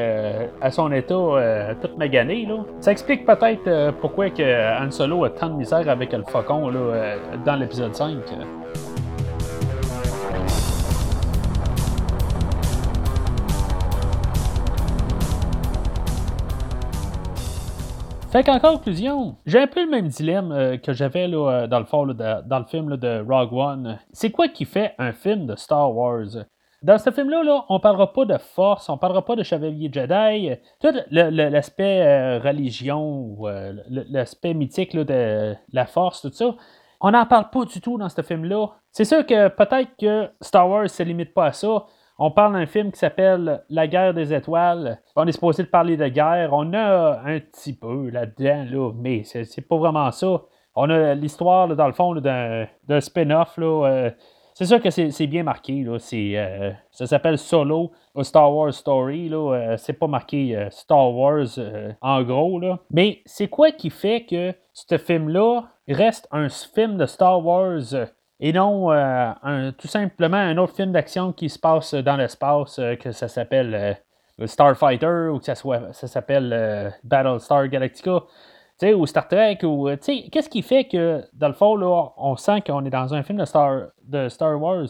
à 0.60 0.70
son 0.70 0.92
état 0.92 1.74
tout 1.80 1.96
magané. 1.96 2.44
Là. 2.44 2.58
Ça 2.80 2.92
explique 2.92 3.24
peut-être 3.24 3.94
pourquoi 4.00 4.28
que 4.28 4.84
Han 4.84 4.90
Solo 4.90 5.24
a 5.24 5.30
tant 5.30 5.48
de 5.48 5.54
misère 5.54 5.88
avec 5.88 6.12
le 6.12 6.24
faucon 6.24 6.68
là, 6.68 7.16
dans 7.46 7.56
l'épisode 7.56 7.94
5. 7.94 8.18
Fait 18.30 18.44
qu'en 18.44 18.60
conclusion, 18.60 19.36
j'ai 19.46 19.58
un 19.58 19.66
peu 19.66 19.82
le 19.82 19.90
même 19.90 20.08
dilemme 20.08 20.52
euh, 20.52 20.76
que 20.76 20.92
j'avais 20.92 21.32
euh, 21.32 21.66
dans 21.66 21.78
le 21.78 21.86
fond, 21.86 22.04
dans 22.06 22.58
le 22.58 22.64
film 22.66 22.98
de 22.98 23.24
Rogue 23.26 23.54
One. 23.54 23.98
C'est 24.12 24.30
quoi 24.30 24.48
qui 24.48 24.66
fait 24.66 24.94
un 24.98 25.12
film 25.12 25.46
de 25.46 25.56
Star 25.56 25.96
Wars? 25.96 26.44
Dans 26.82 26.98
ce 26.98 27.10
film-là, 27.10 27.42
là, 27.42 27.64
on 27.70 27.80
parlera 27.80 28.12
pas 28.12 28.26
de 28.26 28.36
force, 28.36 28.90
on 28.90 28.98
parlera 28.98 29.24
pas 29.24 29.34
de 29.34 29.42
chevalier 29.42 29.88
Jedi. 29.90 30.50
Tout 30.78 30.92
l'aspect 31.10 32.02
euh, 32.02 32.38
religion, 32.38 33.34
l'aspect 33.88 34.52
mythique 34.52 34.94
de 34.94 35.56
la 35.72 35.86
force, 35.86 36.20
tout 36.20 36.30
ça, 36.30 36.54
on 37.00 37.12
n'en 37.12 37.24
parle 37.24 37.48
pas 37.48 37.64
du 37.64 37.80
tout 37.80 37.96
dans 37.96 38.10
ce 38.10 38.20
film-là. 38.20 38.66
C'est 38.92 39.06
sûr 39.06 39.24
que 39.24 39.48
peut-être 39.48 39.96
que 39.98 40.28
Star 40.42 40.68
Wars 40.68 40.90
se 40.90 41.02
limite 41.02 41.32
pas 41.32 41.46
à 41.46 41.52
ça. 41.52 41.86
On 42.20 42.32
parle 42.32 42.54
d'un 42.54 42.66
film 42.66 42.90
qui 42.90 42.98
s'appelle 42.98 43.62
La 43.70 43.86
guerre 43.86 44.12
des 44.12 44.34
étoiles. 44.34 45.00
On 45.14 45.24
est 45.26 45.32
supposé 45.32 45.62
de 45.62 45.68
parler 45.68 45.96
de 45.96 46.08
guerre. 46.08 46.50
On 46.52 46.72
a 46.72 47.20
un 47.24 47.38
petit 47.38 47.72
peu 47.72 48.10
là-dedans, 48.10 48.66
là, 48.68 48.92
mais 48.96 49.22
c'est 49.22 49.68
pas 49.68 49.76
vraiment 49.76 50.10
ça. 50.10 50.42
On 50.74 50.90
a 50.90 51.14
l'histoire, 51.14 51.68
dans 51.68 51.86
le 51.86 51.92
fond, 51.92 52.14
d'un 52.16 53.00
spin-off. 53.00 53.54
Euh, 53.60 54.10
c'est 54.52 54.64
sûr 54.64 54.82
que 54.82 54.90
c'est 54.90 55.26
bien 55.28 55.44
marqué. 55.44 55.84
Là, 55.84 55.98
euh, 56.12 56.72
ça 56.90 57.06
s'appelle 57.06 57.38
Solo, 57.38 57.92
a 58.16 58.24
Star 58.24 58.52
Wars 58.52 58.74
Story. 58.74 59.30
Euh, 59.32 59.76
c'est 59.76 59.92
pas 59.92 60.08
marqué 60.08 60.66
Star 60.70 61.14
Wars 61.14 61.46
en 62.00 62.22
gros. 62.24 62.58
Là. 62.58 62.80
Mais 62.90 63.22
c'est 63.26 63.46
quoi 63.46 63.70
qui 63.70 63.90
fait 63.90 64.24
que 64.24 64.52
ce 64.72 64.98
film-là 64.98 65.68
reste 65.88 66.26
un 66.32 66.48
film 66.48 66.96
de 66.96 67.06
Star 67.06 67.44
Wars 67.46 67.94
et 68.41 68.53
non 68.53 68.91
un, 68.91 69.72
tout 69.72 69.89
simplement 69.89 70.36
un 70.36 70.57
autre 70.59 70.74
film 70.74 70.93
d'action 70.93 71.32
qui 71.32 71.49
se 71.49 71.59
passe 71.59 71.95
dans 71.95 72.16
l'espace, 72.16 72.80
que 73.01 73.12
ça 73.12 73.28
s'appelle 73.28 73.99
Starfighter 74.45 75.28
ou 75.32 75.39
que 75.39 75.45
ça, 75.45 75.55
ça 75.55 76.07
s'appelle 76.07 76.95
Battlestar 77.03 77.68
Galactica 77.68 78.20
ou 78.95 79.07
Star 79.07 79.26
Trek, 79.26 79.59
ou 79.64 79.89
qu'est-ce 79.97 80.49
qui 80.49 80.62
fait 80.62 80.84
que, 80.84 81.24
dans 81.32 81.49
le 81.49 81.55
fond, 81.55 81.74
là, 81.74 82.11
on 82.16 82.36
sent 82.36 82.61
qu'on 82.61 82.84
est 82.84 82.91
dans 82.91 83.12
un 83.12 83.24
film 83.24 83.39
de 83.39 83.45
Star, 83.45 83.89
de 84.05 84.28
Star 84.28 84.61
Wars. 84.61 84.86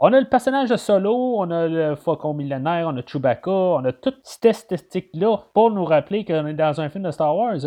On 0.00 0.12
a 0.12 0.18
le 0.18 0.28
personnage 0.28 0.68
de 0.68 0.76
Solo, 0.76 1.36
on 1.38 1.48
a 1.52 1.68
le 1.68 1.94
Faucon 1.94 2.34
millénaire, 2.34 2.88
on 2.88 2.96
a 2.96 3.02
Chewbacca, 3.06 3.50
on 3.50 3.84
a 3.84 3.92
toute 3.92 4.18
cette 4.24 4.46
esthétique-là 4.46 5.36
pour 5.54 5.70
nous 5.70 5.84
rappeler 5.84 6.24
qu'on 6.24 6.46
est 6.46 6.54
dans 6.54 6.80
un 6.80 6.88
film 6.88 7.04
de 7.04 7.12
Star 7.12 7.36
Wars. 7.36 7.60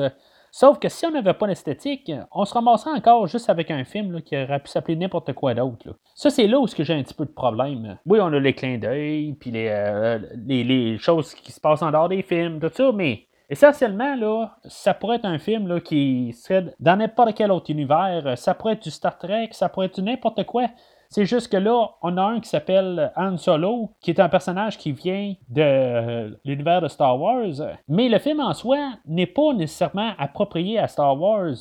Sauf 0.59 0.79
que 0.79 0.89
si 0.89 1.05
on 1.05 1.11
n'avait 1.11 1.35
pas 1.35 1.45
l'esthétique, 1.45 2.11
on 2.31 2.43
se 2.43 2.51
ramasserait 2.55 2.89
encore 2.89 3.27
juste 3.27 3.47
avec 3.47 3.69
un 3.69 3.83
film 3.83 4.23
qui 4.23 4.35
aurait 4.35 4.59
pu 4.59 4.69
s'appeler 4.69 4.95
n'importe 4.95 5.31
quoi 5.33 5.53
d'autre. 5.53 5.95
Ça, 6.15 6.31
c'est 6.31 6.47
là 6.47 6.59
où 6.59 6.65
j'ai 6.65 6.95
un 6.95 7.03
petit 7.03 7.13
peu 7.13 7.25
de 7.25 7.31
problème. 7.31 7.99
Oui, 8.07 8.17
on 8.19 8.33
a 8.33 8.39
les 8.39 8.55
clins 8.55 8.79
d'œil, 8.79 9.33
puis 9.33 9.51
les, 9.51 9.67
euh, 9.69 10.17
les, 10.47 10.63
les, 10.63 10.97
choses 10.97 11.35
qui 11.35 11.51
se 11.51 11.59
passent 11.59 11.83
en 11.83 11.91
dehors 11.91 12.09
des 12.09 12.23
films, 12.23 12.59
tout 12.59 12.71
ça, 12.73 12.91
mais 12.91 13.27
Essentiellement, 13.49 14.15
là, 14.15 14.57
ça 14.65 14.93
pourrait 14.93 15.17
être 15.17 15.25
un 15.25 15.39
film 15.39 15.79
qui 15.79 16.33
serait 16.33 16.65
dans 16.81 16.97
n'importe 16.97 17.33
quel 17.33 17.49
autre 17.49 17.71
univers. 17.71 18.37
Ça 18.37 18.53
pourrait 18.53 18.73
être 18.73 18.83
du 18.83 18.91
Star 18.91 19.17
Trek, 19.17 19.49
ça 19.51 19.69
pourrait 19.69 19.85
être 19.85 20.01
n'importe 20.01 20.43
quoi. 20.43 20.67
C'est 21.09 21.25
juste 21.25 21.51
que 21.51 21.57
là, 21.57 21.87
on 22.01 22.17
a 22.17 22.21
un 22.21 22.39
qui 22.39 22.49
s'appelle 22.49 23.11
Han 23.15 23.37
Solo, 23.37 23.91
qui 24.01 24.11
est 24.11 24.19
un 24.19 24.29
personnage 24.29 24.77
qui 24.77 24.91
vient 24.91 25.33
de 25.49 25.61
euh, 25.61 26.29
l'univers 26.45 26.81
de 26.81 26.87
Star 26.87 27.19
Wars. 27.19 27.75
Mais 27.87 28.09
le 28.09 28.19
film 28.19 28.39
en 28.39 28.53
soi 28.53 28.77
n'est 29.05 29.27
pas 29.27 29.53
nécessairement 29.53 30.11
approprié 30.17 30.79
à 30.79 30.87
Star 30.87 31.19
Wars. 31.19 31.55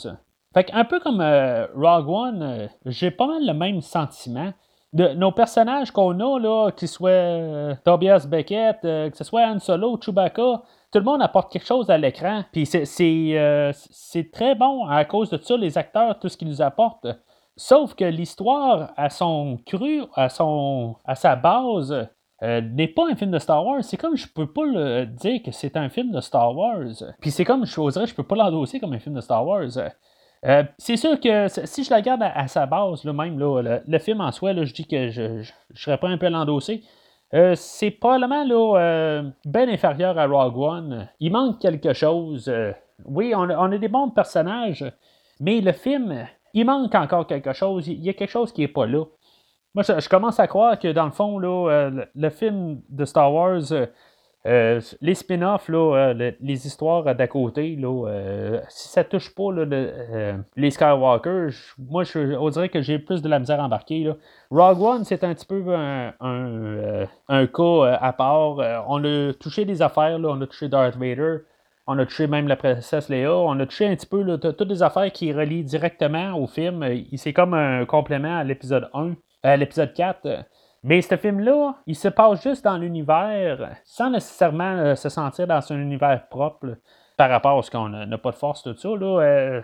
Fait 0.54 0.70
un 0.72 0.84
peu 0.84 1.00
comme 1.00 1.20
euh, 1.20 1.66
Rogue 1.74 2.08
One, 2.08 2.42
euh, 2.42 2.66
j'ai 2.86 3.10
pas 3.10 3.26
mal 3.26 3.46
le 3.46 3.54
même 3.54 3.80
sentiment. 3.80 4.52
De, 4.92 5.08
nos 5.08 5.32
personnages 5.32 5.90
qu'on 5.90 6.18
a, 6.20 6.70
qu'ils 6.72 6.88
soient 6.88 7.76
Tobias 7.84 8.26
Beckett, 8.26 8.80
que 8.80 9.10
ce 9.14 9.24
soit 9.24 9.46
Han 9.46 9.58
Solo, 9.58 9.98
Chewbacca, 10.00 10.62
tout 10.96 10.98
le 10.98 11.04
monde 11.04 11.20
apporte 11.20 11.52
quelque 11.52 11.66
chose 11.66 11.90
à 11.90 11.98
l'écran. 11.98 12.44
Puis 12.52 12.66
euh, 12.74 13.70
c'est, 13.90 14.30
très 14.32 14.54
bon 14.54 14.86
à 14.86 15.04
cause 15.04 15.30
de 15.30 15.36
ça, 15.36 15.56
les 15.56 15.76
acteurs, 15.76 16.18
tout 16.18 16.28
ce 16.28 16.36
qu'ils 16.36 16.48
nous 16.48 16.62
apportent. 16.62 17.06
Sauf 17.56 17.94
que 17.94 18.04
l'histoire, 18.04 18.92
à 18.96 19.08
son 19.08 19.58
cru, 19.64 20.02
à, 20.14 20.28
son, 20.28 20.96
à 21.04 21.14
sa 21.14 21.36
base, 21.36 22.06
euh, 22.42 22.60
n'est 22.60 22.88
pas 22.88 23.08
un 23.10 23.14
film 23.16 23.30
de 23.30 23.38
Star 23.38 23.64
Wars. 23.64 23.82
C'est 23.82 23.96
comme 23.96 24.16
je 24.16 24.26
peux 24.28 24.46
pas 24.46 24.66
le 24.66 25.06
dire 25.06 25.42
que 25.42 25.50
c'est 25.50 25.76
un 25.76 25.88
film 25.88 26.12
de 26.12 26.20
Star 26.20 26.54
Wars. 26.54 27.02
Puis 27.20 27.30
c'est 27.30 27.44
comme 27.44 27.64
je 27.64 27.80
oserais, 27.80 28.06
je 28.06 28.14
peux 28.14 28.24
pas 28.24 28.36
l'endosser 28.36 28.78
comme 28.78 28.92
un 28.92 28.98
film 28.98 29.14
de 29.14 29.22
Star 29.22 29.46
Wars. 29.46 29.70
Euh, 30.44 30.64
c'est 30.76 30.98
sûr 30.98 31.18
que 31.18 31.48
si 31.48 31.82
je 31.82 31.90
la 31.90 31.96
regarde 31.96 32.22
à, 32.22 32.46
sa 32.46 32.66
base, 32.66 33.04
là, 33.04 33.14
même 33.14 33.38
le, 33.38 33.98
film 33.98 34.20
en 34.20 34.30
soi, 34.32 34.52
je 34.52 34.74
dis 34.74 34.86
que 34.86 35.08
je 35.08 35.22
ne 35.22 35.42
serais 35.74 35.96
pas 35.96 36.08
un 36.08 36.18
peu 36.18 36.28
l'endosser. 36.28 36.84
Euh, 37.32 37.54
c'est 37.56 37.90
probablement 37.90 38.44
là, 38.44 39.22
bien 39.46 39.68
inférieur 39.68 40.18
à 40.18 40.26
Rogue 40.26 40.58
One. 40.58 41.08
Il 41.20 41.32
manque 41.32 41.58
quelque 41.58 41.94
chose. 41.94 42.52
Oui, 43.06 43.32
on 43.34 43.48
a, 43.48 43.78
des 43.78 43.88
bons 43.88 44.10
personnages, 44.10 44.84
mais 45.40 45.62
le 45.62 45.72
film, 45.72 46.26
il 46.56 46.64
manque 46.64 46.94
encore 46.94 47.26
quelque 47.26 47.52
chose. 47.52 47.86
Il 47.86 48.02
y 48.02 48.08
a 48.08 48.14
quelque 48.14 48.30
chose 48.30 48.52
qui 48.52 48.62
n'est 48.62 48.68
pas 48.68 48.86
là. 48.86 49.04
Moi, 49.74 49.84
je, 49.84 50.08
commence 50.08 50.40
à 50.40 50.46
croire 50.46 50.78
que 50.78 50.90
dans 50.90 51.04
le 51.04 51.10
fond, 51.10 51.38
là, 51.38 51.90
le, 52.14 52.30
film 52.30 52.80
de 52.88 53.04
Star 53.04 53.32
Wars 53.32 53.60
euh, 54.46 54.80
les 55.00 55.14
spin-offs, 55.14 55.68
euh, 55.70 56.32
les 56.40 56.66
histoires 56.66 57.14
d'à 57.16 57.26
côté, 57.26 57.74
là, 57.74 58.06
euh, 58.08 58.60
si 58.68 58.88
ça 58.88 59.02
touche 59.02 59.34
pas 59.34 59.50
les 59.52 60.70
Skywalker, 60.70 61.48
moi, 61.78 62.04
je, 62.04 62.36
on 62.36 62.48
dirait 62.50 62.68
que 62.68 62.80
j'ai 62.80 63.00
plus 63.00 63.22
de 63.22 63.28
la 63.28 63.40
misère 63.40 63.58
embarquée. 63.58 64.08
Rogue 64.50 64.80
One, 64.80 65.04
c'est 65.04 65.24
un 65.24 65.34
petit 65.34 65.46
peu 65.46 65.74
un, 65.74 66.14
un, 67.28 67.46
cas 67.48 67.98
à 68.00 68.12
part. 68.12 68.58
on 68.88 69.04
a 69.04 69.32
touché 69.34 69.64
des 69.64 69.82
affaires, 69.82 70.18
on 70.22 70.40
a 70.40 70.46
touché 70.46 70.68
Darth 70.68 70.96
Vader, 70.96 71.38
on 71.86 71.98
a 71.98 72.04
touché 72.04 72.26
même 72.26 72.48
la 72.48 72.56
princesse 72.56 73.08
Leia, 73.08 73.32
on 73.32 73.58
a 73.60 73.66
touché 73.66 73.86
un 73.86 73.94
petit 73.94 74.06
peu 74.06 74.38
toutes 74.38 74.68
des 74.68 74.82
affaires 74.82 75.12
qui 75.12 75.32
relient 75.32 75.64
directement 75.64 76.34
au 76.34 76.46
film. 76.46 76.84
C'est 77.16 77.32
comme 77.32 77.54
un 77.54 77.84
complément 77.86 78.38
à 78.38 78.44
l'épisode 78.44 78.90
1, 78.92 79.14
à 79.42 79.56
l'épisode 79.56 79.92
4. 79.94 80.46
Mais 80.82 81.00
ce 81.02 81.16
film-là, 81.16 81.76
il 81.86 81.96
se 81.96 82.08
passe 82.08 82.42
juste 82.42 82.64
dans 82.64 82.76
l'univers 82.76 83.76
sans 83.84 84.10
nécessairement 84.10 84.76
euh, 84.76 84.94
se 84.94 85.08
sentir 85.08 85.46
dans 85.46 85.60
un 85.72 85.76
univers 85.76 86.28
propre 86.28 86.76
par 87.16 87.30
rapport 87.30 87.58
à 87.58 87.62
ce 87.62 87.70
qu'on 87.70 87.88
n'a 87.88 88.18
pas 88.18 88.30
de 88.30 88.36
force, 88.36 88.62
tout 88.62 88.76
ça. 88.76 88.88
Là, 88.88 89.20
euh. 89.20 89.62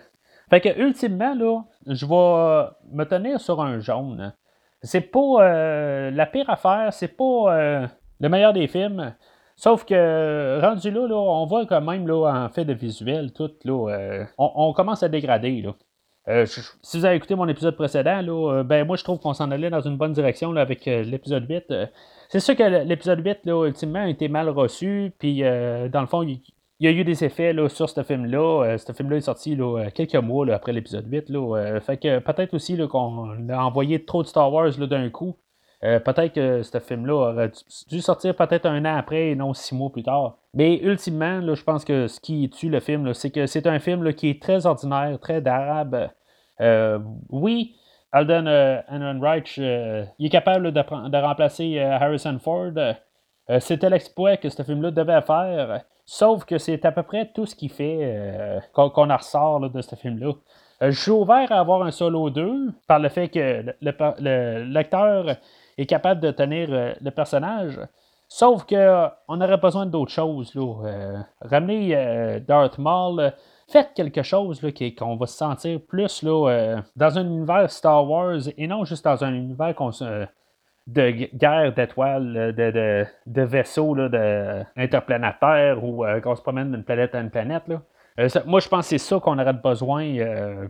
Fait 0.50 0.60
que, 0.60 0.76
ultimement, 0.80 1.64
je 1.86 2.06
vais 2.06 2.70
me 2.92 3.04
tenir 3.04 3.40
sur 3.40 3.60
un 3.60 3.78
jaune. 3.78 4.34
C'est 4.82 5.12
pas 5.12 5.36
euh, 5.40 6.10
la 6.10 6.26
pire 6.26 6.50
affaire, 6.50 6.92
c'est 6.92 7.16
pas 7.16 7.88
le 8.20 8.28
meilleur 8.28 8.52
des 8.52 8.66
films. 8.66 9.14
Sauf 9.62 9.84
que, 9.84 10.60
rendu 10.60 10.90
là, 10.90 11.06
là, 11.06 11.14
on 11.14 11.46
voit 11.46 11.66
quand 11.66 11.80
même, 11.80 12.08
là, 12.08 12.46
en 12.46 12.48
fait 12.48 12.64
de 12.64 12.72
visuel, 12.72 13.32
tout, 13.32 13.50
là, 13.64 14.26
on, 14.36 14.50
on, 14.56 14.72
commence 14.72 15.04
à 15.04 15.08
dégrader, 15.08 15.62
là. 15.62 15.74
Euh, 16.28 16.46
si 16.46 16.98
vous 16.98 17.04
avez 17.04 17.16
écouté 17.16 17.34
mon 17.34 17.48
épisode 17.48 17.74
précédent, 17.74 18.20
là, 18.22 18.52
euh, 18.52 18.62
ben 18.62 18.86
moi 18.86 18.96
je 18.96 19.02
trouve 19.02 19.18
qu'on 19.18 19.34
s'en 19.34 19.50
allait 19.50 19.70
dans 19.70 19.80
une 19.80 19.96
bonne 19.96 20.12
direction 20.12 20.52
là, 20.52 20.60
avec 20.60 20.86
euh, 20.86 21.02
l'épisode 21.02 21.48
8. 21.48 21.74
c'est 22.28 22.38
sûr 22.38 22.54
que 22.54 22.62
l'épisode 22.84 23.24
8, 23.24 23.40
là, 23.44 23.66
ultimement, 23.66 24.04
a 24.04 24.08
été 24.08 24.28
mal 24.28 24.48
reçu. 24.48 25.12
Puis 25.18 25.40
dans 25.40 26.00
le 26.00 26.06
fond, 26.06 26.22
il, 26.22 26.40
y 26.78 26.86
a 26.86 26.90
eu 26.90 27.04
des 27.04 27.24
effets 27.24 27.52
là, 27.52 27.68
sur 27.68 27.88
ce 27.88 28.02
film-là. 28.02 28.78
ce 28.78 28.92
film-là 28.92 29.16
est 29.16 29.22
sorti 29.22 29.56
là, 29.56 29.90
quelques 29.90 30.14
mois 30.14 30.46
après 30.52 30.72
l'épisode 30.72 31.06
8. 31.10 31.28
Là, 31.28 31.80
fait 31.80 31.96
que 31.96 32.18
peut-être 32.20 32.54
aussi 32.54 32.76
qu'on 32.88 33.48
a 33.48 33.58
envoyé 33.58 34.04
trop 34.04 34.22
de 34.22 34.28
Star 34.28 34.52
Wars 34.52 34.70
d'un 34.78 35.10
coup. 35.10 35.36
Peut-être 35.83 36.33
que 36.33 36.62
ce 36.62 36.78
film-là 36.78 37.14
aurait 37.33 37.51
dû 37.89 38.01
sortir 38.01 38.37
peut-être 38.37 38.66
un 38.66 38.85
an 38.85 38.97
après 38.97 39.30
et 39.30 39.35
non 39.35 39.53
six 39.53 39.74
mois 39.74 39.91
plus 39.91 40.05
tard. 40.05 40.37
Mais 40.55 40.76
ultimement, 40.78 41.41
là, 41.41 41.55
je 41.55 41.62
pense 41.64 41.85
que 41.85 42.07
ce 42.09 42.20
qui 42.20 42.49
tue 42.51 42.68
le 42.68 42.80
film, 42.80 43.14
c'est 43.14 43.30
que 43.30 43.47
c'est 43.47 43.66
un 43.66 43.78
film 43.78 44.12
qui 44.12 44.30
est 44.30 44.43
très 44.43 44.66
ordinaire, 44.66 45.18
très 45.18 45.41
d'arabe. 45.41 46.11
Euh, 46.61 46.99
oui, 47.30 47.74
Alden 48.12 48.47
euh, 48.47 48.80
Ehrenreich, 48.91 49.57
euh, 49.59 50.05
il 50.18 50.26
est 50.26 50.30
capable 50.30 50.72
de, 50.72 51.18
remplacer 51.20 51.78
Harrison 51.78 52.39
Ford. 52.39 52.72
C'était 53.59 53.91
l'exploit 53.91 54.37
que 54.37 54.49
ce 54.49 54.62
film-là 54.62 54.91
devait 54.91 55.20
faire. 55.22 55.83
Sauf 56.05 56.45
que 56.45 56.59
c'est 56.59 56.85
à 56.85 56.93
peu 56.93 57.03
près 57.03 57.30
tout 57.35 57.47
ce 57.47 57.55
qu'il 57.55 57.70
fait 57.70 58.61
qu'on 58.72 59.11
en 59.11 59.16
ressort 59.16 59.68
de 59.68 59.83
ce 59.83 59.95
film-là. 59.95 60.33
je 60.80 60.91
suis 60.91 61.11
ouvert 61.11 61.51
à 61.51 61.59
avoir 61.59 61.83
un 61.83 61.91
solo 61.91 62.30
2 62.30 62.72
par 62.87 62.99
le 62.99 63.09
fait 63.09 63.28
que 63.28 63.74
le 63.80 64.64
lecteur 64.64 65.37
est 65.78 65.86
capable 65.86 66.20
de 66.20 66.30
tenir 66.30 66.68
le 66.70 67.10
personnage. 67.10 67.78
Sauf 68.34 68.64
qu'on 68.64 69.40
aurait 69.42 69.58
besoin 69.58 69.84
d'autres 69.84 70.10
choses. 70.10 70.54
Là. 70.54 70.86
Euh, 70.86 71.18
ramener 71.42 71.94
euh, 71.94 72.40
Darth 72.40 72.78
Maul, 72.78 73.30
faites 73.70 73.90
quelque 73.94 74.22
chose 74.22 74.62
là, 74.62 74.70
qu'on 74.98 75.16
va 75.16 75.26
se 75.26 75.36
sentir 75.36 75.78
plus 75.86 76.22
là, 76.22 76.48
euh, 76.48 76.76
dans 76.96 77.18
un 77.18 77.26
univers 77.26 77.70
Star 77.70 78.08
Wars 78.08 78.40
et 78.56 78.66
non 78.66 78.86
juste 78.86 79.04
dans 79.04 79.22
un 79.22 79.34
univers 79.34 79.74
de 80.86 81.10
guerre 81.36 81.74
d'étoiles, 81.74 82.54
de, 82.56 83.04
de, 83.26 83.42
vaisseaux 83.42 83.94
de, 83.94 84.64
interplanétaires 84.76 85.84
ou 85.84 86.02
qu'on 86.22 86.34
se 86.34 86.40
promène 86.40 86.72
d'une 86.72 86.84
planète 86.84 87.14
à 87.14 87.20
une 87.20 87.30
planète. 87.30 87.64
moi, 88.46 88.60
je 88.60 88.68
pense 88.68 88.86
que 88.86 88.96
c'est 88.96 88.98
ça 88.98 89.20
qu'on 89.20 89.38
aurait 89.38 89.52
besoin 89.52 90.10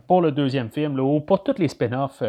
pour 0.09 0.20
le 0.20 0.32
deuxième 0.32 0.68
film 0.68 0.98
ou 0.98 1.20
pour 1.20 1.44
tous 1.44 1.59
les 1.59 1.68
spin-offs. 1.68 2.24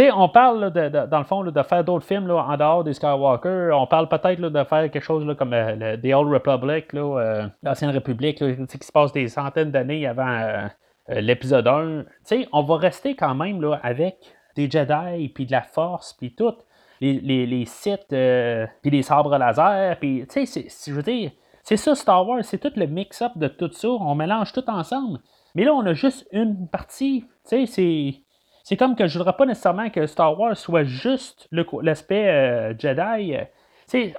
On 0.00 0.28
parle, 0.28 0.70
dans 0.70 1.18
le 1.18 1.24
fond, 1.24 1.42
de 1.42 1.62
faire 1.62 1.82
d'autres 1.82 2.06
films 2.06 2.30
en 2.30 2.56
dehors 2.56 2.84
des 2.84 2.94
Skywalker. 2.94 3.70
On 3.72 3.86
parle 3.86 4.08
peut-être 4.08 4.40
de 4.40 4.64
faire 4.64 4.90
quelque 4.90 5.00
chose 5.00 5.26
comme 5.36 5.52
euh, 5.52 5.96
The 5.96 6.14
Old 6.14 6.32
Republic, 6.32 6.94
euh, 6.94 7.48
l'Ancienne 7.62 7.90
République, 7.90 8.38
qui 8.38 8.86
se 8.86 8.92
passe 8.92 9.12
des 9.12 9.26
centaines 9.28 9.72
d'années 9.72 10.06
avant 10.06 10.28
euh, 10.28 11.20
l'épisode 11.20 11.66
1. 11.66 12.02
Tu 12.02 12.06
sais, 12.22 12.48
on 12.52 12.62
va 12.62 12.76
rester 12.76 13.16
quand 13.16 13.34
même 13.34 13.64
avec 13.82 14.16
des 14.54 14.70
Jedi, 14.70 15.28
puis 15.30 15.46
de 15.46 15.52
la 15.52 15.62
Force, 15.62 16.14
puis 16.14 16.34
tout. 16.34 16.54
Les, 17.00 17.46
les, 17.46 17.64
Sith, 17.64 18.06
puis 18.08 18.90
les 18.90 19.02
sabres 19.02 19.36
laser. 19.38 19.96
Puis, 19.98 20.26
tu 20.28 20.46
sais, 20.46 20.68
je 20.86 20.92
veux 20.92 21.02
dire, 21.02 21.30
c'est 21.62 21.76
ça 21.76 21.94
Star 21.94 22.26
Wars, 22.26 22.42
c'est 22.42 22.58
tout 22.58 22.72
le 22.74 22.86
mix-up 22.86 23.32
de 23.36 23.46
tout 23.46 23.70
ça. 23.72 23.88
On 23.88 24.14
mélange 24.14 24.52
tout 24.52 24.68
ensemble. 24.68 25.20
Mais 25.54 25.64
là, 25.64 25.72
on 25.74 25.86
a 25.86 25.92
juste 25.92 26.26
une 26.32 26.68
partie. 26.68 27.24
Tu 27.48 27.66
sais, 27.66 28.22
c'est 28.68 28.76
comme 28.76 28.96
que 28.96 29.06
je 29.06 29.16
voudrais 29.16 29.32
pas 29.32 29.46
nécessairement 29.46 29.88
que 29.88 30.06
Star 30.06 30.38
Wars 30.38 30.54
soit 30.54 30.84
juste 30.84 31.48
l'aspect 31.80 32.28
euh, 32.28 32.74
Jedi. 32.78 33.34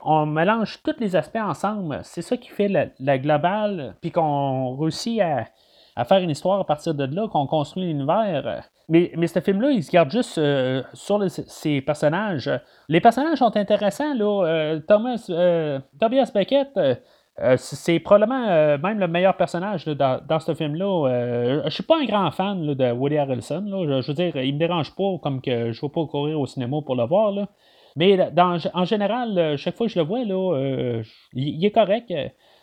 on 0.04 0.26
mélange 0.26 0.82
tous 0.82 0.95
les 1.00 1.16
aspects 1.16 1.38
ensemble. 1.38 2.00
C'est 2.02 2.24
ça 2.24 2.36
qui 2.36 2.50
fait 2.50 2.68
la, 3.00 3.18
globale, 3.20 3.93
puis 4.02 4.10
qu'on 4.10 4.76
réussit 4.76 5.22
à, 5.22 6.04
faire 6.04 6.18
une 6.18 6.32
histoire 6.32 6.60
à 6.62 6.66
partir 6.66 6.95
de 6.95 7.04
là, 7.16 7.28
qu'on 7.28 7.45
construit 7.45 7.84
l'univers. 7.84 8.64
Mais, 8.88 9.12
mais 9.16 9.28
ce 9.28 9.39
film-là, 9.39 9.70
il 9.70 9.84
se 9.84 9.91
garde 9.91 10.10
juste 10.10 10.39
euh, 10.39 10.82
sur 10.93 11.24
ses 11.30 11.82
personnages. 11.82 12.50
Les 12.88 13.02
personnages 13.02 13.38
sont 13.38 13.56
intéressants. 13.56 14.18
Euh, 14.20 14.80
Thomas, 14.80 15.30
Tobias 16.00 16.32
Beckett, 16.34 16.76
c'est 17.58 18.00
probablement 18.00 18.78
même 18.78 19.00
le 19.00 19.08
meilleur 19.08 19.38
personnage 19.38 19.86
dans, 19.86 20.40
ce 20.40 20.54
film-là. 20.54 21.64
je 21.66 21.70
suis 21.70 21.84
pas 21.84 22.00
un 22.00 22.06
grand 22.06 22.32
fan 22.32 22.74
de 22.74 22.92
Woody 22.92 23.18
Harrelson. 23.18 23.66
Je, 23.68 24.08
veux 24.08 24.14
dire, 24.14 24.36
il 24.38 24.54
me 24.56 24.60
dérange 24.60 24.96
pas 24.96 25.18
comme 25.22 25.42
que 25.42 25.72
je 25.72 25.80
ne 25.80 25.82
vais 25.82 25.94
pas 25.94 26.06
courir 26.06 26.40
au 26.40 26.46
cinéma 26.46 26.78
pour 26.86 26.96
le 26.96 27.06
voir. 27.06 27.34
Mais 27.96 28.18
en 28.74 28.86
général, 28.86 29.38
euh, 29.38 29.58
chaque 29.58 29.76
fois 29.76 29.88
que 29.88 29.94
je 29.94 30.00
le 30.00 30.06
vois, 30.06 30.24
là, 30.24 30.56
euh, 30.56 31.04
il, 31.34 31.64
est 31.66 31.72
correct. 31.72 32.14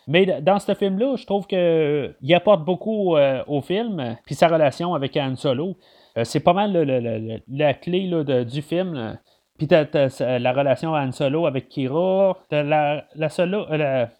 Mais 0.06 0.40
dans 0.40 0.58
ce 0.58 0.74
film-là, 0.74 1.16
je 1.16 1.26
trouve 1.26 1.46
qu'il 1.46 2.34
apporte 2.34 2.64
beaucoup 2.64 3.16
euh, 3.16 3.42
au 3.46 3.60
film, 3.60 4.16
puis 4.24 4.34
sa 4.34 4.48
relation 4.48 4.94
avec 4.94 5.16
Han 5.16 5.36
Solo. 5.36 5.76
c'est 6.22 6.40
pas 6.40 6.52
mal 6.52 6.72
la 7.48 7.74
clé 7.74 8.10
du 8.44 8.62
film. 8.62 9.18
Puis 9.58 9.68
la 9.68 10.52
relation 10.52 10.94
Han 10.94 11.12
Solo 11.12 11.46
avec 11.46 11.68
Kira, 11.68 12.36
la, 12.50 13.04
la, 13.14 13.28
la, 13.38 14.10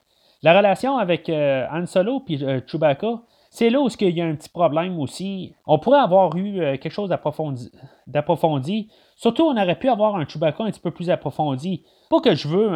relation 0.55 0.99
avec 0.99 1.29
Han 1.29 1.87
Solo 1.87 2.21
puis 2.21 2.45
Chewbacca. 2.67 3.21
C'est 3.51 3.71
là 3.71 3.81
où 3.81 3.89
il 4.01 4.11
y 4.11 4.21
a 4.21 4.27
un 4.27 4.35
petit 4.35 4.51
problème 4.51 4.99
aussi. 5.01 5.55
On 5.67 5.79
pourrait 5.79 6.01
avoir 6.01 6.37
eu 6.37 6.79
quelque 6.79 6.91
chose 6.91 7.09
d'approfondi 7.09 8.89
Surtout, 9.17 9.45
on 9.45 9.57
aurait 9.57 9.79
pu 9.79 9.89
avoir 9.89 10.17
un 10.17 10.27
Chewbacca 10.27 10.63
un 10.63 10.71
petit 10.71 10.81
peu 10.81 10.91
plus 10.91 11.09
approfondi. 11.09 11.83
Pas 12.11 12.21
que 12.21 12.35
je 12.35 12.49
veux 12.49 12.71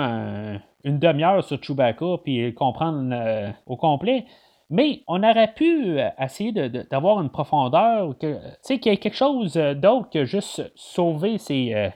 une 0.85 0.99
demi-heure 0.99 1.45
sur 1.45 1.63
Chewbacca 1.63 2.17
puis 2.25 2.55
comprendre 2.55 3.11
euh, 3.13 3.51
au 3.67 3.77
complet, 3.77 4.25
mais 4.71 5.03
on 5.07 5.23
aurait 5.23 5.53
pu 5.53 6.01
euh, 6.01 6.09
essayer 6.19 6.53
d'avoir 6.53 7.21
une 7.21 7.29
profondeur, 7.29 8.17
que, 8.19 8.39
qu'il 8.67 8.87
y 8.87 8.89
ait 8.89 8.97
quelque 8.97 9.17
chose 9.17 9.53
d'autre 9.53 10.09
que 10.11 10.25
juste 10.25 10.73
sauver 10.75 11.37
ses, 11.37 11.91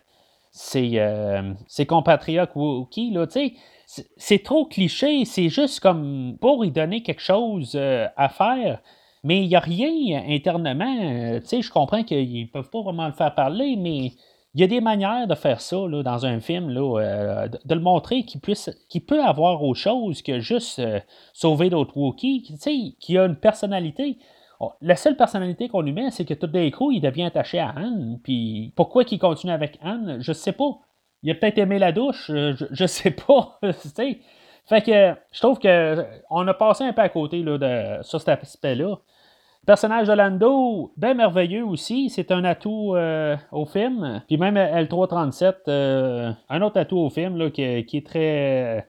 ses, 0.50 1.86
compatriotes 1.88 2.50
Wookiee. 2.54 3.16
C'est 3.86 4.42
trop 4.42 4.66
cliché, 4.66 5.24
c'est 5.24 5.48
juste 5.48 5.80
comme 5.80 6.36
pour 6.40 6.64
y 6.64 6.70
donner 6.70 7.02
quelque 7.02 7.22
chose 7.22 7.72
euh, 7.74 8.06
à 8.16 8.28
faire. 8.28 8.80
Mais 9.22 9.42
il 9.42 9.48
n'y 9.48 9.56
a 9.56 9.60
rien 9.60 10.22
internement. 10.28 10.94
je 10.94 11.70
comprends 11.70 12.02
qu'ils 12.02 12.42
ne 12.42 12.46
peuvent 12.46 12.70
pas 12.70 12.82
vraiment 12.82 13.06
le 13.06 13.12
faire 13.12 13.34
parler, 13.34 13.76
mais 13.76 14.12
il 14.54 14.60
y 14.60 14.64
a 14.64 14.68
des 14.68 14.80
manières 14.80 15.26
de 15.26 15.34
faire 15.34 15.60
ça 15.60 15.76
dans 15.76 16.26
un 16.26 16.40
film, 16.40 16.70
euh, 16.70 17.48
de, 17.48 17.74
le 17.74 17.80
montrer 17.80 18.22
qu'il 18.22 18.40
peut 18.40 19.22
avoir 19.22 19.62
autre 19.62 19.80
chose 19.80 20.22
que 20.22 20.38
juste 20.38 20.78
euh, 20.78 21.00
sauver 21.32 21.70
d'autres 21.70 21.96
Wookiees, 21.96 22.42
qui 23.00 23.18
a 23.18 23.24
une 23.24 23.36
personnalité. 23.36 24.18
Oh, 24.60 24.72
la 24.80 24.94
seule 24.94 25.16
personnalité 25.16 25.68
qu'on 25.68 25.80
lui 25.80 25.92
met, 25.92 26.10
c'est 26.12 26.24
que 26.24 26.34
tout 26.34 26.46
d'un 26.46 26.70
coup, 26.70 26.92
il 26.92 27.00
devient 27.00 27.24
attaché 27.24 27.58
à 27.58 27.70
Anne. 27.70 28.20
Puis 28.22 28.72
pourquoi 28.76 29.02
il 29.10 29.18
continue 29.18 29.52
avec 29.52 29.78
Anne, 29.82 30.18
je 30.20 30.32
sais 30.32 30.52
pas. 30.52 30.78
Il 31.24 31.30
a 31.30 31.34
peut-être 31.34 31.58
aimé 31.58 31.78
la 31.78 31.90
douche, 31.90 32.30
euh, 32.30 32.54
je, 32.54 32.66
je 32.70 32.86
sais 32.86 33.10
pas. 33.10 33.58
fait 33.62 34.82
que 34.82 35.14
je 35.32 35.40
trouve 35.40 35.58
qu'on 35.58 36.48
a 36.48 36.54
passé 36.54 36.84
un 36.84 36.92
peu 36.92 37.02
à 37.02 37.08
côté 37.08 37.42
là, 37.42 38.02
sur 38.02 38.20
cet 38.20 38.28
aspect-là. 38.28 38.98
Le 39.64 39.66
personnage 39.66 40.08
de 40.08 40.12
Lando, 40.12 40.92
bien 40.98 41.14
merveilleux 41.14 41.64
aussi. 41.64 42.10
C'est 42.10 42.30
un 42.30 42.44
atout 42.44 42.92
euh, 42.94 43.34
au 43.50 43.64
film. 43.64 44.22
Puis 44.26 44.36
même 44.36 44.56
L337, 44.56 45.54
euh, 45.68 46.30
un 46.50 46.60
autre 46.60 46.78
atout 46.78 46.98
au 46.98 47.08
film 47.08 47.38
là, 47.38 47.48
qui, 47.48 47.62
est 47.62 48.06
très. 48.06 48.86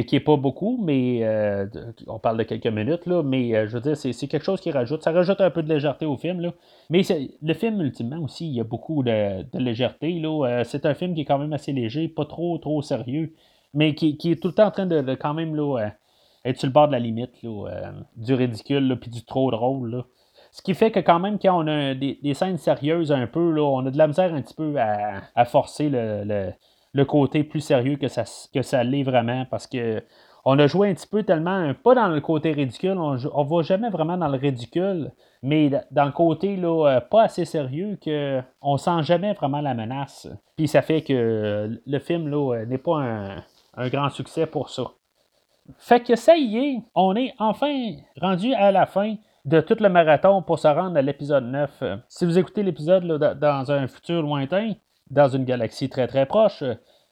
Qui, 0.00 0.16
est 0.16 0.20
pas 0.20 0.36
beaucoup, 0.36 0.80
mais 0.82 1.20
euh, 1.22 1.66
on 2.06 2.18
parle 2.18 2.38
de 2.38 2.44
quelques 2.44 2.66
minutes, 2.66 3.06
là, 3.06 3.22
mais 3.22 3.66
je 3.66 3.74
veux 3.74 3.80
dire, 3.80 3.96
c'est, 3.96 4.12
quelque 4.26 4.44
chose 4.44 4.60
qui 4.60 4.70
rajoute. 4.70 5.02
Ça 5.02 5.12
rajoute 5.12 5.40
un 5.40 5.50
peu 5.50 5.62
de 5.62 5.68
légèreté 5.68 6.06
au 6.06 6.16
film. 6.16 6.40
Là. 6.40 6.52
Mais 6.90 7.02
le 7.42 7.54
film, 7.54 7.80
ultimement, 7.80 8.18
aussi, 8.18 8.46
il 8.46 8.54
y 8.54 8.60
a 8.60 8.64
beaucoup 8.64 9.02
de, 9.02 9.44
légèreté. 9.58 10.18
Là. 10.18 10.64
c'est 10.64 10.86
un 10.86 10.94
film 10.94 11.14
qui 11.14 11.22
est 11.22 11.24
quand 11.26 11.38
même 11.38 11.52
assez 11.52 11.72
léger, 11.72 12.08
pas 12.08 12.24
trop, 12.24 12.56
trop 12.58 12.80
sérieux, 12.82 13.34
mais 13.74 13.94
qui, 13.94 14.16
est 14.24 14.40
tout 14.40 14.48
le 14.48 14.54
temps 14.54 14.66
en 14.66 14.70
train 14.70 14.86
de, 14.86 15.14
quand 15.14 15.34
même 15.34 15.54
là, 15.54 15.90
être 16.44 16.58
sur 16.58 16.66
le 16.66 16.72
bord 16.72 16.88
de 16.88 16.92
la 16.92 16.98
limite 16.98 17.32
euh, 17.44 17.92
du 18.16 18.34
ridicule 18.34 18.98
puis 19.00 19.10
du 19.10 19.24
trop 19.24 19.50
drôle. 19.50 20.04
Ce 20.50 20.60
qui 20.60 20.74
fait 20.74 20.90
que 20.90 21.00
quand 21.00 21.18
même, 21.18 21.38
quand 21.38 21.64
on 21.64 21.66
a 21.66 21.94
des, 21.94 22.34
scènes 22.34 22.58
sérieuses 22.58 23.10
un 23.10 23.26
peu, 23.26 23.50
là, 23.50 23.62
on 23.62 23.86
a 23.86 23.90
de 23.90 23.96
la 23.96 24.06
misère 24.06 24.34
un 24.34 24.42
petit 24.42 24.54
peu 24.54 24.74
à, 24.78 25.44
forcer 25.46 25.88
le, 25.88 26.52
côté 27.04 27.44
plus 27.44 27.60
sérieux 27.60 27.96
que 27.96 28.08
ça, 28.08 28.24
que 28.52 28.82
l'est 28.84 29.02
vraiment 29.02 29.46
parce 29.50 29.66
que 29.66 30.02
on 30.44 30.58
a 30.58 30.66
joué 30.66 30.90
un 30.90 30.94
petit 30.94 31.06
peu 31.06 31.22
tellement, 31.22 31.72
pas 31.84 31.94
dans 31.94 32.08
le 32.08 32.20
côté 32.20 32.52
ridicule, 32.52 32.98
on 32.98 33.14
ne 33.14 33.48
va 33.48 33.62
jamais 33.62 33.90
vraiment 33.90 34.16
dans 34.16 34.26
le 34.26 34.38
ridicule, 34.38 35.12
mais 35.42 35.70
dans 35.92 36.04
le 36.04 36.10
côté 36.10 36.56
là, 36.56 36.96
euh, 36.96 37.00
pas 37.00 37.22
assez 37.22 37.44
sérieux 37.44 37.96
qu'on 38.02 38.76
sent 38.76 39.02
jamais 39.02 39.34
vraiment 39.34 39.60
la 39.60 39.74
menace. 39.74 40.28
Puis 40.56 40.66
ça 40.66 40.82
fait 40.82 41.02
que 41.02 41.80
le 41.86 41.98
film 42.00 42.28
là, 42.28 42.64
n'est 42.66 42.78
pas 42.78 42.98
un 43.76 43.88
grand 43.88 44.10
succès 44.10 44.46
pour 44.46 44.68
ça. 44.68 44.84
Fait 45.78 46.02
que 46.02 46.16
ça 46.16 46.36
y 46.36 46.58
est, 46.58 46.82
on 46.94 47.14
est 47.14 47.34
enfin 47.38 47.92
rendu 48.20 48.52
à 48.54 48.72
la 48.72 48.86
fin 48.86 49.14
de 49.44 49.60
tout 49.60 49.76
le 49.80 49.88
marathon 49.88 50.42
pour 50.42 50.58
se 50.58 50.68
rendre 50.68 50.96
à 50.96 51.02
l'épisode 51.02 51.44
9. 51.44 51.82
Si 52.08 52.24
vous 52.24 52.38
écoutez 52.38 52.62
l'épisode 52.62 53.04
dans 53.38 53.70
un 53.70 53.86
futur 53.86 54.22
lointain, 54.22 54.72
dans 55.12 55.28
une 55.28 55.44
galaxie 55.44 55.88
très 55.88 56.06
très 56.08 56.26
proche, 56.26 56.64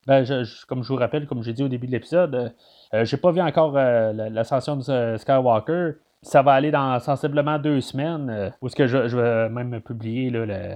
ben, 0.07 0.24
comme 0.66 0.82
je 0.82 0.88
vous 0.88 0.98
rappelle, 0.98 1.26
comme 1.26 1.42
j'ai 1.42 1.53
dit 1.53 1.62
au 1.62 1.68
début 1.68 1.86
de 1.86 1.92
l'épisode, 1.92 2.53
euh, 2.94 3.05
j'ai 3.05 3.16
pas 3.16 3.30
vu 3.30 3.40
encore 3.40 3.76
euh, 3.76 4.12
l'ascension 4.12 4.76
de 4.76 5.16
Skywalker. 5.18 5.92
Ça 6.22 6.42
va 6.42 6.53
aller 6.53 6.70
dans 6.70 6.98
sensiblement 6.98 7.59
deux 7.59 7.80
semaines, 7.80 8.28
euh, 8.30 8.51
où 8.61 8.68
ce 8.68 8.76
que 8.76 8.86
je, 8.86 9.16
vais 9.16 9.48
même 9.48 9.80
publier 9.80 10.30
le, 10.30 10.74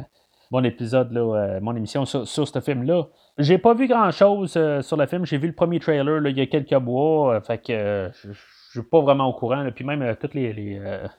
mon 0.50 0.62
épisode, 0.62 1.10
là, 1.12 1.58
mon 1.60 1.74
émission 1.74 2.04
sur 2.04 2.26
ce 2.48 2.60
film-là. 2.60 3.08
J'ai 3.38 3.58
pas 3.58 3.74
vu 3.74 3.88
grand 3.88 4.12
chose 4.12 4.54
euh, 4.56 4.80
sur 4.80 4.96
le 4.96 5.06
film. 5.06 5.26
J'ai 5.26 5.38
vu 5.38 5.48
le 5.48 5.54
premier 5.54 5.80
trailer 5.80 6.24
il 6.28 6.38
y 6.38 6.40
a 6.40 6.46
quelques 6.46 6.72
mois. 6.72 7.34
Euh, 7.34 7.40
fait 7.40 7.58
que 7.58 7.72
euh, 7.72 8.08
je 8.74 8.80
suis 8.80 8.88
pas 8.88 9.00
vraiment 9.00 9.26
au 9.28 9.32
courant. 9.32 9.64
Puis 9.74 9.84
même 9.84 10.16
tous 10.20 10.34
les, 10.34 10.52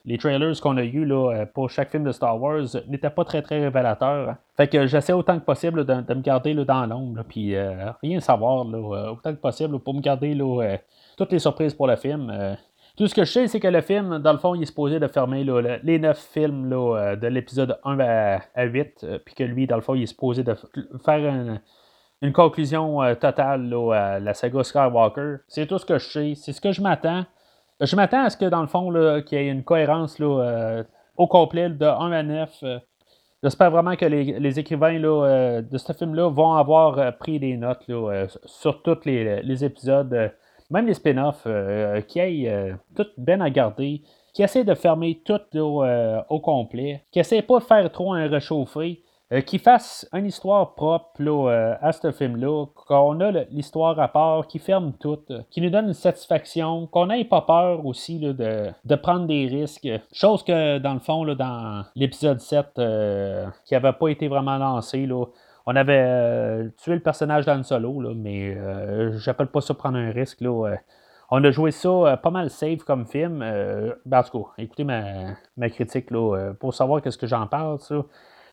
les, 0.06 0.18
trailers 0.18 0.60
qu'on 0.62 0.76
a 0.76 0.84
eu 0.84 1.06
là, 1.06 1.46
pour 1.54 1.70
chaque 1.70 1.90
film 1.90 2.04
de 2.04 2.12
Star 2.12 2.40
Wars 2.42 2.66
n'étaient 2.88 3.10
pas 3.10 3.24
très 3.24 3.42
très 3.42 3.62
révélateurs. 3.62 4.36
Fait 4.58 4.68
que 4.68 4.86
j'essaie 4.88 5.14
autant 5.14 5.40
que 5.40 5.46
possible 5.46 5.86
de, 5.86 5.94
me 5.94 6.22
garder 6.22 6.54
dans 6.54 6.86
l'ombre. 6.86 7.24
Puis 7.28 7.56
rien 8.02 8.20
savoir 8.20 8.66
là, 8.66 9.12
autant 9.14 9.34
que 9.34 9.40
possible 9.40 9.80
pour 9.80 9.94
me 9.94 10.02
garder 10.02 10.38
toutes 11.18 11.32
les 11.32 11.40
surprises 11.40 11.74
pour 11.74 11.88
le 11.88 11.96
film. 11.96 12.58
Tout 12.98 13.08
ce 13.08 13.16
que 13.16 13.24
je 13.24 13.32
sais, 13.32 13.48
c'est 13.48 13.60
que 13.60 13.68
le 13.68 13.82
film, 13.82 14.20
dans 14.20 14.34
le 14.34 14.40
fond, 14.40 14.54
il 14.56 14.64
est 14.64 14.66
supposé 14.66 15.00
de 15.00 15.08
fermer 15.08 15.46
les 15.84 16.00
neuf 16.00 16.20
films 16.34 16.70
de 16.70 17.28
l'épisode 17.28 17.80
1 17.86 18.00
à, 18.00 18.64
8, 18.64 19.06
puis 19.24 19.34
que 19.34 19.44
lui, 19.44 19.66
dans 19.66 19.78
le 19.78 19.82
fond, 19.82 19.96
il 19.96 20.04
est 20.04 20.08
supposé 20.08 20.44
de 20.44 20.56
faire 21.06 21.34
un, 21.34 21.60
une 22.22 22.34
conclusion 22.34 23.02
euh, 23.02 23.16
totale 23.16 23.74
à 23.94 24.20
la 24.20 24.34
saga 24.34 24.64
Skywalker. 24.64 25.38
C'est 25.48 25.68
tout 25.68 25.78
ce 25.78 25.86
que 25.86 25.98
je 26.00 26.10
sais. 26.10 26.34
C'est 26.36 26.54
ce 26.54 26.62
que 26.62 26.72
je 26.72 26.82
m'attends. 26.82 27.26
Je 27.82 27.96
m'attends 27.96 28.24
à 28.24 28.30
ce 28.30 28.38
que, 28.38 28.46
dans 28.46 28.62
le 28.62 28.68
fond, 28.68 28.90
qu'il 29.24 29.38
y 29.38 29.42
ait 29.42 29.50
une 29.50 29.64
cohérence 29.64 30.18
euh, 30.22 30.84
au 31.18 31.28
complet 31.28 31.70
de 31.70 31.86
1 31.86 32.12
à 32.12 32.24
9. 32.24 32.60
Euh. 32.64 32.80
J'espère 33.44 33.70
vraiment 33.70 33.96
que 33.96 34.06
les, 34.06 34.60
écrivains 34.60 34.98
de 34.98 35.78
ce 35.78 35.94
film-là 35.94 36.30
vont 36.30 36.54
avoir 36.54 37.16
pris 37.18 37.38
des 37.38 37.58
notes 37.58 37.86
sur 38.46 38.82
tous 38.82 39.06
les, 39.06 39.64
épisodes, 39.64 40.32
même 40.72 40.88
les 40.88 40.96
spin-offs, 40.96 41.46
qui 42.08 42.20
aient 42.20 42.76
tout 42.96 43.06
bien 43.18 43.42
à 43.42 43.52
garder, 43.52 44.02
qui 44.34 44.42
essaient 44.42 44.64
de 44.64 44.74
fermer 44.74 45.22
tout 45.24 45.42
au 45.60 46.40
complet, 46.40 47.04
qui 47.12 47.20
essaient 47.20 47.44
pas 47.44 47.60
de 47.60 47.66
faire 47.66 47.92
trop 47.92 48.14
un 48.14 48.28
réchauffé, 48.28 49.04
euh, 49.34 49.42
qui 49.42 49.58
fasse 49.58 50.08
une 50.14 50.28
histoire 50.28 50.76
propre 50.76 51.20
euh, 51.20 51.74
à 51.82 51.92
ce 51.92 52.12
film-là, 52.12 52.68
qu'on 52.76 53.20
a 53.22 53.32
l'histoire 53.50 54.00
à 54.00 54.08
part, 54.08 54.46
qui 54.46 54.60
ferme 54.60 54.94
tout, 55.00 55.18
euh, 55.32 55.42
qui 55.50 55.62
nous 55.62 55.72
donne 55.72 55.88
une 55.88 55.94
satisfaction, 55.96 56.86
qu'on 56.86 57.08
n'ait 57.08 57.26
pas 57.26 57.42
peur 57.42 57.84
aussi 57.88 58.20
de, 58.20 58.96
prendre 58.98 59.26
des 59.26 59.48
risques. 59.48 59.90
Chose 60.14 60.44
que, 60.44 60.78
dans 60.78 60.94
le 60.94 61.00
fond, 61.00 61.26
dans 61.34 61.86
l'épisode 61.96 62.40
7, 62.40 62.74
qui 63.66 63.74
n'avait 63.74 63.94
pas 63.94 64.10
été 64.10 64.28
vraiment 64.28 64.60
lancé, 64.60 65.10
on 65.66 65.76
avait 65.76 66.70
tué 66.78 66.94
le 66.94 67.02
personnage 67.02 67.48
dans 67.48 67.56
le 67.56 67.64
solo, 67.64 68.14
mais 68.16 68.56
j'appelle 69.18 69.48
pas 69.48 69.62
ça 69.62 69.74
prendre 69.74 69.98
un 69.98 70.12
risque. 70.12 70.44
on 71.32 71.44
a 71.44 71.52
joué 71.52 71.72
ça 71.72 72.18
pas 72.22 72.30
mal 72.30 72.52
safe 72.52 72.84
comme 72.84 73.08
film. 73.08 73.40
Ben, 73.40 74.20
en 74.20 74.24
tout 74.24 74.44
cas, 74.44 74.50
écoutez 74.60 74.84
ma, 74.84 75.70
critique 75.70 76.10
pour 76.60 76.74
savoir 76.76 77.02
qu'est-ce 77.02 77.18
que 77.18 77.26
j'en 77.28 77.48
parle. 77.48 77.80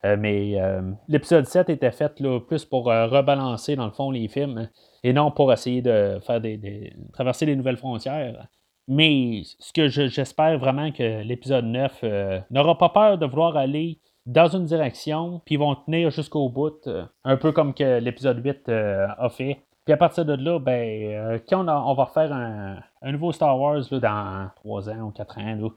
Euh, 0.05 0.17
mais 0.19 0.61
euh, 0.61 0.83
l'épisode 1.09 1.47
7 1.47 1.71
était 1.71 1.93
fait 1.93 2.19
là, 2.21 2.41
plus 2.41 2.65
pour 2.65 2.91
euh, 2.91 3.07
rebalancer, 3.07 3.77
dans 3.77 3.87
le 3.87 3.93
fond, 3.93 4.11
les 4.11 4.27
films 4.29 4.69
et 5.05 5.13
non 5.13 5.31
pour 5.31 5.53
essayer 5.53 5.81
de 5.81 6.19
faire 6.27 6.41
des, 6.41 6.93
traverser 7.13 7.47
les 7.47 7.57
nouvelles 7.57 7.77
frontières. 7.77 8.49
Mais 8.89 9.43
ce 9.61 9.73
que 9.73 9.89
j'espère 9.89 10.59
vraiment 10.59 10.91
que 10.91 11.23
l'épisode 11.23 11.65
9 11.65 12.05
n'aura 12.51 12.77
pas 12.79 12.89
peur 12.89 13.19
de 13.19 13.27
vouloir 13.27 13.57
aller 13.57 14.01
dans 14.27 14.49
une 14.49 14.65
direction, 14.65 15.41
puis 15.45 15.57
vont 15.57 15.77
tenir 15.77 16.11
jusqu'au 16.11 16.49
bout, 16.49 16.89
un 17.25 17.37
peu 17.37 17.53
comme 17.53 17.75
que 17.75 18.01
l'épisode 18.01 18.45
8 18.45 18.69
a 18.69 19.29
fait. 19.31 19.61
Puis 19.85 19.93
à 19.93 19.97
partir 19.97 20.25
de 20.25 20.35
là, 20.35 20.59
ben, 20.59 21.41
quand 21.49 21.61
on, 21.69 21.95
va 21.95 22.05
refaire 22.05 22.33
un, 22.33 23.13
nouveau 23.13 23.31
Star 23.31 23.59
Wars 23.59 23.83
là, 23.91 24.01
dans 24.01 24.51
3 24.57 24.91
ans 24.91 25.01
ou 25.03 25.11
4 25.11 25.39
ans, 25.39 25.55
là, 25.55 25.69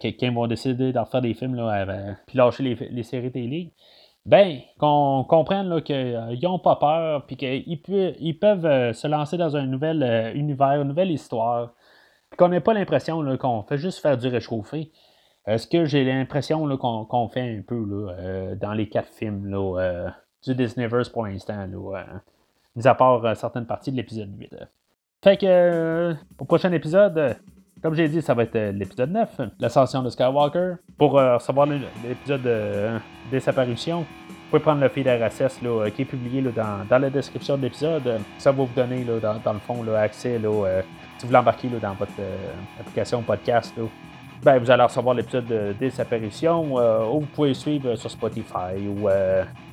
quelqu'un 0.00 0.32
va 0.32 0.46
décider 0.46 0.92
d'en 0.92 1.04
faire 1.04 1.20
des 1.20 1.34
films, 1.34 1.54
là, 1.54 1.84
puis 2.26 2.38
lâcher 2.38 2.76
les, 2.90 3.02
séries 3.02 3.32
télé, 3.32 3.72
ben, 4.26 4.58
qu'on 4.78 5.24
comprenne 5.28 5.82
qu'ils 5.82 6.38
n'ont 6.42 6.58
pas 6.58 6.76
peur, 6.76 7.26
puis 7.26 7.36
qu'ils 7.36 7.64
ils 7.66 8.38
peuvent 8.38 8.92
se 8.92 9.06
lancer 9.06 9.36
dans 9.36 9.56
un 9.56 9.66
nouvel 9.66 10.32
univers, 10.34 10.80
une 10.80 10.88
nouvelle 10.88 11.10
histoire, 11.10 11.72
puis 12.30 12.36
qu'on 12.36 12.48
n'ait 12.48 12.60
pas 12.60 12.74
l'impression 12.74 13.36
qu'on 13.36 13.62
fait 13.62 13.78
juste 13.78 14.00
faire 14.00 14.16
du 14.16 14.28
réchauffé. 14.28 14.92
Ce 15.46 15.66
que 15.66 15.84
j'ai 15.84 16.04
l'impression 16.04 16.66
qu'on 16.78 17.28
fait 17.28 17.58
un 17.58 17.62
peu 17.66 17.84
là, 17.84 18.54
dans 18.54 18.72
les 18.72 18.88
quatre 18.88 19.10
films 19.10 19.46
là, 19.46 20.12
du 20.44 20.54
Disneyverse 20.54 21.08
pour 21.08 21.26
l'instant. 21.26 21.66
Mis 22.76 22.86
à 22.86 22.94
part 22.94 23.24
euh, 23.24 23.34
certaines 23.34 23.66
parties 23.66 23.92
de 23.92 23.96
l'épisode 23.96 24.36
8. 24.36 24.56
Fait 25.22 25.36
que, 25.36 25.46
euh, 25.46 26.14
au 26.38 26.44
prochain 26.44 26.72
épisode, 26.72 27.16
euh, 27.18 27.34
comme 27.84 27.94
j'ai 27.94 28.08
dit, 28.08 28.22
ça 28.22 28.32
va 28.32 28.44
être 28.44 28.58
l'épisode 28.72 29.10
9, 29.10 29.40
l'ascension 29.60 30.02
de 30.02 30.08
Skywalker. 30.08 30.76
Pour 30.96 31.12
recevoir 31.12 31.66
l'épisode 31.66 32.48
des 33.30 33.46
apparitions, 33.46 34.00
vous 34.00 34.34
pouvez 34.48 34.62
prendre 34.62 34.80
le 34.80 34.88
feed 34.88 35.06
RSS 35.06 35.60
là, 35.60 35.90
qui 35.90 36.02
est 36.02 36.06
publié 36.06 36.40
dans, 36.40 36.86
dans, 36.88 36.98
la 36.98 37.10
description 37.10 37.58
de 37.58 37.62
l'épisode. 37.62 38.20
Ça 38.38 38.52
va 38.52 38.64
vous 38.64 38.74
donner, 38.74 39.04
là, 39.04 39.20
dans, 39.20 39.38
dans, 39.38 39.52
le 39.52 39.58
fond, 39.58 39.82
là, 39.82 40.00
accès 40.00 40.38
là, 40.38 40.80
si 41.18 41.26
vous 41.26 41.32
l'embarquez 41.32 41.68
dans 41.68 41.92
votre 41.92 42.12
application 42.80 43.20
podcast. 43.20 43.74
Ben, 44.42 44.58
vous 44.58 44.70
allez 44.70 44.82
recevoir 44.82 45.14
l'épisode 45.14 45.46
de, 45.46 45.74
des 45.78 46.00
apparitions 46.00 46.74
ou 46.74 47.20
vous 47.20 47.26
pouvez 47.34 47.52
suivre 47.52 47.96
sur 47.96 48.10
Spotify 48.10 48.88
ou 48.88 49.08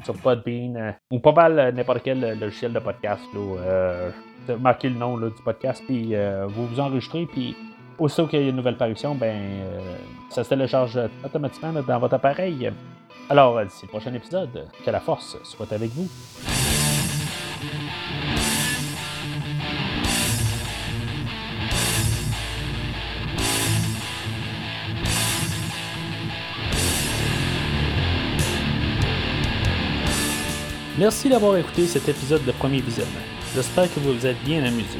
sur 0.04 0.16
Podbean 0.16 0.76
euh, 0.76 0.92
ou 1.12 1.20
pas 1.20 1.32
mal 1.32 1.60
euh, 1.60 1.72
n'importe 1.72 2.02
quel 2.04 2.24
euh, 2.24 2.36
logiciel 2.36 2.74
de 2.74 2.80
podcast. 2.80 3.22
Là, 3.34 4.56
marquez 4.60 4.90
le 4.90 4.96
nom 4.96 5.18
du 5.18 5.30
podcast, 5.46 5.84
puis 5.86 6.16
vous 6.48 6.66
vous 6.66 6.80
enregistrez, 6.80 7.28
puis 7.28 7.56
aussitôt 8.02 8.26
qu'il 8.26 8.42
y 8.42 8.46
a 8.46 8.50
une 8.50 8.56
nouvelle 8.56 8.78
parution, 8.78 9.14
ben, 9.14 9.40
ça 10.30 10.44
se 10.44 10.50
télécharge 10.50 11.00
automatiquement 11.24 11.72
dans 11.72 12.00
votre 12.00 12.16
appareil. 12.16 12.72
Alors, 13.30 13.64
d'ici 13.64 13.84
le 13.84 13.90
prochain 13.90 14.14
épisode, 14.14 14.68
que 14.84 14.90
la 14.90 15.00
force 15.00 15.38
soit 15.44 15.72
avec 15.72 15.92
vous. 15.92 16.10
Merci 30.98 31.30
d'avoir 31.30 31.56
écouté 31.58 31.86
cet 31.86 32.10
épisode 32.10 32.44
de 32.46 32.52
Premier 32.52 32.82
Visionnement. 32.82 33.12
J'espère 33.56 33.94
que 33.94 34.00
vous 34.00 34.14
vous 34.14 34.26
êtes 34.26 34.44
bien 34.44 34.64
amusé. 34.64 35.00